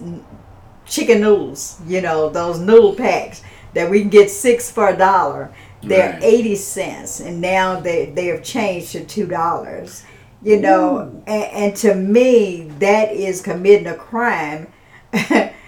chicken 0.87 1.21
noodles, 1.21 1.81
you 1.87 2.01
know, 2.01 2.29
those 2.29 2.59
noodle 2.59 2.95
packs 2.95 3.43
that 3.75 3.89
we 3.91 4.01
can 4.01 4.11
get 4.11 4.31
six 4.31 4.71
for 4.71 4.89
a 4.89 4.97
dollar. 4.97 5.53
They're 5.85 6.13
Right. 6.13 6.23
eighty 6.23 6.55
cents, 6.57 7.21
and 7.21 7.41
now 7.41 7.81
they 7.81 8.07
they 8.07 8.27
have 8.27 8.43
changed 8.43 8.93
to 8.93 9.05
two 9.05 9.27
dollars. 9.27 10.05
You 10.45 10.61
know, 10.61 11.23
and, 11.27 11.45
and 11.45 11.77
to 11.77 11.95
me, 11.95 12.69
that 12.81 13.13
is 13.13 13.41
committing 13.43 13.87
a 13.87 13.95
crime. 13.95 14.67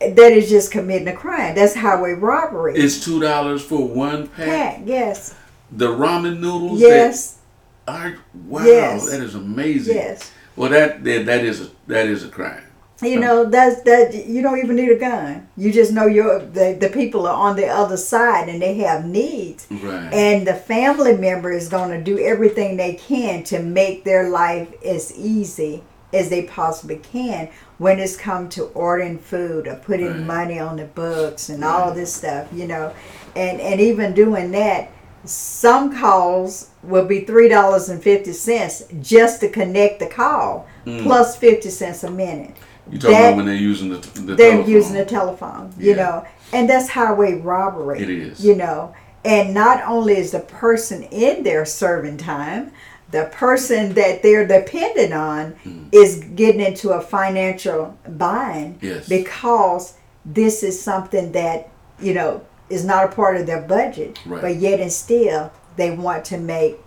that 0.00 0.32
is 0.32 0.48
just 0.48 0.72
committing 0.72 1.08
a 1.08 1.16
crime. 1.16 1.54
That's 1.54 1.74
highway 1.74 2.12
robbery. 2.12 2.74
it's 2.74 3.04
two 3.04 3.20
dollars 3.20 3.62
for 3.62 3.86
one 3.86 4.26
pack. 4.28 4.46
Pack, 4.48 4.82
yes, 4.86 5.34
The 5.72 5.88
ramen 5.88 6.40
noodles. 6.40 6.80
yes, 6.80 7.38
are 7.86 8.16
wow. 8.46 8.64
Yes. 8.64 9.10
That 9.10 9.20
is 9.22 9.34
amazing. 9.34 9.94
yes. 9.94 10.32
Well, 10.56 10.70
that 10.70 11.04
that, 11.04 11.26
that 11.26 11.44
is 11.44 11.60
a 11.62 11.70
that 11.86 12.06
is 12.06 12.24
a 12.24 12.28
crime. 12.28 12.64
You 13.02 13.18
know 13.18 13.46
that's 13.46 13.80
that. 13.84 14.12
You 14.26 14.42
don't 14.42 14.58
even 14.58 14.76
need 14.76 14.90
a 14.90 14.98
gun. 14.98 15.48
You 15.56 15.72
just 15.72 15.90
know 15.90 16.04
your 16.06 16.38
the, 16.40 16.76
the 16.78 16.90
people 16.90 17.26
are 17.26 17.34
on 17.34 17.56
the 17.56 17.66
other 17.66 17.96
side 17.96 18.50
and 18.50 18.60
they 18.60 18.74
have 18.74 19.06
needs, 19.06 19.66
Right. 19.70 20.12
and 20.12 20.46
the 20.46 20.52
family 20.54 21.16
member 21.16 21.50
is 21.50 21.70
going 21.70 21.90
to 21.96 22.02
do 22.04 22.18
everything 22.18 22.76
they 22.76 22.92
can 22.94 23.42
to 23.44 23.58
make 23.62 24.04
their 24.04 24.28
life 24.28 24.68
as 24.84 25.16
easy 25.16 25.82
as 26.12 26.28
they 26.28 26.42
possibly 26.42 26.96
can 26.96 27.48
when 27.78 27.98
it's 27.98 28.16
come 28.16 28.48
to 28.50 28.64
ordering 28.74 29.18
food 29.18 29.66
or 29.68 29.76
putting 29.76 30.08
Right. 30.08 30.20
money 30.20 30.58
on 30.58 30.76
the 30.76 30.84
books 30.84 31.48
and 31.48 31.64
all 31.64 31.92
this 31.94 32.12
stuff. 32.12 32.46
You 32.52 32.66
know, 32.66 32.92
and 33.36 33.60
and 33.60 33.80
even 33.80 34.12
doing 34.14 34.50
that. 34.52 34.88
Some 35.24 35.94
calls 35.98 36.68
will 36.82 37.04
be 37.04 37.20
three 37.20 37.48
dollars 37.48 37.88
and 37.90 38.02
fifty 38.02 38.32
cents 38.32 38.84
just 39.02 39.40
to 39.40 39.48
connect 39.48 40.00
the 40.00 40.06
call, 40.06 40.66
Mm. 40.86 41.02
plus 41.02 41.36
fifty 41.36 41.68
cents 41.70 42.02
a 42.04 42.10
minute. 42.10 42.52
you 42.90 42.98
talking 42.98 43.16
that- 43.16 43.24
about 43.28 43.36
when 43.36 43.46
they're 43.46 43.54
using 43.54 43.90
the 43.90 43.98
the 44.20 44.34
They're 44.34 44.50
telephone. 44.52 44.70
using 44.70 44.94
the 44.94 45.04
telephone, 45.04 45.70
you 45.78 45.90
Yeah. 45.90 45.96
know, 45.96 46.24
and 46.52 46.68
that's 46.68 46.88
highway 46.88 47.34
robbery. 47.34 48.00
It 48.00 48.10
is. 48.10 48.40
you 48.44 48.56
know, 48.56 48.92
and 49.24 49.54
not 49.54 49.82
only 49.86 50.16
is 50.16 50.32
the 50.32 50.40
person 50.40 51.02
in 51.04 51.44
there 51.44 51.64
serving 51.66 52.16
time, 52.16 52.72
the 53.10 53.24
person 53.32 53.94
that 53.94 54.22
they're 54.22 54.46
dependent 54.46 55.12
on 55.12 55.54
Mm. 55.66 55.86
is 55.92 56.22
getting 56.36 56.60
into 56.60 56.90
a 56.90 57.00
financial 57.00 57.96
bind 58.08 58.78
Yes. 58.80 59.08
because 59.08 59.94
this 60.24 60.62
is 60.62 60.80
something 60.80 61.32
that 61.32 61.68
you 62.00 62.14
know 62.14 62.42
is 62.68 62.84
not 62.84 63.04
a 63.04 63.08
part 63.08 63.36
of 63.36 63.46
their 63.46 63.60
budget, 63.62 64.18
Right. 64.24 64.40
but 64.40 64.56
yet 64.56 64.78
and 64.80 64.92
still 64.92 65.50
they 65.76 65.90
want 65.90 66.24
to 66.26 66.38
make 66.38 66.78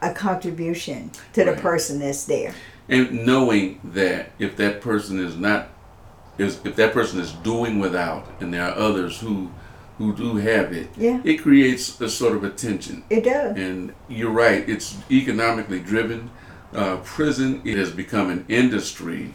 a 0.00 0.12
contribution 0.12 1.10
to 1.32 1.44
the 1.44 1.52
person 1.52 2.00
that's 2.00 2.24
there. 2.24 2.52
and 2.88 3.24
knowing 3.24 3.78
that 3.84 4.30
if 4.40 4.56
that 4.56 4.80
person 4.80 5.24
is 5.24 5.36
not 5.36 5.68
is 6.38 6.58
if 6.64 6.74
that 6.76 6.92
person 6.92 7.20
is 7.20 7.30
doing 7.44 7.78
without 7.78 8.26
and 8.40 8.52
there 8.52 8.64
are 8.64 8.74
others 8.76 9.20
who 9.20 9.48
who 10.02 10.12
do 10.12 10.36
have 10.36 10.72
it 10.72 10.88
Yeah. 10.96 11.20
it 11.24 11.36
creates 11.42 12.00
a 12.00 12.08
sort 12.08 12.34
of 12.34 12.42
a 12.44 12.50
tension 12.50 13.04
It 13.08 13.22
does. 13.24 13.56
and 13.56 13.92
you're 14.08 14.30
right 14.32 14.68
it's 14.68 14.96
economically 15.10 15.78
driven 15.78 16.30
uh, 16.74 16.96
prison 17.04 17.60
it 17.64 17.76
has 17.78 17.90
become 17.92 18.28
an 18.30 18.44
industry 18.48 19.32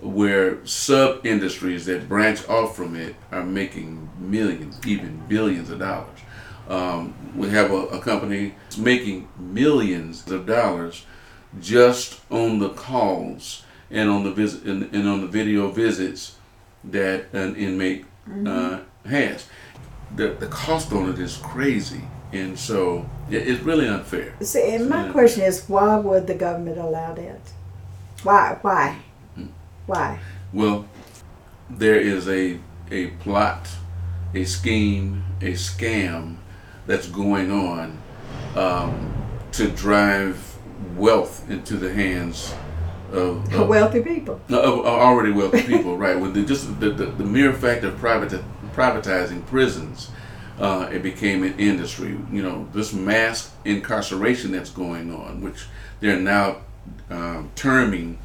where 0.00 0.64
sub 0.64 1.26
industries 1.26 1.84
that 1.86 2.08
branch 2.08 2.48
off 2.48 2.74
from 2.76 2.96
it 2.96 3.14
are 3.32 3.44
making 3.44 4.08
millions 4.18 4.80
even 4.86 5.20
billions 5.28 5.68
of 5.70 5.78
dollars 5.80 6.18
um, 6.68 7.14
we 7.34 7.48
have 7.50 7.70
a, 7.70 7.82
a 7.98 8.00
company 8.00 8.54
making 8.78 9.28
millions 9.38 10.30
of 10.30 10.46
dollars 10.46 11.04
just 11.60 12.20
on 12.30 12.58
the 12.58 12.70
calls 12.70 13.64
and 13.90 14.08
on 14.08 14.22
the 14.24 14.30
visit 14.30 14.64
and, 14.64 14.82
and 14.94 15.08
on 15.08 15.20
the 15.22 15.26
video 15.26 15.70
visits 15.70 16.36
that 16.84 17.24
an 17.32 17.56
inmate 17.56 18.04
uh, 18.46 18.78
has. 19.06 19.46
The, 20.16 20.28
the 20.30 20.46
cost 20.46 20.92
on 20.92 21.10
it 21.10 21.18
is 21.18 21.36
crazy, 21.36 22.02
and 22.32 22.58
so 22.58 23.08
it, 23.30 23.46
it's 23.48 23.62
really 23.62 23.86
unfair. 23.86 24.34
See, 24.40 24.74
and 24.74 24.88
my 24.88 25.08
question 25.10 25.44
is, 25.44 25.64
why 25.68 25.96
would 25.96 26.26
the 26.26 26.34
government 26.34 26.78
allow 26.78 27.14
that? 27.14 27.40
Why? 28.22 28.58
Why? 28.62 28.96
Why? 29.86 30.18
Well, 30.52 30.86
there 31.70 31.96
is 32.00 32.28
a 32.28 32.58
a 32.90 33.08
plot, 33.22 33.68
a 34.34 34.44
scheme, 34.44 35.24
a 35.40 35.52
scam 35.52 36.36
that's 36.86 37.06
going 37.06 37.50
on 37.52 37.98
um, 38.56 39.14
to 39.52 39.68
drive 39.68 40.56
wealth 40.96 41.48
into 41.50 41.76
the 41.76 41.92
hands 41.92 42.54
of, 43.12 43.52
of 43.52 43.68
Wealthy 43.68 44.00
people. 44.02 44.40
No, 44.48 44.80
of- 44.80 44.86
already 44.86 45.32
wealthy 45.32 45.62
people, 45.66 45.96
right? 45.98 46.18
With 46.18 46.34
the, 46.34 46.44
just 46.44 46.80
the, 46.80 46.90
the, 46.90 47.06
the 47.06 47.24
mere 47.24 47.52
fact 47.52 47.84
of 47.84 47.94
privati- 48.00 48.42
privatizing 48.78 49.44
prisons, 49.46 50.10
uh, 50.60 50.88
it 50.92 51.02
became 51.02 51.42
an 51.42 51.58
industry. 51.58 52.16
You 52.30 52.42
know, 52.42 52.68
this 52.72 52.92
mass 52.92 53.50
incarceration 53.64 54.52
that's 54.52 54.70
going 54.70 55.12
on, 55.12 55.40
which 55.40 55.66
they're 55.98 56.20
now 56.20 56.58
um, 57.10 57.50
terming 57.56 58.18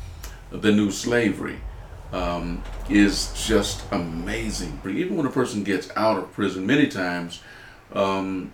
the 0.52 0.72
new 0.72 0.92
slavery, 0.92 1.60
um, 2.12 2.64
is 2.88 3.34
just 3.48 3.84
amazing. 3.92 4.80
Even 4.86 5.18
when 5.18 5.26
a 5.26 5.32
person 5.32 5.64
gets 5.64 5.90
out 5.96 6.20
of 6.20 6.32
prison, 6.34 6.68
many 6.68 6.88
times 6.88 7.42
um, 7.94 8.54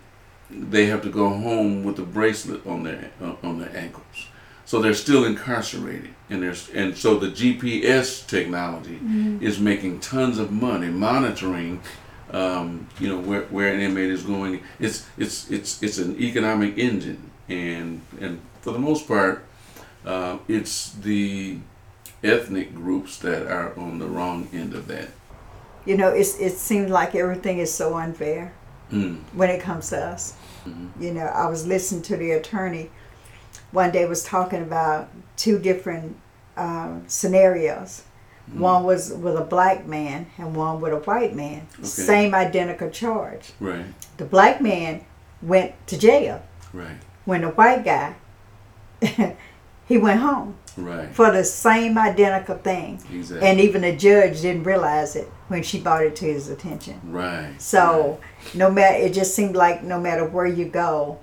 they 0.50 0.86
have 0.86 1.02
to 1.02 1.10
go 1.10 1.30
home 1.30 1.84
with 1.84 2.00
a 2.00 2.04
bracelet 2.04 2.66
on 2.66 2.84
their 2.84 3.12
uh, 3.22 3.36
on 3.43 3.60
their 3.60 3.76
ankles. 3.76 4.28
So 4.66 4.82
they're 4.82 4.93
still 4.93 5.26
incarcerated, 5.26 6.14
and 6.30 6.41
there's 6.43 6.69
and 6.69 6.95
so 6.97 7.17
the 7.17 7.27
GPS 7.27 8.25
technology 8.27 8.99
is 9.41 9.59
making 9.59 9.99
tons 9.99 10.38
of 10.38 10.51
money 10.51 10.88
monitoring, 10.88 11.82
um, 12.32 12.88
you 12.99 13.07
know, 13.09 13.19
where, 13.19 13.41
where 13.43 13.73
an 13.73 13.80
inmate 13.80 14.09
is 14.09 14.23
going. 14.23 14.61
It's 14.80 15.05
it's 15.17 15.49
it's 15.49 15.82
it's 15.82 15.97
an 15.97 16.19
economic 16.21 16.77
engine, 16.77 17.32
and 17.47 18.01
and 18.21 18.39
for 18.61 18.71
the 18.71 18.80
most 18.80 19.07
part, 19.07 19.45
uh, 20.05 20.38
it's 20.47 20.91
the 20.93 21.57
ethnic 22.23 22.75
groups 22.75 23.17
that 23.19 23.47
are 23.47 23.77
on 23.80 23.97
the 23.99 24.05
wrong 24.07 24.47
end 24.53 24.73
of 24.75 24.88
that. 24.88 25.09
You 25.86 25.97
know, 25.97 26.09
it's 26.09 26.38
it 26.39 26.57
seems 26.57 26.91
like 26.91 27.15
everything 27.15 27.59
is 27.59 27.73
so 27.73 27.95
unfair 27.97 28.53
Mm. 28.91 29.19
when 29.34 29.51
it 29.51 29.61
comes 29.61 29.89
to 29.89 29.97
us. 30.03 30.34
Mhm. 30.67 30.89
You 30.99 31.13
know, 31.13 31.25
I 31.25 31.47
was 31.47 31.67
listening 31.67 32.01
to 32.03 32.17
the 32.17 32.32
attorney 32.32 32.89
one 33.71 33.91
day 33.91 34.05
was 34.07 34.23
talking 34.23 34.63
about 34.63 35.09
two 35.40 35.58
different 35.58 36.18
um, 36.58 37.04
scenarios. 37.08 38.04
Mm. 38.52 38.60
One 38.60 38.84
was 38.84 39.14
with 39.14 39.38
a 39.38 39.44
black 39.44 39.88
man 39.88 40.28
and 40.38 40.54
one 40.56 40.82
with 40.82 40.92
a 40.92 40.98
white 40.98 41.34
man. 41.34 41.68
Okay. 41.76 41.86
Same 41.86 42.36
identical 42.36 42.90
charge. 42.90 43.54
Right, 43.60 43.86
The 44.18 44.26
black 44.26 44.62
man 44.62 45.06
went 45.42 45.74
to 45.88 45.98
jail 45.98 46.44
right, 46.74 46.98
when 47.24 47.42
the 47.42 47.50
white 47.50 47.86
guy 47.86 48.16
he 49.88 49.98
went 49.98 50.20
home 50.20 50.58
right. 50.76 51.16
for 51.16 51.32
the 51.32 51.46
same 51.46 51.98
identical 51.98 52.58
thing. 52.58 53.02
Exactly. 53.14 53.48
And 53.48 53.62
even 53.62 53.82
the 53.84 53.96
judge 53.96 54.42
didn't 54.42 54.64
realize 54.64 55.16
it 55.16 55.28
when 55.48 55.64
she 55.64 55.80
brought 55.80 56.04
it 56.04 56.18
to 56.18 56.26
his 56.26 56.50
attention. 56.50 57.00
right. 57.06 57.54
So 57.62 58.20
no 58.54 58.70
matter, 58.70 58.98
it 58.98 59.14
just 59.14 59.34
seemed 59.34 59.56
like 59.56 59.84
no 59.84 59.98
matter 60.00 60.26
where 60.26 60.46
you 60.46 60.66
go, 60.66 61.20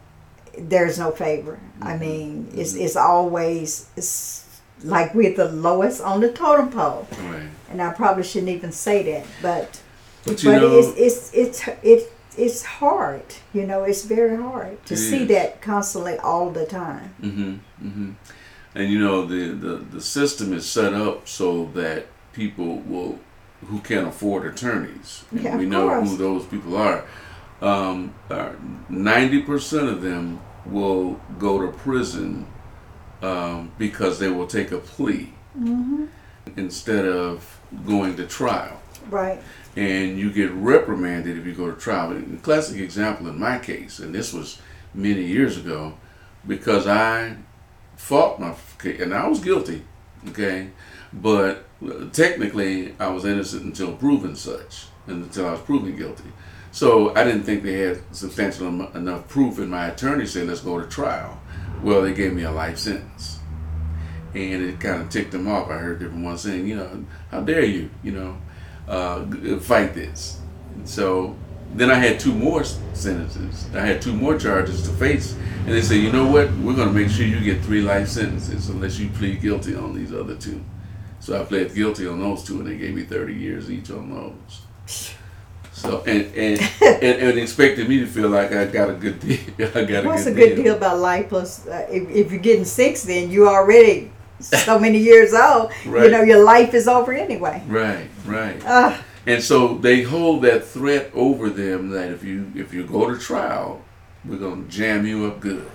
there's 0.59 0.99
no 0.99 1.11
favor. 1.11 1.59
I 1.83 1.93
Mhm. 1.95 2.01
mean, 2.01 2.49
it's 2.55 2.73
Mhm. 2.75 2.81
it's 2.85 2.97
always 2.97 3.87
it's 3.97 4.45
like 4.85 5.15
we're 5.15 5.35
the 5.37 5.49
lowest 5.51 6.01
on 6.03 6.21
the 6.21 6.31
totem 6.31 6.71
pole. 6.71 7.07
Right. 7.31 7.49
And 7.71 7.83
I 7.83 7.91
probably 7.93 8.23
shouldn't 8.23 8.51
even 8.51 8.73
say 8.73 9.03
that, 9.13 9.25
but 9.43 9.81
But 10.25 10.43
but 10.45 10.61
know, 10.61 10.79
it's 10.79 10.93
it's 11.07 11.31
it's 11.35 11.63
it's 11.83 12.05
it's 12.37 12.63
hard. 12.81 13.23
You 13.55 13.67
know, 13.67 13.85
it's 13.85 14.03
very 14.05 14.37
hard 14.37 14.85
to 14.87 14.97
see 14.97 15.23
is. 15.23 15.29
that 15.29 15.63
constantly 15.63 16.19
all 16.19 16.51
the 16.51 16.67
time. 16.67 17.11
hmm 17.21 17.55
hmm 17.81 18.11
And 18.75 18.91
you 18.93 18.99
know 18.99 19.25
the, 19.25 19.49
the 19.65 19.75
the 19.97 20.01
system 20.01 20.53
is 20.53 20.67
set 20.67 20.93
up 20.93 21.27
so 21.29 21.71
that 21.75 22.07
people 22.33 22.83
will 22.87 23.19
who 23.69 23.79
can't 23.81 24.07
afford 24.07 24.45
attorneys. 24.47 25.25
Yeah, 25.33 25.57
we 25.57 25.65
know 25.65 25.89
course. 25.89 26.11
who 26.11 26.17
those 26.19 26.45
people 26.45 26.77
are. 26.77 27.05
Um, 27.63 28.13
Ninety 28.89 29.41
percent 29.43 29.89
of 29.89 30.03
them 30.03 30.41
will 30.71 31.21
go 31.39 31.61
to 31.61 31.69
prison 31.77 32.47
um, 33.23 33.73
because 33.79 34.19
they 34.19 34.29
will 34.29 34.47
take 34.47 34.73
a 34.73 34.79
plea 34.79 35.33
hmm 35.55 36.07
instead 36.57 37.05
of 37.05 37.59
going 37.87 38.17
to 38.17 38.27
trial. 38.27 38.81
Right. 39.11 39.41
and 39.77 40.19
you 40.19 40.33
get 40.33 40.51
reprimanded 40.53 41.37
if 41.37 41.45
you 41.47 41.53
go 41.53 41.71
to 41.71 41.77
trial. 41.79 42.13
A 42.17 42.37
classic 42.39 42.81
example 42.81 43.29
in 43.29 43.39
my 43.39 43.59
case, 43.59 43.99
and 43.99 44.15
this 44.15 44.33
was 44.33 44.59
many 44.95 45.23
years 45.25 45.57
ago, 45.59 45.95
because 46.47 46.87
I 46.87 47.37
fought 47.97 48.41
my 48.41 48.55
case, 48.81 49.01
and 49.01 49.13
I 49.15 49.27
was 49.29 49.41
guilty, 49.41 49.83
okay, 50.29 50.71
but 51.13 51.65
technically 52.13 52.95
I 52.99 53.09
was 53.09 53.25
innocent 53.25 53.65
until 53.65 53.93
proven 53.95 54.35
such, 54.37 54.87
and 55.07 55.25
until 55.25 55.47
I 55.49 55.53
was 55.53 55.61
proven 55.61 55.97
guilty. 55.97 56.31
So 56.77 57.15
I 57.17 57.25
didn't 57.25 57.45
think 57.45 57.63
they 57.63 57.79
had 57.79 58.01
substantial 58.15 58.67
em- 58.67 58.95
enough 58.95 59.29
proof, 59.29 59.59
and 59.59 59.71
my 59.71 59.87
attorney 59.87 60.27
said, 60.27 60.47
"Let's 60.47 60.61
go 60.61 60.79
to 60.79 60.87
trial." 60.87 61.41
Well, 61.83 62.03
they 62.03 62.13
gave 62.13 62.35
me 62.35 62.43
a 62.43 62.51
life 62.51 62.77
sentence, 62.77 63.39
and 64.35 64.63
it 64.63 64.79
kind 64.79 65.01
of 65.01 65.09
ticked 65.09 65.33
them 65.33 65.49
off. 65.49 65.71
I 65.71 65.79
heard 65.79 66.01
different 66.01 66.23
ones 66.23 66.43
saying, 66.43 66.67
"You 66.69 66.77
know, 66.77 67.05
how 67.31 67.41
dare 67.41 67.65
you?" 67.65 67.89
You 68.03 68.13
know 68.13 68.37
uh, 68.89 69.25
fight 69.61 69.95
this. 69.95 70.39
And 70.75 70.87
so 70.87 71.35
then 71.73 71.91
I 71.91 71.95
had 71.95 72.21
two 72.21 72.35
more 72.35 72.63
sentences. 72.65 73.75
I 73.75 73.81
had 73.81 74.03
two 74.03 74.13
more 74.13 74.39
charges 74.39 74.83
to 74.83 74.91
face, 74.97 75.35
and 75.65 75.69
they 75.69 75.81
said, 75.81 75.97
you 75.97 76.13
know 76.13 76.31
what? 76.31 76.53
We're 76.59 76.77
going 76.77 76.89
to 76.89 76.95
make 76.95 77.09
sure 77.09 77.25
you 77.25 77.41
get 77.41 77.65
three 77.65 77.81
life 77.81 78.09
sentences 78.09 78.69
unless 78.69 78.99
you 78.99 79.09
plead 79.09 79.41
guilty 79.41 79.75
on 79.75 79.95
these 79.95 80.13
other 80.13 80.37
two. 80.37 80.63
So 81.21 81.41
I 81.41 81.45
pled 81.47 81.75
guilty 81.75 82.07
on 82.07 82.21
those 82.21 82.45
two, 82.45 82.61
and 82.61 82.67
they 82.67 82.77
gave 82.77 82.95
me 82.95 83.03
30 83.03 83.33
years 83.33 83.71
each 83.71 83.91
on 83.91 84.11
those. 84.87 85.15
So 85.77 86.03
and 86.07 86.25
and, 86.35 86.61
and, 86.83 87.17
and 87.29 87.39
expected 87.39 87.89
me 87.89 88.01
to 88.01 88.07
feel 88.07 88.31
like 88.31 88.51
I 88.53 88.65
got 88.67 88.89
a 88.91 88.95
good 88.95 89.21
deal. 89.21 89.39
I 89.75 89.85
got 89.85 90.05
a 90.05 90.09
What's 90.09 90.25
good 90.25 90.33
a 90.33 90.37
good 90.37 90.55
deal. 90.57 90.65
deal 90.65 90.77
about 90.77 90.99
life 90.99 91.29
plus 91.29 91.67
uh, 91.67 91.87
if, 91.91 92.09
if 92.09 92.33
you're 92.33 92.41
getting 92.41 92.65
six 92.65 93.03
then 93.05 93.31
you 93.31 93.49
already 93.49 94.11
so 94.41 94.79
many 94.87 94.99
years 94.99 95.35
old. 95.35 95.73
You 95.85 96.11
know 96.11 96.23
your 96.23 96.43
life 96.45 96.73
is 96.75 96.89
over 96.89 97.13
anyway. 97.13 97.63
Right, 97.69 98.09
right. 98.27 98.61
Uh, 98.65 98.97
And 99.27 99.43
so 99.43 99.77
they 99.79 100.03
hold 100.03 100.43
that 100.43 100.65
threat 100.65 101.11
over 101.13 101.51
them 101.51 101.91
that 101.91 102.11
if 102.11 102.23
you 102.25 102.51
if 102.55 102.73
you 102.73 102.85
go 102.87 103.11
to 103.13 103.19
trial, 103.19 103.83
we're 104.25 104.39
gonna 104.39 104.65
jam 104.69 105.05
you 105.07 105.27
up 105.27 105.41
good, 105.41 105.69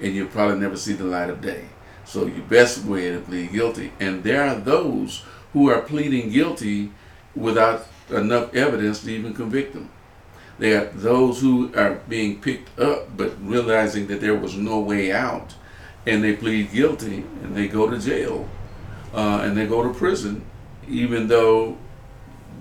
and 0.00 0.14
you'll 0.14 0.28
probably 0.32 0.58
never 0.58 0.76
see 0.76 0.94
the 0.94 1.04
light 1.04 1.30
of 1.30 1.40
day. 1.40 1.64
So 2.04 2.26
you 2.26 2.42
best 2.48 2.84
way 2.84 3.10
to 3.12 3.20
plead 3.20 3.52
guilty. 3.52 3.92
And 4.00 4.24
there 4.24 4.42
are 4.48 4.56
those 4.56 5.22
who 5.52 5.68
are 5.70 5.82
pleading 5.82 6.30
guilty 6.30 6.90
without 7.36 7.86
enough 8.10 8.54
evidence 8.54 9.00
to 9.02 9.10
even 9.10 9.34
convict 9.34 9.74
them. 9.74 9.90
They 10.58 10.74
are 10.74 10.86
those 10.86 11.40
who 11.40 11.72
are 11.74 12.00
being 12.08 12.40
picked 12.40 12.78
up 12.78 13.16
but 13.16 13.32
realizing 13.40 14.08
that 14.08 14.20
there 14.20 14.34
was 14.34 14.56
no 14.56 14.80
way 14.80 15.12
out, 15.12 15.54
and 16.06 16.22
they 16.22 16.34
plead 16.34 16.72
guilty 16.72 17.24
and 17.42 17.56
they 17.56 17.68
go 17.68 17.88
to 17.88 17.98
jail, 17.98 18.48
uh, 19.14 19.40
and 19.42 19.56
they 19.56 19.66
go 19.66 19.82
to 19.82 19.96
prison, 19.96 20.44
even 20.88 21.28
though 21.28 21.76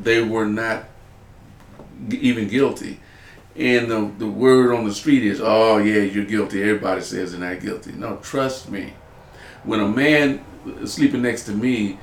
they 0.01 0.21
were 0.21 0.45
not 0.45 0.85
even 2.09 2.47
guilty. 2.47 2.99
And 3.55 3.89
the, 3.89 4.11
the 4.19 4.27
word 4.27 4.75
on 4.75 4.85
the 4.85 4.93
street 4.93 5.23
is, 5.23 5.41
oh, 5.41 5.77
yeah, 5.77 6.03
you're 6.03 6.25
guilty. 6.25 6.61
Everybody 6.61 7.01
says 7.01 7.31
they're 7.31 7.39
not 7.39 7.59
guilty. 7.59 7.93
No, 7.93 8.17
trust 8.17 8.69
me. 8.69 8.93
When 9.63 9.79
a 9.79 9.87
man 9.87 10.45
sleeping 10.85 11.23
next 11.23 11.45
to 11.45 11.53
me 11.53 11.97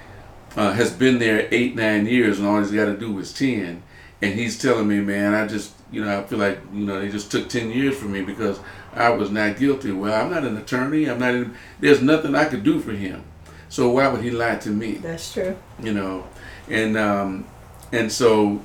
uh, 0.57 0.73
has 0.73 0.93
been 0.93 1.19
there 1.19 1.49
eight, 1.51 1.75
nine 1.75 2.07
years 2.07 2.39
and 2.39 2.49
all 2.49 2.59
he's 2.59 2.71
got 2.71 2.87
to 2.87 2.97
do 2.97 3.19
is 3.19 3.33
10, 3.33 3.83
and 4.23 4.35
he's 4.35 4.61
telling 4.61 4.89
me, 4.89 5.01
man, 5.01 5.35
I 5.35 5.47
just, 5.47 5.73
you 5.91 6.05
know, 6.05 6.19
I 6.19 6.23
feel 6.23 6.39
like, 6.39 6.61
you 6.73 6.87
know, 6.87 7.01
they 7.01 7.09
just 7.09 7.31
took 7.31 7.49
10 7.49 7.71
years 7.71 7.97
from 7.97 8.13
me 8.13 8.23
because 8.23 8.61
I 8.93 9.11
was 9.11 9.31
not 9.31 9.59
guilty. 9.59 9.93
Well, 9.93 10.15
I'm 10.15 10.31
not 10.31 10.45
an 10.45 10.57
attorney. 10.57 11.07
I'm 11.07 11.19
not, 11.19 11.35
in, 11.35 11.55
there's 11.81 12.01
nothing 12.01 12.35
I 12.35 12.45
could 12.45 12.63
do 12.63 12.81
for 12.81 12.93
him. 12.93 13.25
So 13.69 13.91
why 13.91 14.07
would 14.07 14.23
he 14.23 14.31
lie 14.31 14.57
to 14.57 14.71
me? 14.71 14.93
that's 14.93 15.33
true. 15.33 15.57
you 15.83 15.93
know, 15.93 16.25
and 16.69 16.97
um, 16.97 17.45
and 17.91 18.11
so, 18.11 18.63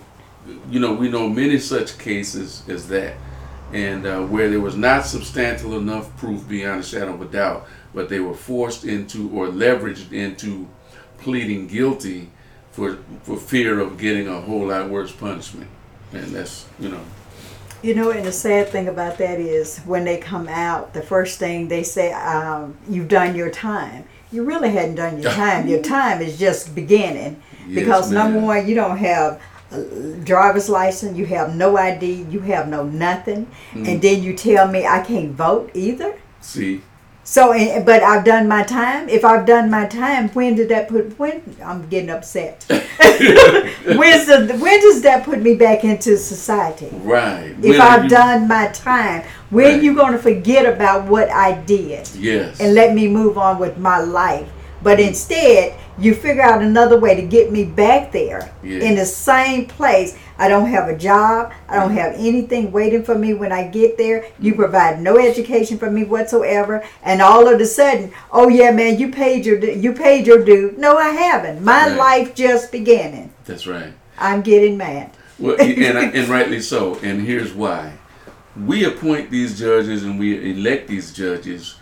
you 0.70 0.80
know, 0.80 0.94
we 0.94 1.10
know 1.10 1.28
many 1.28 1.58
such 1.58 1.98
cases 1.98 2.62
as 2.68 2.88
that, 2.90 3.16
and 3.74 4.06
uh, 4.06 4.22
where 4.22 4.52
there 4.52 4.60
was 4.60 4.76
not 4.76 5.08
substantial 5.08 5.80
enough 5.80 6.16
proof 6.18 6.48
beyond 6.48 6.82
a 6.82 6.84
shadow 6.84 7.16
of 7.16 7.22
a 7.22 7.26
doubt, 7.26 7.66
but 7.92 8.08
they 8.10 8.20
were 8.20 8.36
forced 8.36 8.84
into 8.84 9.32
or 9.32 9.48
leveraged 9.48 10.12
into 10.12 10.68
pleading 11.22 11.68
guilty 11.68 12.30
for 12.72 12.98
for 13.24 13.38
fear 13.38 13.80
of 13.80 13.98
getting 13.98 14.28
a 14.28 14.40
whole 14.42 14.68
lot 14.68 14.90
worse 14.90 15.12
punishment, 15.12 15.70
and 16.14 16.28
that's 16.36 16.66
you 16.80 16.90
know, 16.90 17.02
You 17.82 17.96
know, 17.96 18.12
and 18.12 18.26
the 18.26 18.32
sad 18.32 18.68
thing 18.70 18.88
about 18.90 19.18
that 19.20 19.40
is 19.40 19.80
when 19.86 20.04
they 20.06 20.18
come 20.18 20.48
out, 20.50 20.94
the 20.94 21.02
first 21.02 21.40
thing 21.40 21.68
they 21.70 21.84
say, 21.84 22.12
um, 22.14 22.76
"You've 22.90 23.08
done 23.08 23.36
your 23.36 23.50
time." 23.50 24.04
You 24.32 24.44
really 24.44 24.70
hadn't 24.70 24.96
done 24.96 25.22
your 25.22 25.32
time. 25.46 25.68
Your 25.68 25.82
time 25.82 26.22
is 26.22 26.38
just 26.38 26.76
beginning 26.76 27.42
Yes, 27.68 27.76
because 27.80 28.12
number 28.12 28.40
one, 28.40 28.68
you 28.68 28.76
don't 28.76 28.98
have 28.98 29.42
a 29.72 29.82
driver's 30.24 30.70
license, 30.70 31.18
you 31.18 31.26
have 31.28 31.56
no 31.56 31.78
ID, 31.78 32.26
you 32.30 32.40
have 32.42 32.68
no 32.68 32.84
nothing, 32.84 33.48
Mm. 33.74 33.88
and 33.88 34.02
then 34.02 34.22
you 34.24 34.34
tell 34.36 34.68
me 34.68 34.86
I 34.86 35.02
can't 35.02 35.32
vote 35.32 35.70
either. 35.74 36.14
see, 36.42 36.82
So, 37.32 37.54
and- 37.54 37.86
but 37.86 38.02
I've 38.02 38.24
done 38.26 38.48
my 38.48 38.64
time. 38.64 39.08
If 39.08 39.24
I've 39.24 39.46
done 39.46 39.70
my 39.70 39.86
time, 39.86 40.30
when 40.30 40.56
did 40.56 40.70
that 40.70 40.88
put? 40.90 41.18
When 41.20 41.44
I'm 41.64 41.88
getting 41.88 42.10
upset. 42.10 42.66
When's 42.70 44.26
the? 44.26 44.58
When 44.60 44.80
does 44.82 45.02
that 45.04 45.22
put 45.26 45.40
me 45.40 45.54
back 45.54 45.84
into 45.84 46.18
society? 46.18 46.90
right? 47.04 47.54
If 47.62 47.70
When 47.70 47.82
I've 47.82 48.04
you- 48.06 48.10
done 48.10 48.48
my 48.48 48.68
time, 48.70 49.22
when 49.52 49.74
Right. 49.74 49.84
you 49.84 49.94
gonna 49.96 50.18
forget 50.18 50.66
about 50.66 51.06
what 51.06 51.30
I 51.30 51.52
did 51.54 52.10
yes, 52.16 52.60
and 52.60 52.74
let 52.74 52.96
me 52.96 53.08
move 53.08 53.38
on 53.38 53.60
with 53.60 53.78
my 53.78 54.00
life? 54.00 54.48
But 54.82 55.00
instead, 55.00 55.78
you 55.98 56.14
figure 56.16 56.42
out 56.42 56.62
another 56.62 56.98
way 56.98 57.16
to 57.16 57.22
get 57.22 57.52
me 57.52 57.66
back 57.66 58.12
there 58.12 58.52
Yeah. 58.64 58.80
in 58.80 58.96
the 58.96 59.06
same 59.06 59.66
place. 59.66 60.18
I 60.38 60.48
don't 60.48 60.68
have 60.68 60.88
a 60.88 60.96
job. 60.96 61.52
I 61.68 61.76
don't 61.76 61.90
mm-hmm. 61.90 61.98
have 61.98 62.14
anything 62.14 62.72
waiting 62.72 63.04
for 63.04 63.16
me 63.16 63.34
when 63.34 63.52
I 63.52 63.68
get 63.68 63.98
there. 63.98 64.26
You 64.40 64.54
mm-hmm. 64.54 64.62
provide 64.62 65.02
no 65.02 65.18
education 65.18 65.78
for 65.78 65.92
me 65.92 66.06
whatsoever, 66.06 66.84
and 67.04 67.22
all 67.22 67.48
of 67.48 67.60
a 67.60 67.66
sudden, 67.66 68.12
oh 68.32 68.48
yeah, 68.48 68.72
man, 68.72 68.98
you 68.98 69.12
paid 69.12 69.46
your 69.46 69.60
you 69.60 69.92
paid 69.92 70.26
your 70.26 70.44
due. 70.44 70.74
No, 70.78 70.98
I 70.98 71.10
haven't. 71.10 71.64
My 71.64 71.88
Right. 71.88 71.98
life 71.98 72.36
just 72.36 72.72
beginning. 72.72 73.32
that's 73.46 73.68
right. 73.68 73.94
I'm 74.18 74.42
getting 74.42 74.78
mad. 74.78 75.12
Well, 75.40 75.56
and, 75.60 76.16
and 76.16 76.28
rightly 76.28 76.62
so. 76.62 77.00
And 77.02 77.22
here's 77.26 77.54
why. 77.54 77.94
We 78.66 78.84
appoint 78.84 79.32
these 79.32 79.58
judges 79.58 80.04
and 80.04 80.20
we 80.20 80.52
elect 80.52 80.90
these 80.90 81.14
judges 81.14 81.76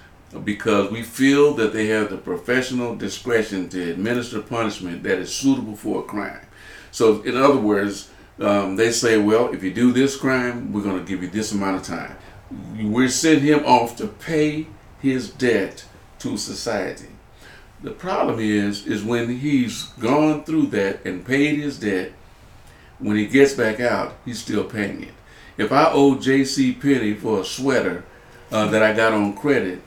because 0.43 0.91
we 0.91 1.03
feel 1.03 1.53
that 1.53 1.73
they 1.73 1.87
have 1.87 2.09
the 2.09 2.17
professional 2.17 2.95
discretion 2.95 3.69
to 3.69 3.91
administer 3.91 4.41
punishment 4.41 5.03
that 5.03 5.19
is 5.19 5.33
suitable 5.33 5.75
for 5.75 6.01
a 6.01 6.03
crime. 6.03 6.45
So, 6.91 7.21
in 7.21 7.37
other 7.37 7.57
words, 7.57 8.09
um, 8.39 8.75
they 8.75 8.91
say, 8.91 9.17
well, 9.17 9.53
if 9.53 9.63
you 9.63 9.73
do 9.73 9.91
this 9.91 10.15
crime, 10.15 10.71
we're 10.71 10.83
going 10.83 10.99
to 10.99 11.05
give 11.05 11.23
you 11.23 11.29
this 11.29 11.51
amount 11.51 11.77
of 11.77 11.83
time. 11.83 12.15
We 12.79 13.07
send 13.07 13.41
him 13.41 13.65
off 13.65 13.95
to 13.97 14.07
pay 14.07 14.67
his 15.01 15.29
debt 15.29 15.85
to 16.19 16.37
society. 16.37 17.09
The 17.81 17.91
problem 17.91 18.39
is, 18.39 18.85
is 18.87 19.03
when 19.03 19.37
he's 19.37 19.83
gone 19.99 20.43
through 20.43 20.67
that 20.67 21.05
and 21.05 21.25
paid 21.25 21.59
his 21.59 21.79
debt, 21.79 22.11
when 22.99 23.17
he 23.17 23.27
gets 23.27 23.53
back 23.53 23.79
out, 23.79 24.15
he's 24.25 24.39
still 24.39 24.63
paying 24.63 25.03
it. 25.03 25.13
If 25.57 25.71
I 25.71 25.91
owe 25.91 26.19
J.C. 26.19 26.73
Penney 26.73 27.13
for 27.13 27.41
a 27.41 27.45
sweater 27.45 28.03
uh, 28.51 28.67
that 28.67 28.81
I 28.81 28.93
got 28.93 29.13
on 29.13 29.35
credit, 29.35 29.81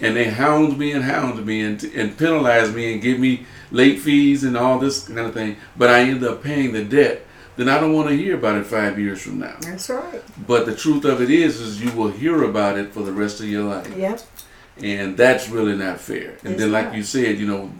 and 0.00 0.14
they 0.16 0.24
hound 0.24 0.78
me 0.78 0.92
and 0.92 1.04
hound 1.04 1.44
me 1.46 1.60
and, 1.62 1.82
and 1.84 2.16
penalize 2.18 2.72
me 2.74 2.92
and 2.92 3.02
give 3.02 3.18
me 3.18 3.46
late 3.70 3.98
fees 4.00 4.44
and 4.44 4.56
all 4.56 4.78
this 4.78 5.06
kind 5.08 5.20
of 5.20 5.34
thing, 5.34 5.56
but 5.76 5.88
I 5.88 6.00
end 6.02 6.22
up 6.24 6.42
paying 6.42 6.72
the 6.72 6.84
debt, 6.84 7.24
then 7.56 7.68
I 7.68 7.80
don't 7.80 7.94
want 7.94 8.08
to 8.10 8.16
hear 8.16 8.36
about 8.36 8.56
it 8.56 8.66
five 8.66 8.98
years 8.98 9.22
from 9.22 9.38
now. 9.38 9.56
That's 9.62 9.88
right. 9.88 10.22
But 10.46 10.66
the 10.66 10.74
truth 10.76 11.04
of 11.04 11.20
it 11.22 11.30
is, 11.30 11.60
is 11.60 11.82
you 11.82 11.90
will 11.92 12.10
hear 12.10 12.44
about 12.44 12.78
it 12.78 12.92
for 12.92 13.02
the 13.02 13.12
rest 13.12 13.40
of 13.40 13.46
your 13.46 13.64
life 13.64 13.96
Yep. 13.96 14.20
and 14.82 15.16
that's 15.16 15.48
really 15.48 15.74
not 15.76 15.98
fair. 16.00 16.36
And 16.44 16.52
It's 16.52 16.60
then, 16.60 16.72
like 16.72 16.86
not. 16.88 16.96
you 16.96 17.02
said, 17.02 17.38
you 17.38 17.46
know, 17.46 17.70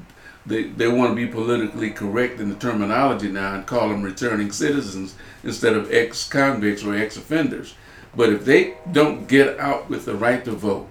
they 0.47 0.63
they 0.65 0.87
want 0.89 1.11
to 1.11 1.17
be 1.17 1.27
politically 1.27 1.91
correct 1.91 2.39
in 2.41 2.49
the 2.49 2.55
terminology 2.55 3.29
now 3.31 3.55
and 3.57 3.67
call 3.67 3.89
them 3.89 4.03
returning 4.03 4.53
citizens 4.53 5.15
instead 5.45 5.75
of 5.75 5.93
ex-convicts 5.93 6.85
or 6.85 6.95
ex-offenders. 6.95 7.75
But 8.15 8.31
if 8.31 8.45
they 8.45 8.75
don't 8.93 9.27
get 9.29 9.59
out 9.59 9.91
with 9.91 10.05
the 10.07 10.15
right 10.15 10.45
to 10.45 10.53
vote, 10.53 10.89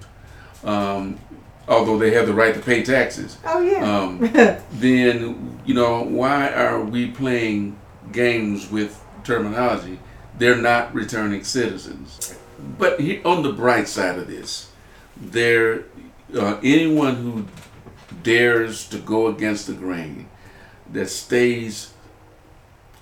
um, 0.65 1.19
although 1.67 1.97
they 1.97 2.11
have 2.11 2.27
the 2.27 2.33
right 2.33 2.53
to 2.53 2.59
pay 2.61 2.83
taxes, 2.83 3.37
Oh 3.45 3.61
yeah. 3.61 3.83
um, 3.97 4.19
then 4.73 5.59
you 5.65 5.73
know 5.73 6.03
why 6.03 6.49
are 6.51 6.81
we 6.83 7.09
playing 7.11 7.77
games 8.11 8.69
with 8.71 9.01
terminology? 9.23 9.99
They're 10.37 10.57
not 10.57 10.93
returning 10.93 11.43
citizens. 11.43 12.35
But 12.77 12.99
he, 12.99 13.21
on 13.23 13.43
the 13.43 13.53
bright 13.53 13.87
side 13.87 14.17
of 14.17 14.27
this, 14.27 14.71
there 15.15 15.83
uh, 16.37 16.59
anyone 16.63 17.15
who 17.15 17.45
dares 18.23 18.87
to 18.89 18.97
go 18.97 19.27
against 19.27 19.67
the 19.67 19.73
grain, 19.73 20.27
that 20.91 21.09
stays 21.09 21.93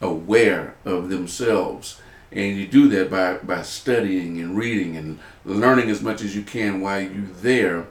aware 0.02 0.76
of 0.86 1.10
themselves, 1.10 2.00
and 2.36 2.58
you 2.58 2.68
do 2.68 2.88
that 2.90 3.10
by 3.10 3.38
by 3.38 3.62
studying 3.62 4.40
and 4.40 4.58
reading 4.58 4.98
and 4.98 5.20
learning 5.46 5.90
as 5.90 6.02
much 6.02 6.22
as 6.22 6.36
you 6.36 6.42
can 6.44 6.82
while 6.82 7.02
you're 7.02 7.28
there, 7.42 7.88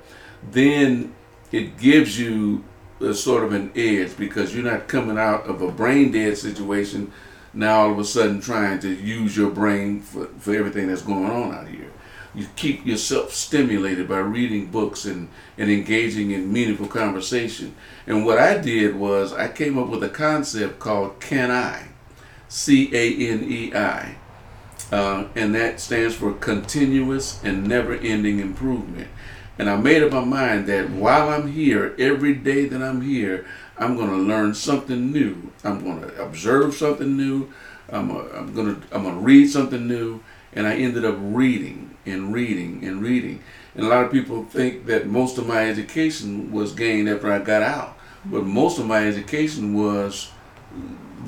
then 0.50 1.14
it 1.50 1.78
gives 1.78 2.18
you 2.18 2.64
a 3.00 3.14
sort 3.14 3.44
of 3.44 3.52
an 3.52 3.72
edge 3.74 4.16
because 4.16 4.54
you're 4.54 4.64
not 4.64 4.88
coming 4.88 5.18
out 5.18 5.46
of 5.46 5.60
a 5.60 5.70
brain 5.70 6.12
dead 6.12 6.38
situation 6.38 7.12
now 7.54 7.82
all 7.82 7.92
of 7.92 7.98
a 7.98 8.04
sudden 8.04 8.40
trying 8.40 8.78
to 8.80 8.88
use 8.88 9.36
your 9.36 9.50
brain 9.50 10.00
for, 10.00 10.26
for 10.38 10.54
everything 10.54 10.88
that's 10.88 11.02
going 11.02 11.26
on 11.26 11.54
out 11.54 11.68
here. 11.68 11.90
You 12.34 12.46
keep 12.56 12.86
yourself 12.86 13.34
stimulated 13.34 14.08
by 14.08 14.18
reading 14.18 14.70
books 14.70 15.04
and, 15.04 15.28
and 15.58 15.70
engaging 15.70 16.30
in 16.30 16.50
meaningful 16.50 16.86
conversation. 16.86 17.74
And 18.06 18.24
what 18.24 18.38
I 18.38 18.56
did 18.56 18.96
was 18.96 19.34
I 19.34 19.48
came 19.48 19.78
up 19.78 19.88
with 19.88 20.02
a 20.02 20.08
concept 20.08 20.78
called 20.78 21.20
Can 21.20 21.50
I? 21.50 21.88
C 22.48 22.90
A 22.94 23.32
N 23.32 23.44
E 23.44 23.74
I. 23.74 24.16
Uh, 24.92 25.26
and 25.34 25.54
that 25.54 25.80
stands 25.80 26.14
for 26.14 26.34
continuous 26.34 27.42
and 27.42 27.66
never 27.66 27.94
ending 27.94 28.40
improvement. 28.40 29.08
And 29.58 29.70
I 29.70 29.76
made 29.76 30.02
up 30.02 30.12
my 30.12 30.22
mind 30.22 30.66
that 30.66 30.90
while 30.90 31.30
I'm 31.30 31.50
here, 31.50 31.94
every 31.98 32.34
day 32.34 32.66
that 32.66 32.82
I'm 32.82 33.00
here, 33.00 33.46
I'm 33.78 33.96
going 33.96 34.10
to 34.10 34.16
learn 34.16 34.54
something 34.54 35.10
new. 35.10 35.50
I'm 35.64 35.82
going 35.82 36.02
to 36.02 36.22
observe 36.22 36.74
something 36.74 37.16
new. 37.16 37.50
I'm, 37.88 38.10
uh, 38.10 38.24
I'm 38.34 38.54
going 38.54 38.80
to 38.80 38.94
I'm 38.94 39.04
going 39.04 39.14
to 39.14 39.20
read 39.20 39.46
something 39.48 39.88
new. 39.88 40.20
And 40.52 40.66
I 40.66 40.74
ended 40.74 41.06
up 41.06 41.16
reading 41.18 41.96
and 42.04 42.34
reading 42.34 42.84
and 42.84 43.00
reading. 43.00 43.42
And 43.74 43.86
a 43.86 43.88
lot 43.88 44.04
of 44.04 44.12
people 44.12 44.44
think 44.44 44.84
that 44.86 45.06
most 45.06 45.38
of 45.38 45.46
my 45.46 45.70
education 45.70 46.52
was 46.52 46.74
gained 46.74 47.08
after 47.08 47.32
I 47.32 47.38
got 47.38 47.62
out. 47.62 47.96
But 48.26 48.44
most 48.44 48.78
of 48.78 48.86
my 48.86 49.06
education 49.06 49.72
was 49.72 50.30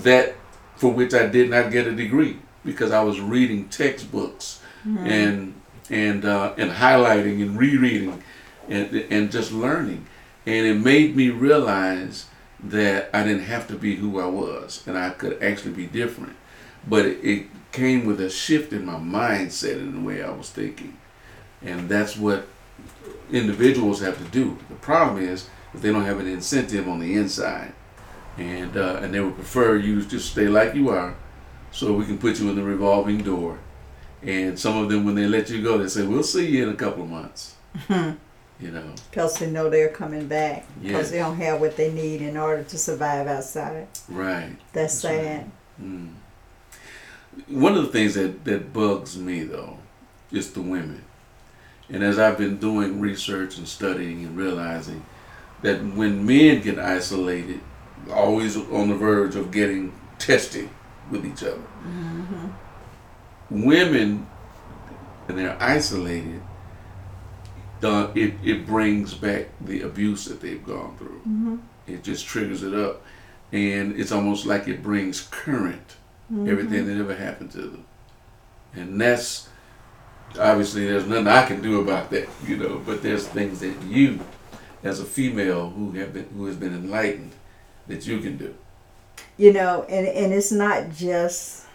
that 0.01 0.35
for 0.77 0.93
which 0.93 1.15
I 1.15 1.27
did 1.27 1.49
not 1.49 1.73
get 1.73 1.87
a 1.87 1.95
degree 1.95 2.39
because 2.65 2.91
I 2.93 3.03
was 3.03 3.21
reading 3.21 3.69
textbooks 3.69 4.61
and 5.07 5.55
and 5.91 6.25
uh, 6.25 6.55
and 6.57 6.71
highlighting 6.71 7.43
and 7.43 7.59
rereading 7.59 8.23
and 8.69 8.95
and 9.11 9.31
just 9.31 9.53
learning, 9.53 10.07
and 10.47 10.67
it 10.67 10.75
made 10.75 11.17
me 11.17 11.31
realize 11.31 12.27
that 12.63 13.11
I 13.13 13.23
didn't 13.23 13.45
have 13.45 13.69
to 13.69 13.75
be 13.77 13.97
who 13.97 14.19
I 14.21 14.27
was 14.27 14.83
and 14.87 14.97
I 14.97 15.11
could 15.11 15.43
actually 15.43 15.73
be 15.73 15.87
different. 15.87 16.37
But 16.89 17.05
it, 17.07 17.19
it 17.23 17.47
came 17.73 18.07
with 18.07 18.21
a 18.21 18.31
shift 18.31 18.73
in 18.73 18.87
my 18.87 18.95
mindset 18.95 19.77
and 19.77 19.95
the 19.95 20.07
way 20.07 20.23
I 20.23 20.31
was 20.31 20.51
thinking, 20.51 20.97
and 21.63 21.89
that's 21.89 22.17
what 22.17 22.47
individuals 23.31 24.01
have 24.01 24.19
to 24.19 24.25
do. 24.31 24.59
The 24.69 24.77
problem 24.77 25.23
is 25.23 25.49
if 25.73 25.83
they 25.83 25.93
don't 25.93 26.05
have 26.05 26.21
an 26.21 26.29
incentive 26.29 26.89
on 26.89 27.01
the 27.01 27.15
inside, 27.15 27.73
and 28.39 28.77
uh, 28.77 29.01
and 29.03 29.13
they 29.13 29.21
would 29.21 29.35
prefer 29.35 29.77
you 29.77 30.03
just 30.05 30.31
stay 30.33 30.49
like 30.49 30.75
you 30.75 30.89
are, 30.91 31.15
so 31.75 31.93
we 31.93 32.07
can 32.07 32.19
put 32.19 32.39
you 32.39 32.49
in 32.49 32.57
the 32.57 32.63
revolving 32.63 33.19
door. 33.19 33.59
And 34.23 34.59
some 34.59 34.77
of 34.79 34.89
them, 34.89 35.05
when 35.05 35.15
they 35.17 35.27
let 35.27 35.51
you 35.51 35.63
go, 35.63 35.77
they 35.77 35.89
say, 35.89 36.07
"We'll 36.07 36.23
see 36.23 36.47
you 36.47 36.63
in 36.63 36.69
a 36.71 36.77
couple 36.77 37.03
of 37.03 37.11
months." 37.11 37.55
you 37.91 38.71
know, 38.71 38.95
Because 39.11 39.37
they 39.39 39.51
know 39.51 39.69
they're 39.69 39.89
coming 39.89 40.27
back. 40.29 40.65
Because 40.81 41.11
they 41.11 41.19
don't 41.19 41.37
have 41.37 41.61
what 41.61 41.77
they 41.77 41.93
need 41.93 42.23
in 42.23 42.37
order 42.37 42.63
to 42.63 42.79
survive 42.79 43.27
outside. 43.27 43.89
right? 44.09 44.57
That's 44.73 45.03
That's 45.03 45.05
right. 45.05 45.25
sad. 45.25 45.51
Mm. 45.83 46.13
One 47.49 47.75
of 47.77 47.85
the 47.85 47.91
things 47.93 48.15
that, 48.15 48.45
that 48.45 48.73
bugs 48.73 49.19
me 49.19 49.43
though 49.43 49.79
is 50.31 50.53
the 50.53 50.63
women. 50.63 51.03
And 51.91 52.03
as 52.03 52.19
I've 52.19 52.39
been 52.39 52.59
doing 52.59 53.01
research 53.01 53.59
and 53.59 53.67
studying 53.69 54.25
and 54.25 54.37
realizing 54.37 55.05
that 55.63 55.85
when 55.85 56.25
men 56.25 56.63
get 56.63 56.79
isolated, 56.79 57.61
always 58.11 58.57
on 58.57 58.89
the 58.89 58.95
verge 58.95 59.35
of 59.35 59.51
getting 59.51 59.93
testy 60.19 60.71
with 61.11 61.25
each 61.27 61.43
other, 61.43 61.63
women, 63.51 64.27
and 65.29 65.39
they're 65.39 65.57
isolated, 65.61 66.41
uh, 67.83 68.09
it, 68.15 68.35
it 68.43 68.67
brings 68.67 69.15
back 69.15 69.49
the 69.61 69.83
abuse 69.83 70.25
that 70.27 70.41
they've 70.41 70.65
gone 70.65 70.97
through. 70.97 71.21
It 71.87 72.03
just 72.03 72.27
triggers 72.27 72.63
it 72.63 72.75
up. 72.75 73.03
And 73.53 73.99
it's 74.01 74.11
almost 74.11 74.47
like 74.47 74.67
it 74.69 74.83
brings 74.83 75.21
current 75.31 75.97
everything 76.49 76.87
that 76.87 76.99
ever 76.99 77.15
happened 77.15 77.53
to 77.53 77.59
them. 77.59 77.85
And 78.75 79.01
that's 79.01 79.49
obviously 80.41 80.87
there's 80.87 81.07
nothing 81.07 81.29
I 81.29 81.47
can 81.47 81.61
do 81.63 81.81
about 81.81 82.11
that, 82.11 82.29
you 82.47 82.57
know, 82.57 82.81
but 82.85 83.03
there's 83.03 83.27
things 83.29 83.61
that 83.61 83.81
you 83.83 84.21
as 84.83 84.99
a 85.01 85.05
female 85.05 85.71
who 85.71 85.93
have 85.93 86.13
been 86.13 86.29
who 86.37 86.47
has 86.47 86.57
been 86.57 86.75
enlightened 86.75 87.33
that 87.87 88.07
you 88.07 88.19
can 88.21 88.37
do. 88.39 88.55
You 89.37 89.53
know, 89.53 89.85
and, 89.89 90.07
and 90.07 90.33
it's 90.33 90.53
not 90.53 90.93
just 90.93 91.67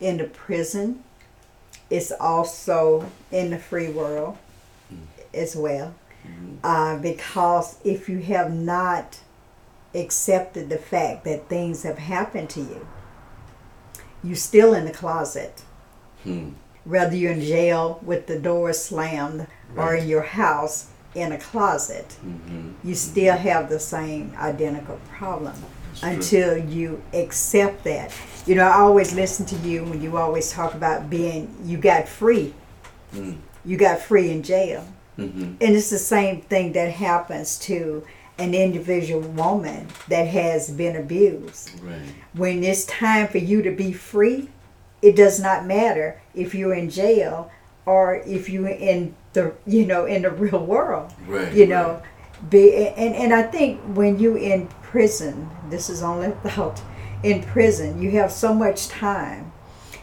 in 0.00 0.18
the 0.18 0.24
prison, 0.24 1.02
it's 1.90 2.12
also 2.12 3.10
in 3.30 3.50
the 3.50 3.58
free 3.58 3.88
world 3.88 4.38
as 5.32 5.54
well. 5.54 5.94
Uh, 6.64 6.98
because 6.98 7.78
if 7.84 8.08
you 8.08 8.18
have 8.18 8.52
not 8.52 9.20
accepted 9.94 10.68
the 10.68 10.78
fact 10.78 11.24
that 11.24 11.48
things 11.48 11.84
have 11.84 11.98
happened 11.98 12.50
to 12.50 12.60
you, 12.60 12.86
you're 14.24 14.34
still 14.34 14.74
in 14.74 14.84
the 14.84 14.90
closet. 14.90 15.62
Hmm. 16.24 16.50
Whether 16.84 17.16
you're 17.16 17.32
in 17.32 17.40
jail 17.40 18.00
with 18.02 18.26
the 18.26 18.38
door 18.38 18.72
slammed 18.72 19.46
or 19.76 19.94
in 19.94 20.08
your 20.08 20.22
house 20.22 20.88
in 21.14 21.32
a 21.32 21.38
closet, 21.38 22.12
hmm 22.20 22.72
you 22.82 22.94
still 22.94 23.36
have 23.36 23.68
the 23.68 23.80
same 23.80 24.32
identical 24.38 24.98
problem. 25.08 25.54
Until 26.02 26.56
you 26.56 27.02
accept 27.12 27.84
that. 27.84 28.12
You 28.46 28.54
know, 28.54 28.64
I 28.66 28.74
always 28.80 29.14
listen 29.14 29.44
to 29.46 29.56
you 29.56 29.84
when 29.84 30.00
you 30.00 30.16
always 30.16 30.52
talk 30.52 30.74
about 30.74 31.10
being, 31.10 31.54
you 31.64 31.78
got 31.78 32.08
free. 32.08 32.54
Mm. 33.14 33.38
You 33.64 33.76
got 33.76 34.00
free 34.00 34.30
in 34.30 34.42
jail. 34.42 34.86
hmm 35.16 35.54
And 35.60 35.74
it's 35.76 35.90
the 35.90 35.98
same 35.98 36.42
thing 36.42 36.72
that 36.72 36.92
happens 36.92 37.58
to 37.60 38.04
an 38.38 38.54
individual 38.54 39.22
woman 39.22 39.88
that 40.08 40.26
has 40.28 40.70
been 40.70 40.94
abused. 40.96 41.70
Right. 41.82 42.00
When 42.34 42.62
it's 42.62 42.84
time 42.84 43.28
for 43.28 43.38
you 43.38 43.62
to 43.62 43.70
be 43.70 43.92
free, 43.92 44.48
it 45.02 45.16
does 45.16 45.40
not 45.40 45.66
matter 45.66 46.20
if 46.34 46.54
you're 46.54 46.74
in 46.74 46.90
jail 46.90 47.50
or 47.86 48.16
if 48.26 48.48
you're 48.48 48.68
in 48.68 49.14
the 49.32 49.52
you 49.66 49.84
know 49.86 50.04
in 50.06 50.22
the 50.22 50.30
real 50.30 50.64
world 50.64 51.12
Right. 51.26 51.52
you 51.52 51.66
know 51.66 52.02
be 52.50 52.88
and, 52.88 53.14
and 53.14 53.32
i 53.34 53.42
think 53.42 53.80
when 53.94 54.18
you 54.18 54.36
in 54.36 54.68
prison 54.90 55.50
this 55.70 55.90
is 55.90 56.02
only 56.02 56.30
thought 56.44 56.80
in 57.22 57.42
prison 57.42 58.00
you 58.00 58.10
have 58.12 58.30
so 58.30 58.54
much 58.54 58.88
time 58.88 59.52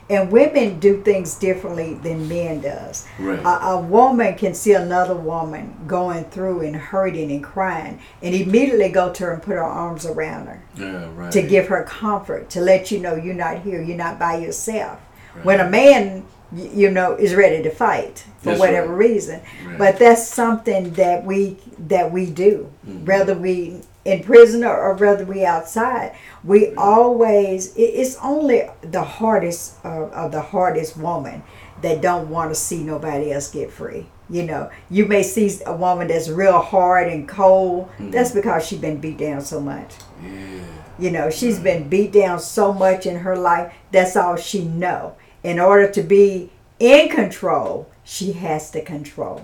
and 0.09 0.29
women 0.31 0.79
do 0.79 1.01
things 1.01 1.35
differently 1.35 1.93
than 1.93 2.27
men 2.27 2.59
does 2.59 3.07
Right. 3.17 3.39
a, 3.39 3.67
a 3.67 3.79
woman 3.79 4.35
can 4.35 4.53
see 4.53 4.73
another 4.73 5.15
woman 5.15 5.73
going 5.87 6.25
through 6.25 6.59
and 6.61 6.75
hurting 6.75 7.31
and 7.31 7.41
crying 7.43 7.99
and 8.21 8.35
immediately 8.35 8.89
go 8.89 9.13
to 9.13 9.23
her 9.23 9.31
and 9.33 9.41
put 9.41 9.53
her 9.53 9.63
arms 9.63 10.05
around 10.05 10.47
her 10.47 10.61
yeah. 10.75 11.09
Right. 11.15 11.31
to 11.31 11.41
give 11.41 11.67
her 11.69 11.83
comfort 11.83 12.49
to 12.51 12.59
let 12.59 12.91
you 12.91 12.99
know 12.99 13.15
you're 13.15 13.33
not 13.33 13.59
here 13.61 13.81
you're 13.81 13.97
not 13.97 14.19
by 14.19 14.37
yourself 14.37 14.99
Right. 15.35 15.45
when 15.45 15.59
a 15.61 15.69
man 15.69 16.25
you 16.53 16.91
know 16.91 17.15
is 17.15 17.33
ready 17.33 17.63
to 17.63 17.71
fight 17.71 18.25
for 18.39 18.49
That's 18.49 18.59
whatever 18.59 18.89
right. 18.89 19.07
reason 19.09 19.39
Right. 19.65 19.77
but 19.79 19.97
that's 19.97 20.27
something 20.27 20.91
that 20.93 21.23
we 21.25 21.57
that 21.87 22.11
we 22.11 22.29
do 22.29 22.69
Mhm. 22.87 23.05
whether 23.07 23.33
we 23.33 23.79
in 24.05 24.23
prison 24.23 24.63
or, 24.63 24.75
or 24.77 24.93
whether 24.95 25.25
we 25.25 25.45
outside 25.45 26.15
we 26.43 26.73
always 26.75 27.75
it, 27.75 27.81
it's 27.81 28.17
only 28.21 28.63
the 28.81 29.03
hardest 29.03 29.77
uh, 29.85 30.07
of 30.09 30.31
the 30.31 30.41
hardest 30.41 30.97
woman 30.97 31.41
that 31.81 32.01
don't 32.01 32.29
want 32.29 32.51
to 32.51 32.55
see 32.55 32.83
nobody 32.83 33.31
else 33.31 33.49
get 33.51 33.71
free 33.71 34.05
you 34.29 34.43
know 34.43 34.69
you 34.89 35.05
may 35.05 35.23
see 35.23 35.49
a 35.65 35.73
woman 35.75 36.07
that's 36.07 36.29
real 36.29 36.59
hard 36.59 37.07
and 37.07 37.27
cold 37.27 37.89
Mhm. 37.97 38.11
that's 38.11 38.31
because 38.31 38.65
she's 38.65 38.79
been 38.79 38.97
beat 38.99 39.17
down 39.17 39.41
so 39.41 39.59
much 39.59 39.93
yeah. 40.23 40.61
you 40.99 41.09
know, 41.11 41.29
she's 41.29 41.59
been 41.59 41.89
beat 41.89 42.11
down 42.13 42.39
so 42.39 42.71
much 42.71 43.05
in 43.07 43.17
her 43.17 43.35
life. 43.35 43.73
That's 43.91 44.15
all 44.15 44.35
she 44.37 44.63
know. 44.63 45.15
In 45.43 45.59
order 45.59 45.89
to 45.91 46.03
be 46.03 46.51
in 46.79 47.09
control, 47.09 47.89
she 48.03 48.33
has 48.33 48.69
to 48.71 48.81
control. 48.81 49.41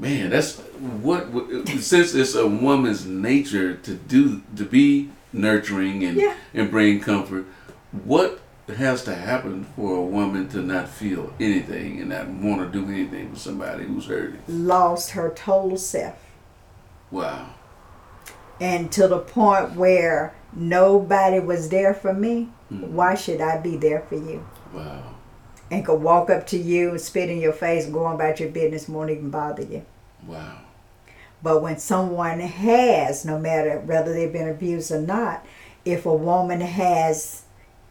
Man, 0.00 0.30
that's 0.30 0.56
what, 1.02 1.28
since 1.68 2.14
it's 2.14 2.34
a 2.34 2.46
woman's 2.46 3.04
nature 3.04 3.74
to 3.74 3.94
do 3.94 4.40
to 4.56 4.64
be 4.64 5.10
nurturing 5.32 6.02
and 6.04 6.16
Yeah. 6.16 6.34
and 6.54 6.70
bring 6.70 7.00
comfort. 7.00 7.44
What 8.04 8.40
has 8.76 9.04
to 9.04 9.14
happen 9.14 9.64
for 9.76 9.96
a 9.98 10.02
woman 10.02 10.48
to 10.48 10.62
not 10.62 10.88
feel 10.88 11.32
anything 11.38 12.00
and 12.00 12.08
not 12.08 12.28
want 12.28 12.60
to 12.72 12.78
do 12.78 12.90
anything 12.90 13.30
with 13.30 13.40
somebody 13.40 13.84
who's 13.84 14.06
hurting? 14.06 14.40
Lost 14.48 15.10
her 15.10 15.28
total 15.36 15.76
self. 15.76 16.16
Wow. 17.10 17.50
And 18.58 18.90
to 18.92 19.06
the 19.06 19.18
point 19.18 19.74
where 19.76 20.32
nobody 20.54 21.40
was 21.40 21.68
there 21.68 21.92
for 21.92 22.14
me, 22.14 22.48
Mhm. 22.72 22.88
why 22.88 23.14
should 23.16 23.40
I 23.42 23.58
be 23.58 23.76
there 23.76 24.00
for 24.08 24.14
you? 24.14 24.44
Wow. 24.72 25.02
And 25.70 25.84
could 25.84 26.02
walk 26.02 26.30
up 26.30 26.46
to 26.48 26.58
you 26.58 26.90
and 26.90 27.00
spit 27.00 27.30
in 27.30 27.40
your 27.40 27.52
face 27.52 27.84
and 27.84 27.92
go 27.94 28.04
on 28.04 28.16
about 28.16 28.40
your 28.40 28.48
business 28.48 28.88
won't 28.88 29.10
even 29.10 29.30
bother 29.30 29.62
you. 29.62 29.84
Wow. 30.26 30.58
But 31.42 31.62
when 31.62 31.78
someone 31.78 32.40
has, 32.40 33.24
no 33.24 33.38
matter 33.38 33.78
whether 33.80 34.12
they've 34.12 34.32
been 34.32 34.48
abused 34.48 34.90
or 34.90 35.00
not, 35.00 35.46
if 35.84 36.04
a 36.06 36.12
woman 36.12 36.60
has 36.60 37.42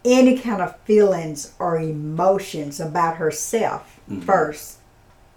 any 0.04 0.38
kind 0.38 0.62
of 0.62 0.78
feelings 0.80 1.52
or 1.58 1.78
emotions 1.78 2.80
about 2.80 3.16
herself 3.16 4.00
Mhm. 4.10 4.24
first 4.24 4.76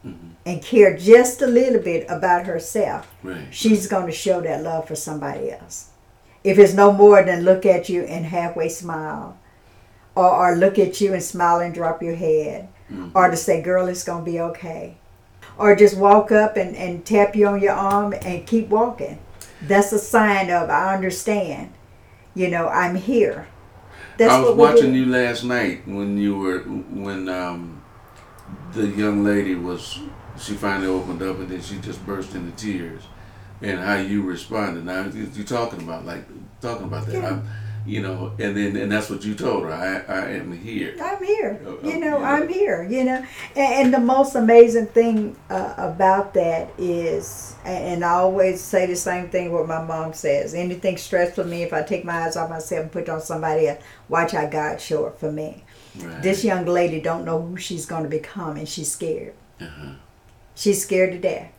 hmm 0.03 0.13
and 0.45 0.61
care 0.61 0.95
just 0.97 1.41
a 1.41 1.47
little 1.47 1.81
bit 1.81 2.05
about 2.09 2.45
herself, 2.45 3.07
Right. 3.23 3.47
she's 3.51 3.87
going 3.87 4.05
to 4.07 4.11
show 4.11 4.41
that 4.41 4.61
love 4.61 4.87
for 4.89 4.95
somebody 4.95 5.51
else. 5.51 5.85
If 6.43 6.59
it's 6.59 6.73
no 6.73 6.91
more 6.91 7.23
than 7.23 7.43
look 7.43 7.65
at 7.65 7.87
you 7.87 8.03
and 8.03 8.25
halfway 8.25 8.67
smile, 8.67 9.37
or, 10.15 10.29
or 10.29 10.55
look 10.55 10.77
at 10.79 10.99
you 11.01 11.13
and 11.13 11.23
smile 11.23 11.59
and 11.59 11.73
drop 11.73 12.01
your 12.03 12.15
head, 12.15 12.67
Mhm. 12.91 13.11
or 13.15 13.29
to 13.29 13.37
say, 13.37 13.61
girl, 13.61 13.87
it's 13.87 14.03
going 14.03 14.23
to 14.25 14.31
be 14.31 14.39
okay. 14.39 14.97
Or 15.57 15.75
just 15.75 15.97
walk 15.97 16.31
up 16.31 16.57
and, 16.57 16.75
and 16.75 17.05
tap 17.05 17.35
you 17.35 17.47
on 17.47 17.61
your 17.61 17.73
arm 17.73 18.13
and 18.23 18.45
keep 18.45 18.69
walking. 18.69 19.19
That's 19.61 19.91
a 19.93 19.99
sign 19.99 20.49
of, 20.49 20.69
I 20.69 20.93
understand. 20.95 21.71
You 22.35 22.49
know, 22.49 22.67
I'm 22.67 22.95
here. 22.95 23.47
That's 24.17 24.31
I 24.33 24.39
was 24.39 24.55
watching 24.55 24.93
you 24.93 25.05
last 25.05 25.43
night 25.43 25.87
when 25.87 26.17
you 26.17 26.37
were 26.37 26.59
when 26.59 27.29
um, 27.29 27.81
the 28.73 28.87
young 28.87 29.23
lady 29.23 29.55
was 29.55 29.99
she 30.39 30.53
finally 30.53 30.87
opened 30.87 31.21
up 31.21 31.37
and 31.39 31.49
then 31.49 31.61
she 31.61 31.77
just 31.77 32.03
burst 32.05 32.35
into 32.35 32.51
tears 32.55 33.03
and 33.61 33.79
how 33.79 33.95
you 33.95 34.21
responded. 34.23 34.85
Now 34.85 35.05
you- 35.05 35.29
you're 35.33 35.45
talking 35.45 35.81
about 35.81 36.05
like 36.05 36.23
talking 36.61 36.85
about 36.85 37.05
that. 37.07 37.13
Yeah. 37.15 37.39
You 37.85 38.01
know, 38.01 38.31
and 38.39 38.55
then 38.55 38.77
and 38.77 38.89
that's 38.89 39.09
what 39.09 39.25
you 39.25 39.35
told 39.35 39.63
her. 39.63 39.73
I 39.73 40.03
I 40.07 40.29
am 40.31 40.57
here. 40.57 40.95
I'm 41.01 41.21
here. 41.23 41.59
Oh, 41.65 41.79
You 41.83 41.95
oh, 41.95 41.99
know. 41.99 42.17
I'm 42.17 42.47
here. 42.47 42.83
You 42.89 43.03
know, 43.03 43.25
and, 43.55 43.73
and 43.85 43.93
the 43.93 43.99
most 43.99 44.35
amazing 44.35 44.87
thing 44.87 45.35
uh, 45.49 45.73
about 45.77 46.33
that 46.35 46.71
is, 46.77 47.55
and 47.65 48.05
I 48.05 48.11
always 48.13 48.61
say 48.61 48.85
the 48.85 48.95
same 48.95 49.27
thing. 49.29 49.51
What 49.51 49.67
my 49.67 49.83
mom 49.83 50.13
says: 50.13 50.53
anything 50.53 50.95
stressful 50.95 51.43
me, 51.43 51.63
if 51.63 51.73
I 51.73 51.83
take 51.83 52.05
my 52.05 52.23
eyes 52.25 52.37
off 52.37 52.49
myself 52.49 52.83
and 52.83 52.91
put 52.91 53.03
it 53.03 53.09
on 53.09 53.19
somebody 53.21 53.67
else, 53.67 53.83
watch 54.07 54.31
how 54.31 54.45
God 54.47 54.79
show 54.79 55.07
it 55.07 55.17
for 55.19 55.31
me. 55.31 55.65
Right. 55.99 56.23
This 56.23 56.43
young 56.45 56.65
lady 56.65 57.01
don't 57.01 57.25
know 57.25 57.41
who 57.41 57.57
she's 57.57 57.85
going 57.85 58.03
to 58.03 58.09
become, 58.09 58.55
and 58.55 58.67
she's 58.67 58.91
scared. 58.91 59.33
uh-huh. 59.59 59.93
She's 60.55 60.83
scared 60.83 61.11
to 61.13 61.19
death 61.19 61.51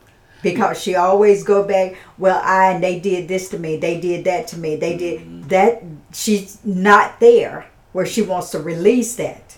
because 0.43 0.81
she 0.81 0.95
always 0.95 1.43
go 1.43 1.64
back. 1.66 1.97
Well, 2.18 2.41
I 2.45 2.72
and 2.72 2.83
they 2.83 3.01
did 3.01 3.29
this 3.29 3.49
to 3.51 3.59
me. 3.59 3.77
They 3.77 4.01
did 4.01 4.25
that 4.25 4.47
to 4.49 4.59
me. 4.59 4.77
They 4.77 4.97
did 4.97 5.49
that. 5.49 5.83
She's 6.15 6.59
not 6.65 7.21
there 7.21 7.67
where 7.93 8.07
she 8.07 8.23
wants 8.23 8.51
to 8.51 8.59
release 8.61 9.17
that. 9.17 9.57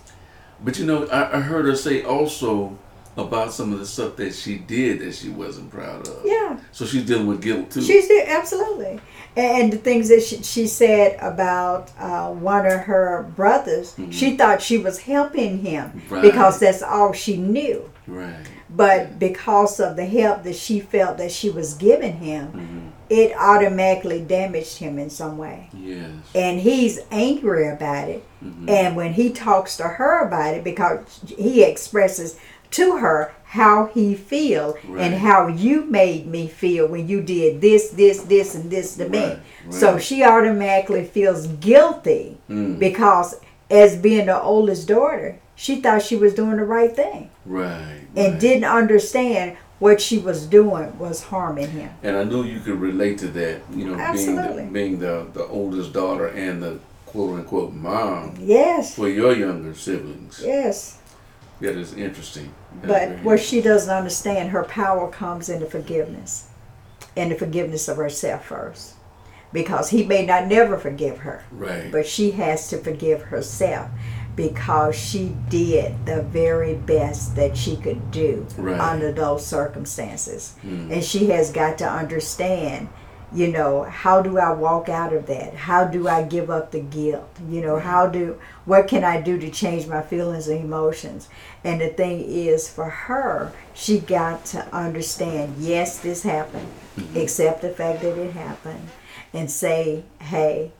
But 0.64 0.78
you 0.78 0.86
know, 0.86 1.06
I, 1.06 1.36
I 1.36 1.40
heard 1.40 1.66
her 1.66 1.76
say 1.76 2.02
also 2.02 2.76
about 3.16 3.50
some 3.52 3.72
of 3.72 3.78
the 3.78 3.86
stuff 3.86 4.16
that 4.16 4.34
she 4.34 4.58
did 4.58 5.00
that 5.00 5.14
she 5.14 5.28
wasn't 5.30 5.70
proud 5.70 6.06
of. 6.06 6.20
Yeah. 6.24 6.58
So 6.72 6.84
she's 6.84 7.04
dealing 7.06 7.26
with 7.26 7.40
guilt 7.42 7.70
too. 7.70 7.80
She's 7.82 8.10
absolutely. 8.10 9.00
And 9.36 9.72
the 9.72 9.78
things 9.78 10.08
that 10.08 10.22
she, 10.22 10.42
she 10.42 10.66
said 10.66 11.18
about 11.20 11.90
uh, 11.98 12.30
one 12.30 12.66
of 12.66 12.80
her 12.80 13.30
brothers, 13.36 13.94
she 14.10 14.36
thought 14.36 14.60
she 14.62 14.78
was 14.78 14.98
helping 15.00 15.58
him 15.60 15.90
Mm-hmm. 15.90 16.14
Right. 16.14 16.22
because 16.22 16.58
that's 16.60 16.82
all 16.82 17.12
she 17.12 17.36
knew. 17.36 17.90
right. 18.06 18.34
But 18.68 19.18
because 19.18 19.78
of 19.80 19.96
the 19.96 20.04
help 20.06 20.42
that 20.42 20.56
she 20.56 20.80
felt 20.80 21.16
that 21.18 21.30
she 21.32 21.48
was 21.50 21.74
giving 21.74 22.16
him, 22.18 22.46
hmm 22.48 22.88
it 23.08 23.32
automatically 23.38 24.20
damaged 24.20 24.78
him 24.78 24.98
in 24.98 25.10
some 25.10 25.38
way. 25.38 25.68
Yes. 25.72 26.10
And 26.34 26.60
he's 26.60 27.00
angry 27.10 27.68
about 27.68 28.08
it. 28.08 28.24
Mhm. 28.44 28.68
And 28.68 28.96
when 28.96 29.12
he 29.14 29.30
talks 29.30 29.76
to 29.76 29.84
her 29.84 30.26
about 30.26 30.54
it, 30.54 30.64
because 30.64 30.98
he 31.36 31.62
expresses 31.62 32.36
to 32.72 32.96
her 32.98 33.32
how 33.44 33.86
he 33.94 34.14
feel 34.14 34.76
Right. 34.88 35.02
and 35.04 35.14
how 35.14 35.46
you 35.46 35.82
made 35.82 36.26
me 36.26 36.48
feel 36.48 36.86
when 36.88 37.06
you 37.08 37.20
did 37.22 37.60
this, 37.60 37.90
this, 37.90 38.22
this, 38.22 38.54
and 38.56 38.70
this 38.70 38.96
to 38.96 39.08
me. 39.08 39.18
Right, 39.20 39.38
So 39.70 39.98
she 39.98 40.24
automatically 40.24 41.04
feels 41.04 41.46
guilty 41.46 42.38
Mm. 42.50 42.78
because 42.78 43.36
as 43.70 43.96
being 43.96 44.26
the 44.26 44.40
oldest 44.42 44.88
daughter, 44.88 45.36
she 45.54 45.80
thought 45.80 46.02
she 46.02 46.16
was 46.16 46.34
doing 46.34 46.56
the 46.56 46.64
right 46.64 46.94
thing 46.94 47.30
Right. 47.46 47.78
and 48.16 48.32
right. 48.32 48.40
didn't 48.40 48.64
understand 48.64 49.52
what 49.78 50.00
she 50.00 50.18
was 50.18 50.46
doing 50.46 50.98
was 50.98 51.24
harming 51.24 51.70
him. 51.70 51.90
And 52.02 52.16
I 52.16 52.24
knew 52.24 52.42
you 52.44 52.60
could 52.60 52.80
relate 52.80 53.18
to 53.18 53.28
that. 53.28 53.60
You 53.74 53.86
know, 53.86 53.94
Absolutely. 53.94 54.64
being 54.66 54.66
the, 54.66 54.72
being 54.72 54.98
the 54.98 55.26
the 55.32 55.46
oldest 55.46 55.92
daughter 55.92 56.28
and 56.28 56.62
the 56.62 56.78
quote 57.06 57.38
unquote 57.38 57.72
mom 57.74 58.34
Yes, 58.40 58.94
for 58.94 59.08
your 59.08 59.34
younger 59.34 59.74
siblings. 59.74 60.42
yes. 60.44 60.98
That 61.60 61.76
is 61.76 61.94
interesting. 61.94 62.52
That's 62.82 62.88
But 62.92 63.08
very 63.08 63.20
what 63.22 63.40
she 63.40 63.62
doesn't 63.62 63.94
understand, 63.94 64.50
her 64.50 64.64
power 64.64 65.10
comes 65.10 65.48
in 65.48 65.60
the 65.60 65.66
forgiveness, 65.66 66.48
in 67.14 67.30
the 67.30 67.34
forgiveness 67.34 67.88
of 67.88 67.96
herself 67.96 68.44
first, 68.44 68.92
because 69.54 69.88
he 69.88 70.04
may 70.04 70.26
not 70.26 70.48
never 70.48 70.76
forgive 70.76 71.18
her, 71.18 71.44
right. 71.50 71.90
but 71.90 72.06
she 72.06 72.32
has 72.32 72.68
to 72.68 72.76
forgive 72.76 73.22
herself 73.22 73.88
because 74.36 74.94
she 74.94 75.34
did 75.48 76.04
the 76.06 76.22
very 76.22 76.74
best 76.74 77.34
that 77.36 77.56
she 77.56 77.76
could 77.76 78.10
do 78.10 78.46
Right. 78.58 78.78
under 78.78 79.10
those 79.10 79.44
circumstances, 79.46 80.54
Mm. 80.64 80.92
and 80.92 81.02
she 81.04 81.30
has 81.30 81.50
got 81.50 81.78
to 81.78 81.88
understand. 81.90 82.88
You 83.32 83.48
know, 83.48 83.82
how 83.82 84.22
do 84.22 84.38
I 84.38 84.52
walk 84.52 84.88
out 84.88 85.12
of 85.12 85.26
that? 85.26 85.52
How 85.54 85.82
do 85.84 86.06
I 86.08 86.22
give 86.22 86.48
up 86.48 86.70
the 86.70 86.78
guilt? 86.78 87.26
You 87.50 87.60
know, 87.60 87.80
how 87.80 88.06
do 88.06 88.36
what 88.66 88.86
can 88.86 89.02
I 89.02 89.20
do 89.20 89.36
to 89.38 89.50
change 89.50 89.88
my 89.88 90.00
feelings 90.00 90.46
and 90.46 90.60
emotions? 90.64 91.28
And 91.64 91.80
the 91.80 91.88
thing 91.88 92.20
is, 92.24 92.68
for 92.68 92.88
her, 92.88 93.50
she 93.74 93.98
got 93.98 94.44
to 94.46 94.64
understand 94.72 95.56
yes, 95.58 95.98
this 95.98 96.22
happened, 96.22 96.68
accept 97.16 97.62
the 97.62 97.70
fact 97.70 98.02
that 98.02 98.16
it 98.16 98.32
happened, 98.32 98.88
and 99.34 99.50
say, 99.50 100.04
hey, 100.20 100.70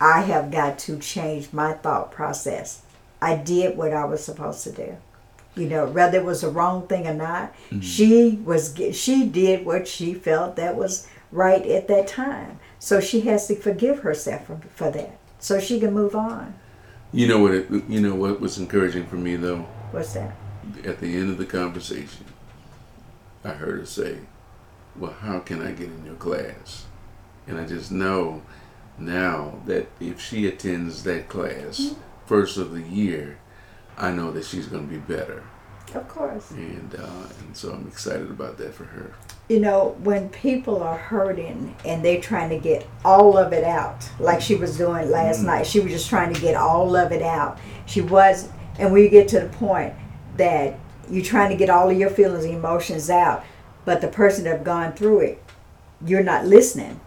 I 0.00 0.22
have 0.22 0.50
got 0.50 0.78
to 0.80 0.98
change 0.98 1.52
my 1.52 1.72
thought 1.74 2.10
process. 2.10 2.82
I 3.26 3.34
did 3.34 3.76
what 3.76 3.92
I 3.92 4.04
was 4.04 4.24
supposed 4.24 4.62
to 4.64 4.70
do. 4.70 4.96
You 5.56 5.68
know, 5.68 5.86
whether 5.86 6.18
it 6.18 6.24
was 6.24 6.42
the 6.42 6.48
wrong 6.48 6.86
thing 6.86 7.08
or 7.08 7.14
not, 7.14 7.52
mm-hmm. 7.70 7.80
she 7.80 8.38
was 8.44 8.78
she 8.92 9.26
did 9.26 9.66
what 9.66 9.88
she 9.88 10.14
felt 10.14 10.54
that 10.54 10.76
was 10.76 11.08
right 11.32 11.66
at 11.66 11.88
that 11.88 12.06
time. 12.06 12.60
So 12.78 13.00
she 13.00 13.22
has 13.22 13.48
to 13.48 13.56
forgive 13.56 14.00
herself 14.00 14.46
for, 14.46 14.60
for 14.76 14.90
that, 14.92 15.18
so 15.40 15.58
she 15.58 15.80
can 15.80 15.92
move 15.92 16.14
on. 16.14 16.54
You 17.12 17.26
know 17.26 17.40
what? 17.40 17.54
It, 17.54 17.68
you 17.88 18.00
know 18.00 18.14
what 18.14 18.40
was 18.40 18.58
encouraging 18.58 19.06
for 19.06 19.16
me 19.16 19.34
though. 19.34 19.66
What's 19.90 20.12
that? 20.12 20.36
At 20.84 21.00
the 21.00 21.16
end 21.16 21.30
of 21.30 21.38
the 21.38 21.46
conversation, 21.46 22.26
I 23.42 23.54
heard 23.54 23.80
her 23.80 23.86
say, 23.86 24.18
"Well, 24.94 25.14
how 25.14 25.40
can 25.40 25.66
I 25.66 25.72
get 25.72 25.88
in 25.88 26.06
your 26.06 26.14
class?" 26.14 26.86
And 27.48 27.58
I 27.58 27.66
just 27.66 27.90
know 27.90 28.42
now 28.98 29.58
that 29.66 29.88
if 29.98 30.20
she 30.20 30.46
attends 30.46 31.02
that 31.02 31.28
class 31.28 31.80
mm-hmm. 31.80 32.05
First 32.26 32.56
of 32.56 32.72
the 32.72 32.82
year, 32.82 33.38
I 33.96 34.10
know 34.10 34.30
that 34.32 34.44
she's 34.44 34.66
going 34.66 34.88
to 34.88 34.92
be 34.92 34.98
better. 35.00 35.42
Of 35.94 36.08
course. 36.08 36.50
and 36.50 36.94
uh, 36.98 37.28
and 37.40 37.56
so 37.56 37.70
I'm 37.72 37.86
excited 37.86 38.28
about 38.28 38.58
that 38.58 38.74
for 38.74 38.84
her. 38.84 39.12
You 39.48 39.60
know, 39.60 39.96
when 40.02 40.28
people 40.30 40.82
are 40.82 40.96
hurting 40.98 41.74
and 41.84 42.04
they're 42.04 42.20
trying 42.20 42.50
to 42.50 42.58
get 42.58 42.86
all 43.04 43.38
of 43.38 43.52
it 43.52 43.62
out, 43.62 44.08
like 44.18 44.40
she 44.40 44.56
was 44.56 44.76
doing 44.76 45.08
last 45.10 45.40
Mm. 45.42 45.44
night, 45.46 45.66
she 45.66 45.78
was 45.80 45.92
just 45.92 46.08
trying 46.08 46.34
to 46.34 46.40
get 46.40 46.56
all 46.56 46.96
of 46.96 47.12
it 47.12 47.22
out. 47.22 47.58
She 47.86 48.00
was, 48.00 48.48
and 48.80 48.92
we 48.92 49.08
get 49.08 49.28
to 49.28 49.40
the 49.40 49.48
point 49.48 49.94
that 50.36 50.76
you're 51.08 51.24
trying 51.24 51.50
to 51.50 51.56
get 51.56 51.70
all 51.70 51.88
of 51.88 51.96
your 51.96 52.10
feelings 52.10 52.44
and 52.44 52.54
emotions 52.54 53.08
out, 53.08 53.44
but 53.84 54.00
the 54.00 54.08
person 54.08 54.42
that 54.44 54.56
have 54.56 54.64
gone 54.64 54.92
through 54.92 55.20
it, 55.20 55.42
you're 56.04 56.24
not 56.24 56.44
listening. 56.46 57.00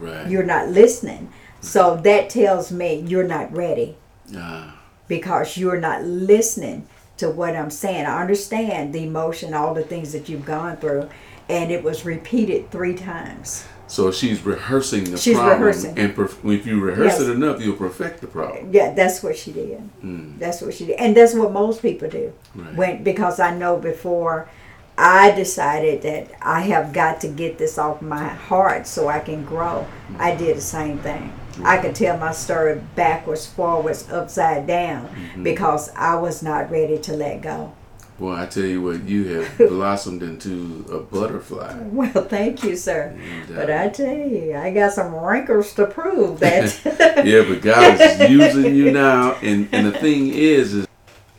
Right. 0.00 0.28
You're 0.30 0.44
not 0.44 0.68
listening. 0.68 1.32
So 1.60 1.96
that 1.96 2.30
tells 2.30 2.70
me 2.70 3.00
you're 3.06 3.26
not 3.26 3.52
ready 3.52 3.96
Ah, 4.36 4.78
because 5.08 5.56
you're 5.56 5.80
not 5.80 6.04
listening 6.04 6.86
to 7.18 7.28
what 7.30 7.54
I'm 7.56 7.70
saying. 7.70 8.06
I 8.06 8.20
understand 8.22 8.92
the 8.92 9.04
emotion, 9.04 9.54
all 9.54 9.74
the 9.74 9.82
things 9.82 10.12
that 10.12 10.28
you've 10.28 10.44
gone 10.44 10.76
through, 10.78 11.08
and 11.48 11.70
it 11.70 11.82
was 11.84 12.04
repeated 12.04 12.70
three 12.70 12.94
times. 12.94 13.64
so 13.88 14.10
she's 14.10 14.40
rehearsing 14.42 15.04
the 15.04 15.18
She's 15.18 15.36
problem, 15.36 15.60
rehearsing. 15.60 15.98
and 15.98 16.16
perf- 16.16 16.42
if 16.50 16.66
you 16.66 16.80
rehearse 16.80 17.18
Yes. 17.18 17.20
it 17.20 17.28
enough, 17.30 17.60
you'll 17.60 17.76
perfect 17.76 18.22
the 18.22 18.26
problem. 18.26 18.70
Yeah, 18.72 18.94
that's 18.94 19.22
what 19.22 19.36
she 19.36 19.52
did. 19.52 19.82
Mm, 20.02 20.38
That's 20.38 20.62
what 20.62 20.72
she 20.72 20.86
did, 20.86 20.96
and 20.98 21.14
that's 21.14 21.34
what 21.34 21.52
most 21.52 21.82
people 21.82 22.08
do. 22.08 22.32
right. 22.54 22.74
When 22.74 23.02
because 23.02 23.38
I 23.38 23.54
know 23.54 23.76
before 23.76 24.48
I 24.96 25.32
decided 25.32 26.00
that 26.02 26.28
I 26.40 26.60
have 26.62 26.94
got 26.94 27.20
to 27.20 27.28
get 27.28 27.58
this 27.58 27.76
off 27.76 28.00
my 28.00 28.28
heart 28.28 28.86
so 28.86 29.08
I 29.08 29.20
can 29.20 29.44
grow. 29.44 29.86
I 30.18 30.34
did 30.36 30.56
the 30.56 30.60
same 30.62 30.96
thing. 30.98 31.30
I 31.64 31.78
could 31.78 31.94
tell 31.94 32.16
my 32.18 32.32
story 32.32 32.80
backwards, 32.96 33.46
forwards, 33.46 34.10
upside 34.10 34.66
down 34.66 35.08
Mm-hmm. 35.08 35.42
because 35.42 35.90
I 35.96 36.16
was 36.16 36.42
not 36.42 36.70
ready 36.70 36.98
to 36.98 37.12
let 37.14 37.42
go. 37.42 37.72
Well, 38.18 38.36
I 38.36 38.46
tell 38.46 38.64
you 38.64 38.82
what, 38.82 39.02
you 39.04 39.24
have 39.34 39.58
blossomed 39.68 40.22
into 40.22 40.84
a 40.92 40.98
butterfly. 41.00 41.74
Well, 41.90 42.24
thank 42.28 42.62
you, 42.62 42.76
sir. 42.76 43.16
And, 43.18 43.56
But 43.56 43.70
uh, 43.70 43.82
I 43.84 43.88
tell 43.88 44.14
you, 44.16 44.54
I 44.54 44.72
got 44.72 44.92
some 44.92 45.14
wrinkles 45.14 45.72
to 45.74 45.86
prove 45.86 46.38
that. 46.40 46.78
yeah, 47.24 47.42
but 47.48 47.62
God 47.62 48.00
is 48.00 48.30
using 48.40 48.74
you 48.76 48.92
now, 48.92 49.32
and 49.42 49.68
and 49.72 49.86
the 49.86 49.92
thing 49.98 50.28
is, 50.28 50.74
is 50.74 50.86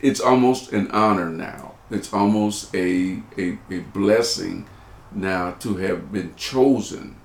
it's 0.02 0.20
almost 0.20 0.74
an 0.74 0.90
honor 0.92 1.30
now. 1.30 1.74
It's 1.90 2.12
almost 2.14 2.74
a 2.76 3.22
a, 3.38 3.58
a 3.72 3.80
blessing 3.94 4.68
now 5.14 5.52
to 5.60 5.78
have 5.78 6.12
been 6.12 6.36
chosen 6.36 7.16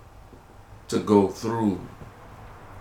to 0.89 0.99
go 1.01 1.28
through. 1.28 1.80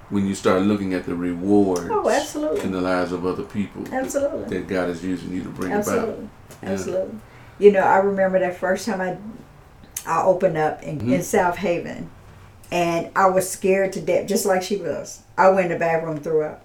When 0.10 0.26
you 0.26 0.36
start 0.36 0.62
looking 0.62 0.93
at 0.93 1.05
the 1.05 1.16
rewards 1.16 1.88
Oh, 1.91 2.10
absolutely. 2.10 2.62
in 2.62 2.72
the 2.72 2.80
lives 2.82 3.12
of 3.12 3.26
other 3.26 3.43
people 3.43 3.84
Absolutely. 3.91 4.58
that 4.58 4.68
God 4.68 4.89
is 4.89 5.03
using 5.03 5.34
you 5.34 5.43
to 5.43 5.49
bring 5.49 5.72
about. 5.74 5.80
Absolutely. 5.88 6.30
Yeah. 6.64 6.70
Absolutely. 6.72 7.20
You 7.60 7.72
know, 7.74 7.82
I 7.82 7.97
remember 7.97 8.39
that 8.39 8.58
first 8.58 8.86
time 8.86 9.01
I 9.01 9.18
I 10.10 10.24
opened 10.24 10.58
up 10.58 10.82
in, 10.84 10.99
Mm-hmm. 10.99 11.14
in 11.14 11.24
South 11.24 11.58
Haven 11.58 12.10
and 12.72 13.10
I 13.16 13.28
was 13.30 13.49
scared 13.49 13.91
to 13.93 14.01
death, 14.01 14.28
just 14.28 14.45
like 14.45 14.62
she 14.64 14.78
was. 14.78 15.22
I 15.38 15.49
went 15.49 15.66
in 15.68 15.72
the 15.74 15.80
bathroom, 15.80 16.20
threw 16.20 16.43
up. 16.43 16.64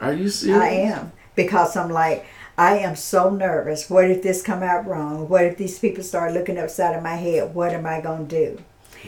Are 0.00 0.12
you 0.12 0.28
serious? 0.28 0.60
I 0.62 0.68
am. 0.68 1.12
Because 1.34 1.76
I'm 1.76 1.90
like, 1.90 2.24
I 2.56 2.78
am 2.78 2.94
so 2.94 3.30
nervous. 3.30 3.90
What 3.90 4.08
if 4.10 4.22
this 4.22 4.42
come 4.42 4.62
out 4.62 4.86
wrong? 4.86 5.28
What 5.28 5.44
if 5.44 5.56
these 5.56 5.78
people 5.80 6.04
start 6.04 6.32
looking 6.32 6.58
upside 6.58 6.94
of 6.94 7.02
my 7.02 7.16
head? 7.16 7.54
What 7.54 7.72
am 7.72 7.86
I 7.86 8.00
gonna 8.00 8.24
do? 8.24 8.58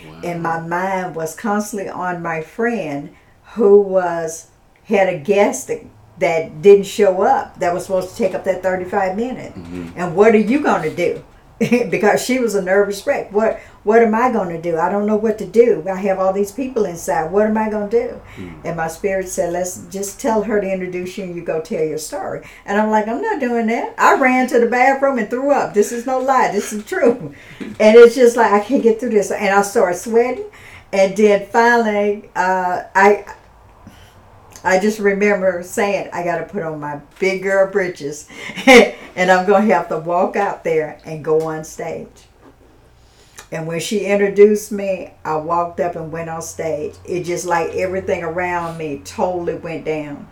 Wow. 0.07 0.21
and 0.25 0.43
my 0.43 0.61
mind 0.61 1.15
was 1.15 1.35
constantly 1.35 1.89
on 1.89 2.21
my 2.23 2.43
friend 2.43 3.15
who 3.55 3.81
was 3.81 4.51
had 4.85 5.09
a 5.09 5.19
guest 5.19 5.69
that, 5.69 5.85
that 6.19 6.63
didn't 6.63 6.87
show 6.87 7.23
up 7.23 7.59
that 7.59 7.75
was 7.75 7.85
supposed 7.85 8.11
to 8.11 8.17
take 8.17 8.35
up 8.35 8.45
that 8.45 8.63
35 8.63 9.17
minutes 9.17 9.57
and 9.97 10.15
what 10.17 10.35
are 10.35 10.39
you 10.39 10.61
going 10.63 10.83
to 10.83 10.95
do? 10.95 11.25
Because 11.91 12.23
she 12.23 12.39
was 12.39 12.55
a 12.55 12.61
nervous 12.61 13.07
wreck. 13.07 13.33
What 13.33 13.59
what 13.83 14.03
am 14.03 14.15
i 14.15 14.31
going 14.31 14.51
to 14.55 14.61
do? 14.61 14.77
I 14.77 14.91
don't 14.91 15.07
know 15.07 15.17
what 15.17 15.39
to 15.39 15.47
do. 15.47 15.85
I 15.89 15.97
have 15.97 16.19
all 16.19 16.33
these 16.35 16.53
people 16.53 16.85
inside. 16.85 17.31
What 17.31 17.47
am 17.47 17.57
i 17.57 17.71
going 17.71 17.89
to 17.89 18.09
do 18.09 18.21
and 18.65 18.77
my 18.77 18.89
spirit 18.89 19.29
said 19.29 19.53
let's 19.55 19.87
just 19.87 20.21
tell 20.21 20.43
her 20.43 20.61
to 20.61 20.71
introduce 20.71 21.17
you 21.17 21.25
and 21.25 21.35
you 21.35 21.43
go 21.43 21.61
tell 21.63 21.83
your 21.83 21.99
story. 21.99 22.47
And 22.67 22.79
i'm 22.79 22.91
like 22.91 23.09
i'm 23.09 23.23
not 23.23 23.41
doing 23.41 23.69
that. 23.69 23.95
I 23.99 24.19
ran 24.21 24.49
to 24.49 24.59
the 24.59 24.67
bathroom 24.67 25.19
and 25.19 25.31
threw 25.31 25.51
up. 25.51 25.73
This 25.73 25.93
is 25.93 26.05
no 26.05 26.19
lie. 26.19 26.53
This 26.53 26.73
is 26.73 26.85
true. 26.85 27.35
And 27.81 27.97
it's 27.97 28.15
just 28.15 28.37
like 28.37 28.53
i 28.53 28.61
can't 28.61 28.83
get 28.83 29.01
through 29.01 29.11
this. 29.11 29.31
And 29.31 29.55
i 29.55 29.63
started 29.63 29.97
sweating. 29.99 30.45
And 30.93 31.17
then 31.17 31.47
finally 31.47 32.29
uh, 32.37 32.83
i 32.95 33.25
I 34.67 34.81
just 34.81 34.99
remember 34.99 35.63
saying, 35.63 36.11
I 36.13 36.25
got 36.25 36.39
to 36.39 36.45
put 36.45 36.65
on 36.65 36.81
my 36.81 37.01
big 37.21 37.45
girl 37.45 37.71
britches 37.71 38.29
and 38.67 39.31
I'm 39.31 39.47
going 39.47 39.69
to 39.69 39.75
have 39.75 39.89
to 39.91 39.99
walk 39.99 40.35
out 40.35 40.65
there 40.65 41.01
and 41.05 41.25
go 41.25 41.43
on 41.43 41.63
stage. 41.63 42.09
And 43.53 43.69
when 43.69 43.79
she 43.79 44.07
introduced 44.07 44.73
me, 44.73 45.13
I 45.25 45.37
walked 45.37 45.79
up 45.79 45.95
and 45.95 46.11
went 46.11 46.29
on 46.29 46.43
stage. 46.43 46.95
It 47.05 47.23
just 47.23 47.47
like 47.47 47.71
everything 47.75 48.25
around 48.25 48.77
me 48.77 49.03
totally 49.05 49.55
went 49.55 49.85
down. 49.85 50.29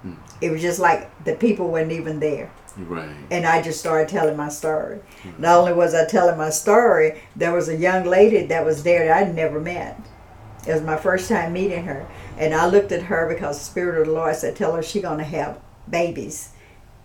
Hmm. 0.00 0.14
It 0.40 0.50
was 0.50 0.62
just 0.62 0.80
like 0.80 1.24
the 1.24 1.34
people 1.34 1.68
weren't 1.68 1.92
even 1.92 2.18
there. 2.18 2.50
right. 2.78 3.14
And 3.30 3.44
I 3.44 3.60
just 3.60 3.78
started 3.78 4.08
telling 4.08 4.38
my 4.38 4.48
story. 4.48 5.00
Hmm. 5.22 5.42
Not 5.42 5.58
only 5.58 5.74
was 5.74 5.94
I 5.94 6.06
telling 6.06 6.38
my 6.38 6.48
story, 6.48 7.20
there 7.36 7.52
was 7.52 7.68
a 7.68 7.76
young 7.76 8.06
lady 8.06 8.46
that 8.46 8.64
was 8.64 8.84
there 8.84 9.06
that 9.06 9.18
I'd 9.18 9.34
never 9.34 9.60
met. 9.60 10.00
It 10.66 10.72
was 10.72 10.82
my 10.82 10.96
first 10.96 11.28
time 11.28 11.52
meeting 11.52 11.84
her. 11.84 12.08
And 12.36 12.54
I 12.54 12.66
looked 12.68 12.92
at 12.92 13.04
her 13.04 13.28
because 13.32 13.58
the 13.58 13.64
Spirit 13.64 14.00
of 14.00 14.06
the 14.06 14.12
Lord 14.12 14.36
said, 14.36 14.56
Tell 14.56 14.74
her 14.74 14.82
she's 14.82 15.02
going 15.02 15.18
to 15.18 15.24
have 15.24 15.58
babies. 15.88 16.50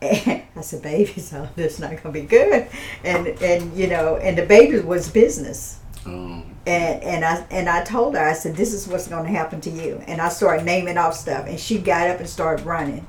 And 0.01 0.43
I 0.55 0.61
said, 0.61 0.81
Babies? 0.81 1.33
Oh, 1.33 1.49
this 1.55 1.75
is 1.75 1.79
not 1.79 1.91
going 1.91 2.01
to 2.03 2.11
be 2.11 2.21
good. 2.21 2.67
And, 3.03 3.27
and, 3.41 3.75
you 3.77 3.87
know, 3.87 4.17
and 4.17 4.37
the 4.37 4.45
baby 4.45 4.79
was 4.79 5.09
business. 5.09 5.79
Um, 6.05 6.55
And, 6.65 7.03
and 7.03 7.25
I 7.25 7.45
and 7.49 7.67
I 7.69 7.83
told 7.83 8.15
her 8.15 8.21
I 8.23 8.33
said 8.33 8.55
this 8.55 8.73
is 8.73 8.87
what's 8.87 9.07
going 9.07 9.25
to 9.25 9.31
happen 9.31 9.61
to 9.61 9.69
you 9.71 10.03
and 10.07 10.21
I 10.21 10.29
started 10.29 10.63
naming 10.65 10.97
off 10.97 11.15
stuff 11.15 11.47
and 11.47 11.59
she 11.59 11.79
got 11.79 12.07
up 12.09 12.19
and 12.19 12.29
started 12.29 12.65
running 12.65 13.05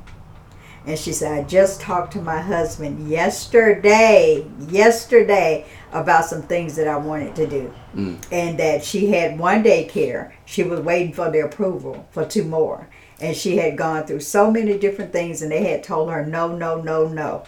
and 0.87 0.99
she 0.99 1.13
said 1.13 1.33
I 1.33 1.43
just 1.45 1.81
talked 1.81 2.13
to 2.15 2.23
my 2.23 2.41
husband 2.41 3.09
yesterday 3.11 4.47
yesterday 4.69 5.67
about 5.93 6.25
some 6.25 6.43
things 6.43 6.77
that 6.77 6.89
I 6.89 6.97
wanted 6.97 7.35
to 7.37 7.47
do 7.47 7.73
Mm. 7.95 8.17
and 8.33 8.59
that 8.59 8.83
she 8.83 9.09
had 9.13 9.39
one 9.39 9.63
daycare 9.63 10.33
she 10.47 10.63
was 10.63 10.81
waiting 10.81 11.13
for 11.13 11.31
the 11.31 11.41
approval 11.41 12.07
for 12.11 12.25
two 12.25 12.45
more 12.45 12.89
and 13.21 13.37
she 13.37 13.59
had 13.59 13.77
gone 13.77 14.05
through 14.07 14.21
so 14.21 14.51
many 14.51 14.79
different 14.79 15.13
things 15.13 15.43
and 15.43 15.53
they 15.53 15.65
had 15.65 15.85
told 15.85 16.11
her 16.11 16.25
no 16.25 16.57
no 16.57 16.81
no 16.81 17.07
no 17.07 17.45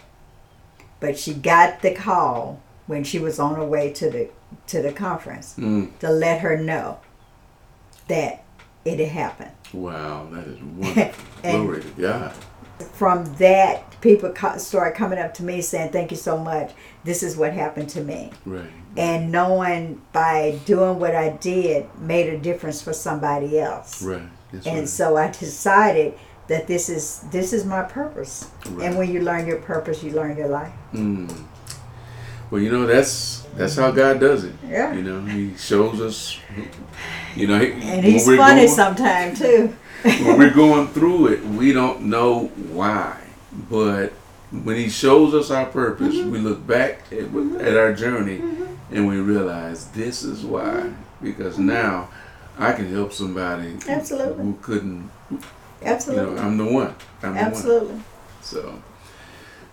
but 0.99 1.17
she 1.17 1.33
got 1.33 1.81
the 1.81 1.93
call 1.95 2.61
when 2.85 3.03
she 3.03 3.17
was 3.17 3.39
on 3.39 3.55
her 3.55 3.65
way 3.65 3.91
to 3.91 4.09
the 4.11 4.29
to 4.67 4.81
the 4.83 4.91
conference 4.93 5.55
mm, 5.57 5.89
to 5.99 6.09
let 6.09 6.41
her 6.41 6.55
know 6.57 6.99
that 8.07 8.43
it 8.85 8.99
had 8.99 9.07
happened. 9.09 9.51
wow, 9.73 10.27
that 10.31 10.45
is 10.47 10.61
wonderful. 10.61 11.25
Glory 11.41 11.81
to 11.81 11.89
God. 11.99 12.33
From 12.93 13.25
that, 13.37 13.94
people 14.05 14.29
co- 14.29 14.57
started 14.57 14.95
coming 14.95 15.19
up 15.19 15.33
to 15.35 15.43
me 15.43 15.61
saying, 15.61 15.89
"Thank 15.91 16.11
you 16.11 16.17
so 16.17 16.37
much. 16.37 16.71
This 17.03 17.23
is 17.23 17.35
what 17.35 17.51
happened 17.53 17.89
to 17.89 18.01
me." 18.01 18.31
Right. 18.45 18.69
And 18.95 19.31
knowing 19.31 20.01
by 20.13 20.57
doing 20.65 20.99
what 20.99 21.13
I 21.15 21.29
did 21.31 21.87
made 21.99 22.27
a 22.33 22.37
difference 22.37 22.81
for 22.81 22.93
somebody 22.93 23.59
else. 23.59 24.01
Right. 24.01 24.21
That's 24.53 24.65
And 24.67 24.79
right. 24.79 24.87
so 24.89 25.17
I 25.17 25.27
decided 25.31 26.13
that 26.47 26.67
this 26.67 26.87
is 26.87 27.21
this 27.31 27.51
is 27.51 27.65
my 27.65 27.81
purpose. 27.81 28.47
Right. 28.69 28.85
And 28.87 28.97
when 28.97 29.11
you 29.11 29.19
learn 29.21 29.47
your 29.47 29.57
purpose, 29.73 30.03
you 30.03 30.11
learn 30.11 30.37
your 30.37 30.47
life. 30.47 30.71
Mm. 30.93 31.29
Well, 32.51 32.61
you 32.61 32.71
know 32.71 32.85
that's 32.85 33.41
that's 33.57 33.75
how 33.75 33.89
God 33.91 34.19
does 34.19 34.43
it. 34.43 34.53
Yeah. 34.69 34.93
You 34.93 35.01
know, 35.01 35.19
He 35.25 35.57
shows 35.57 35.99
us. 35.99 36.37
You 37.35 37.47
know, 37.47 37.59
he, 37.59 37.71
And 37.91 38.05
he's 38.05 38.25
funny 38.25 38.67
sometimes 38.67 39.39
too. 39.39 39.73
when 40.03 40.37
we're 40.37 40.53
going 40.53 40.87
through 40.89 41.27
it, 41.33 41.43
we 41.43 41.73
don't 41.73 42.03
know 42.03 42.45
why, 42.71 43.17
but 43.69 44.11
when 44.51 44.75
He 44.75 44.89
shows 44.89 45.33
us 45.33 45.51
our 45.51 45.65
purpose, 45.65 46.15
Mm-hmm. 46.15 46.31
we 46.31 46.39
look 46.39 46.65
back 46.65 47.01
at, 47.11 47.33
at 47.61 47.77
our 47.77 47.93
journey 47.93 48.41
and 48.91 49.07
we 49.07 49.17
realize 49.19 49.87
this 49.91 50.23
is 50.23 50.43
why. 50.43 50.91
Because 51.21 51.57
now 51.57 52.09
I 52.57 52.73
can 52.73 52.91
help 52.93 53.11
somebody 53.13 53.73
Mm-hmm. 53.73 53.89
Absolutely. 53.89 54.43
who 54.43 54.57
couldn't. 54.61 55.09
You 55.31 55.39
Absolutely. 55.83 56.35
know, 56.35 56.41
I'm 56.41 56.57
the 56.57 56.65
one. 56.65 56.95
I'm 57.23 57.33
the 57.33 57.39
one. 57.39 57.47
Absolutely. 57.51 58.01
So, 58.41 58.81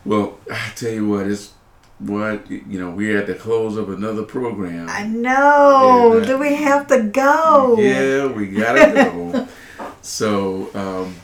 well, 0.05 0.39
I 0.51 0.72
tell 0.74 0.91
you 0.93 1.09
what, 1.09 1.26
it's 1.26 1.53
what 1.99 2.51
you 2.51 2.80
know. 2.80 2.91
We're 2.91 3.18
at 3.18 3.26
the 3.28 3.35
close 3.35 3.76
of 3.76 3.89
another 3.91 4.22
program. 4.24 4.89
I 4.89 5.05
know. 5.07 6.18
Yeah. 6.18 6.24
Do 6.26 6.39
we 6.39 6.55
have 6.57 6.87
to 6.89 7.03
go? 7.05 7.76
Yeah, 7.78 8.26
we 8.26 8.47
gotta 8.49 8.93
go. 8.93 9.49
so, 10.03 10.68
um, 10.74 11.14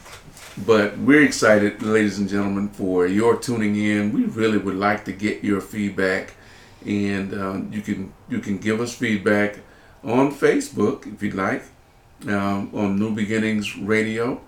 but 0.66 0.98
we're 0.98 1.22
excited, 1.22 1.82
ladies 1.82 2.18
and 2.18 2.28
gentlemen, 2.28 2.68
for 2.68 3.06
your 3.06 3.36
tuning 3.36 3.76
in. 3.76 4.12
We 4.12 4.24
really 4.24 4.58
would 4.58 4.74
like 4.76 5.04
to 5.06 5.12
get 5.12 5.44
your 5.44 5.60
feedback, 5.60 6.34
and 6.84 7.34
um, 7.34 7.70
you 7.72 7.82
can 7.82 8.12
you 8.28 8.40
can 8.40 8.58
give 8.58 8.80
us 8.80 8.94
feedback 8.94 9.60
on 10.04 10.32
Facebook 10.32 11.12
if 11.12 11.22
you'd 11.22 11.34
like, 11.34 11.62
um, 12.26 12.70
on 12.74 12.98
New 12.98 13.14
Beginnings 13.14 13.76
Radio. 13.76 14.40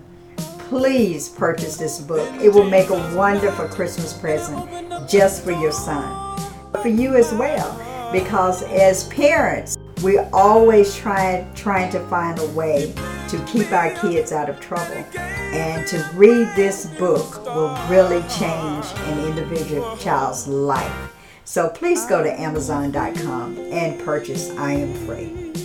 please 0.69 1.29
purchase 1.29 1.77
this 1.77 1.99
book. 1.99 2.29
It 2.41 2.49
will 2.49 2.69
make 2.69 2.89
a 2.89 3.15
wonderful 3.15 3.67
Christmas 3.67 4.13
present 4.13 4.69
just 5.09 5.43
for 5.43 5.51
your 5.51 5.71
son. 5.71 6.39
For 6.81 6.89
you 6.89 7.15
as 7.15 7.33
well, 7.33 8.11
because 8.11 8.63
as 8.63 9.05
parents, 9.07 9.77
we're 10.01 10.27
always 10.33 10.95
try 10.95 11.47
trying 11.55 11.91
to 11.91 11.99
find 12.07 12.37
a 12.39 12.47
way 12.47 12.93
to 13.29 13.43
keep 13.45 13.71
our 13.71 13.91
kids 13.95 14.31
out 14.31 14.49
of 14.49 14.59
trouble. 14.59 15.03
And 15.17 15.87
to 15.87 16.05
read 16.13 16.47
this 16.55 16.85
book 16.85 17.45
will 17.45 17.75
really 17.87 18.21
change 18.27 18.85
an 19.07 19.25
individual 19.25 19.95
child's 19.97 20.47
life. 20.47 21.14
So 21.45 21.69
please 21.69 22.05
go 22.07 22.21
to 22.23 22.41
Amazon.com 22.41 23.57
and 23.71 24.03
purchase 24.03 24.49
I 24.57 24.73
Am 24.73 24.93
Free. 25.05 25.64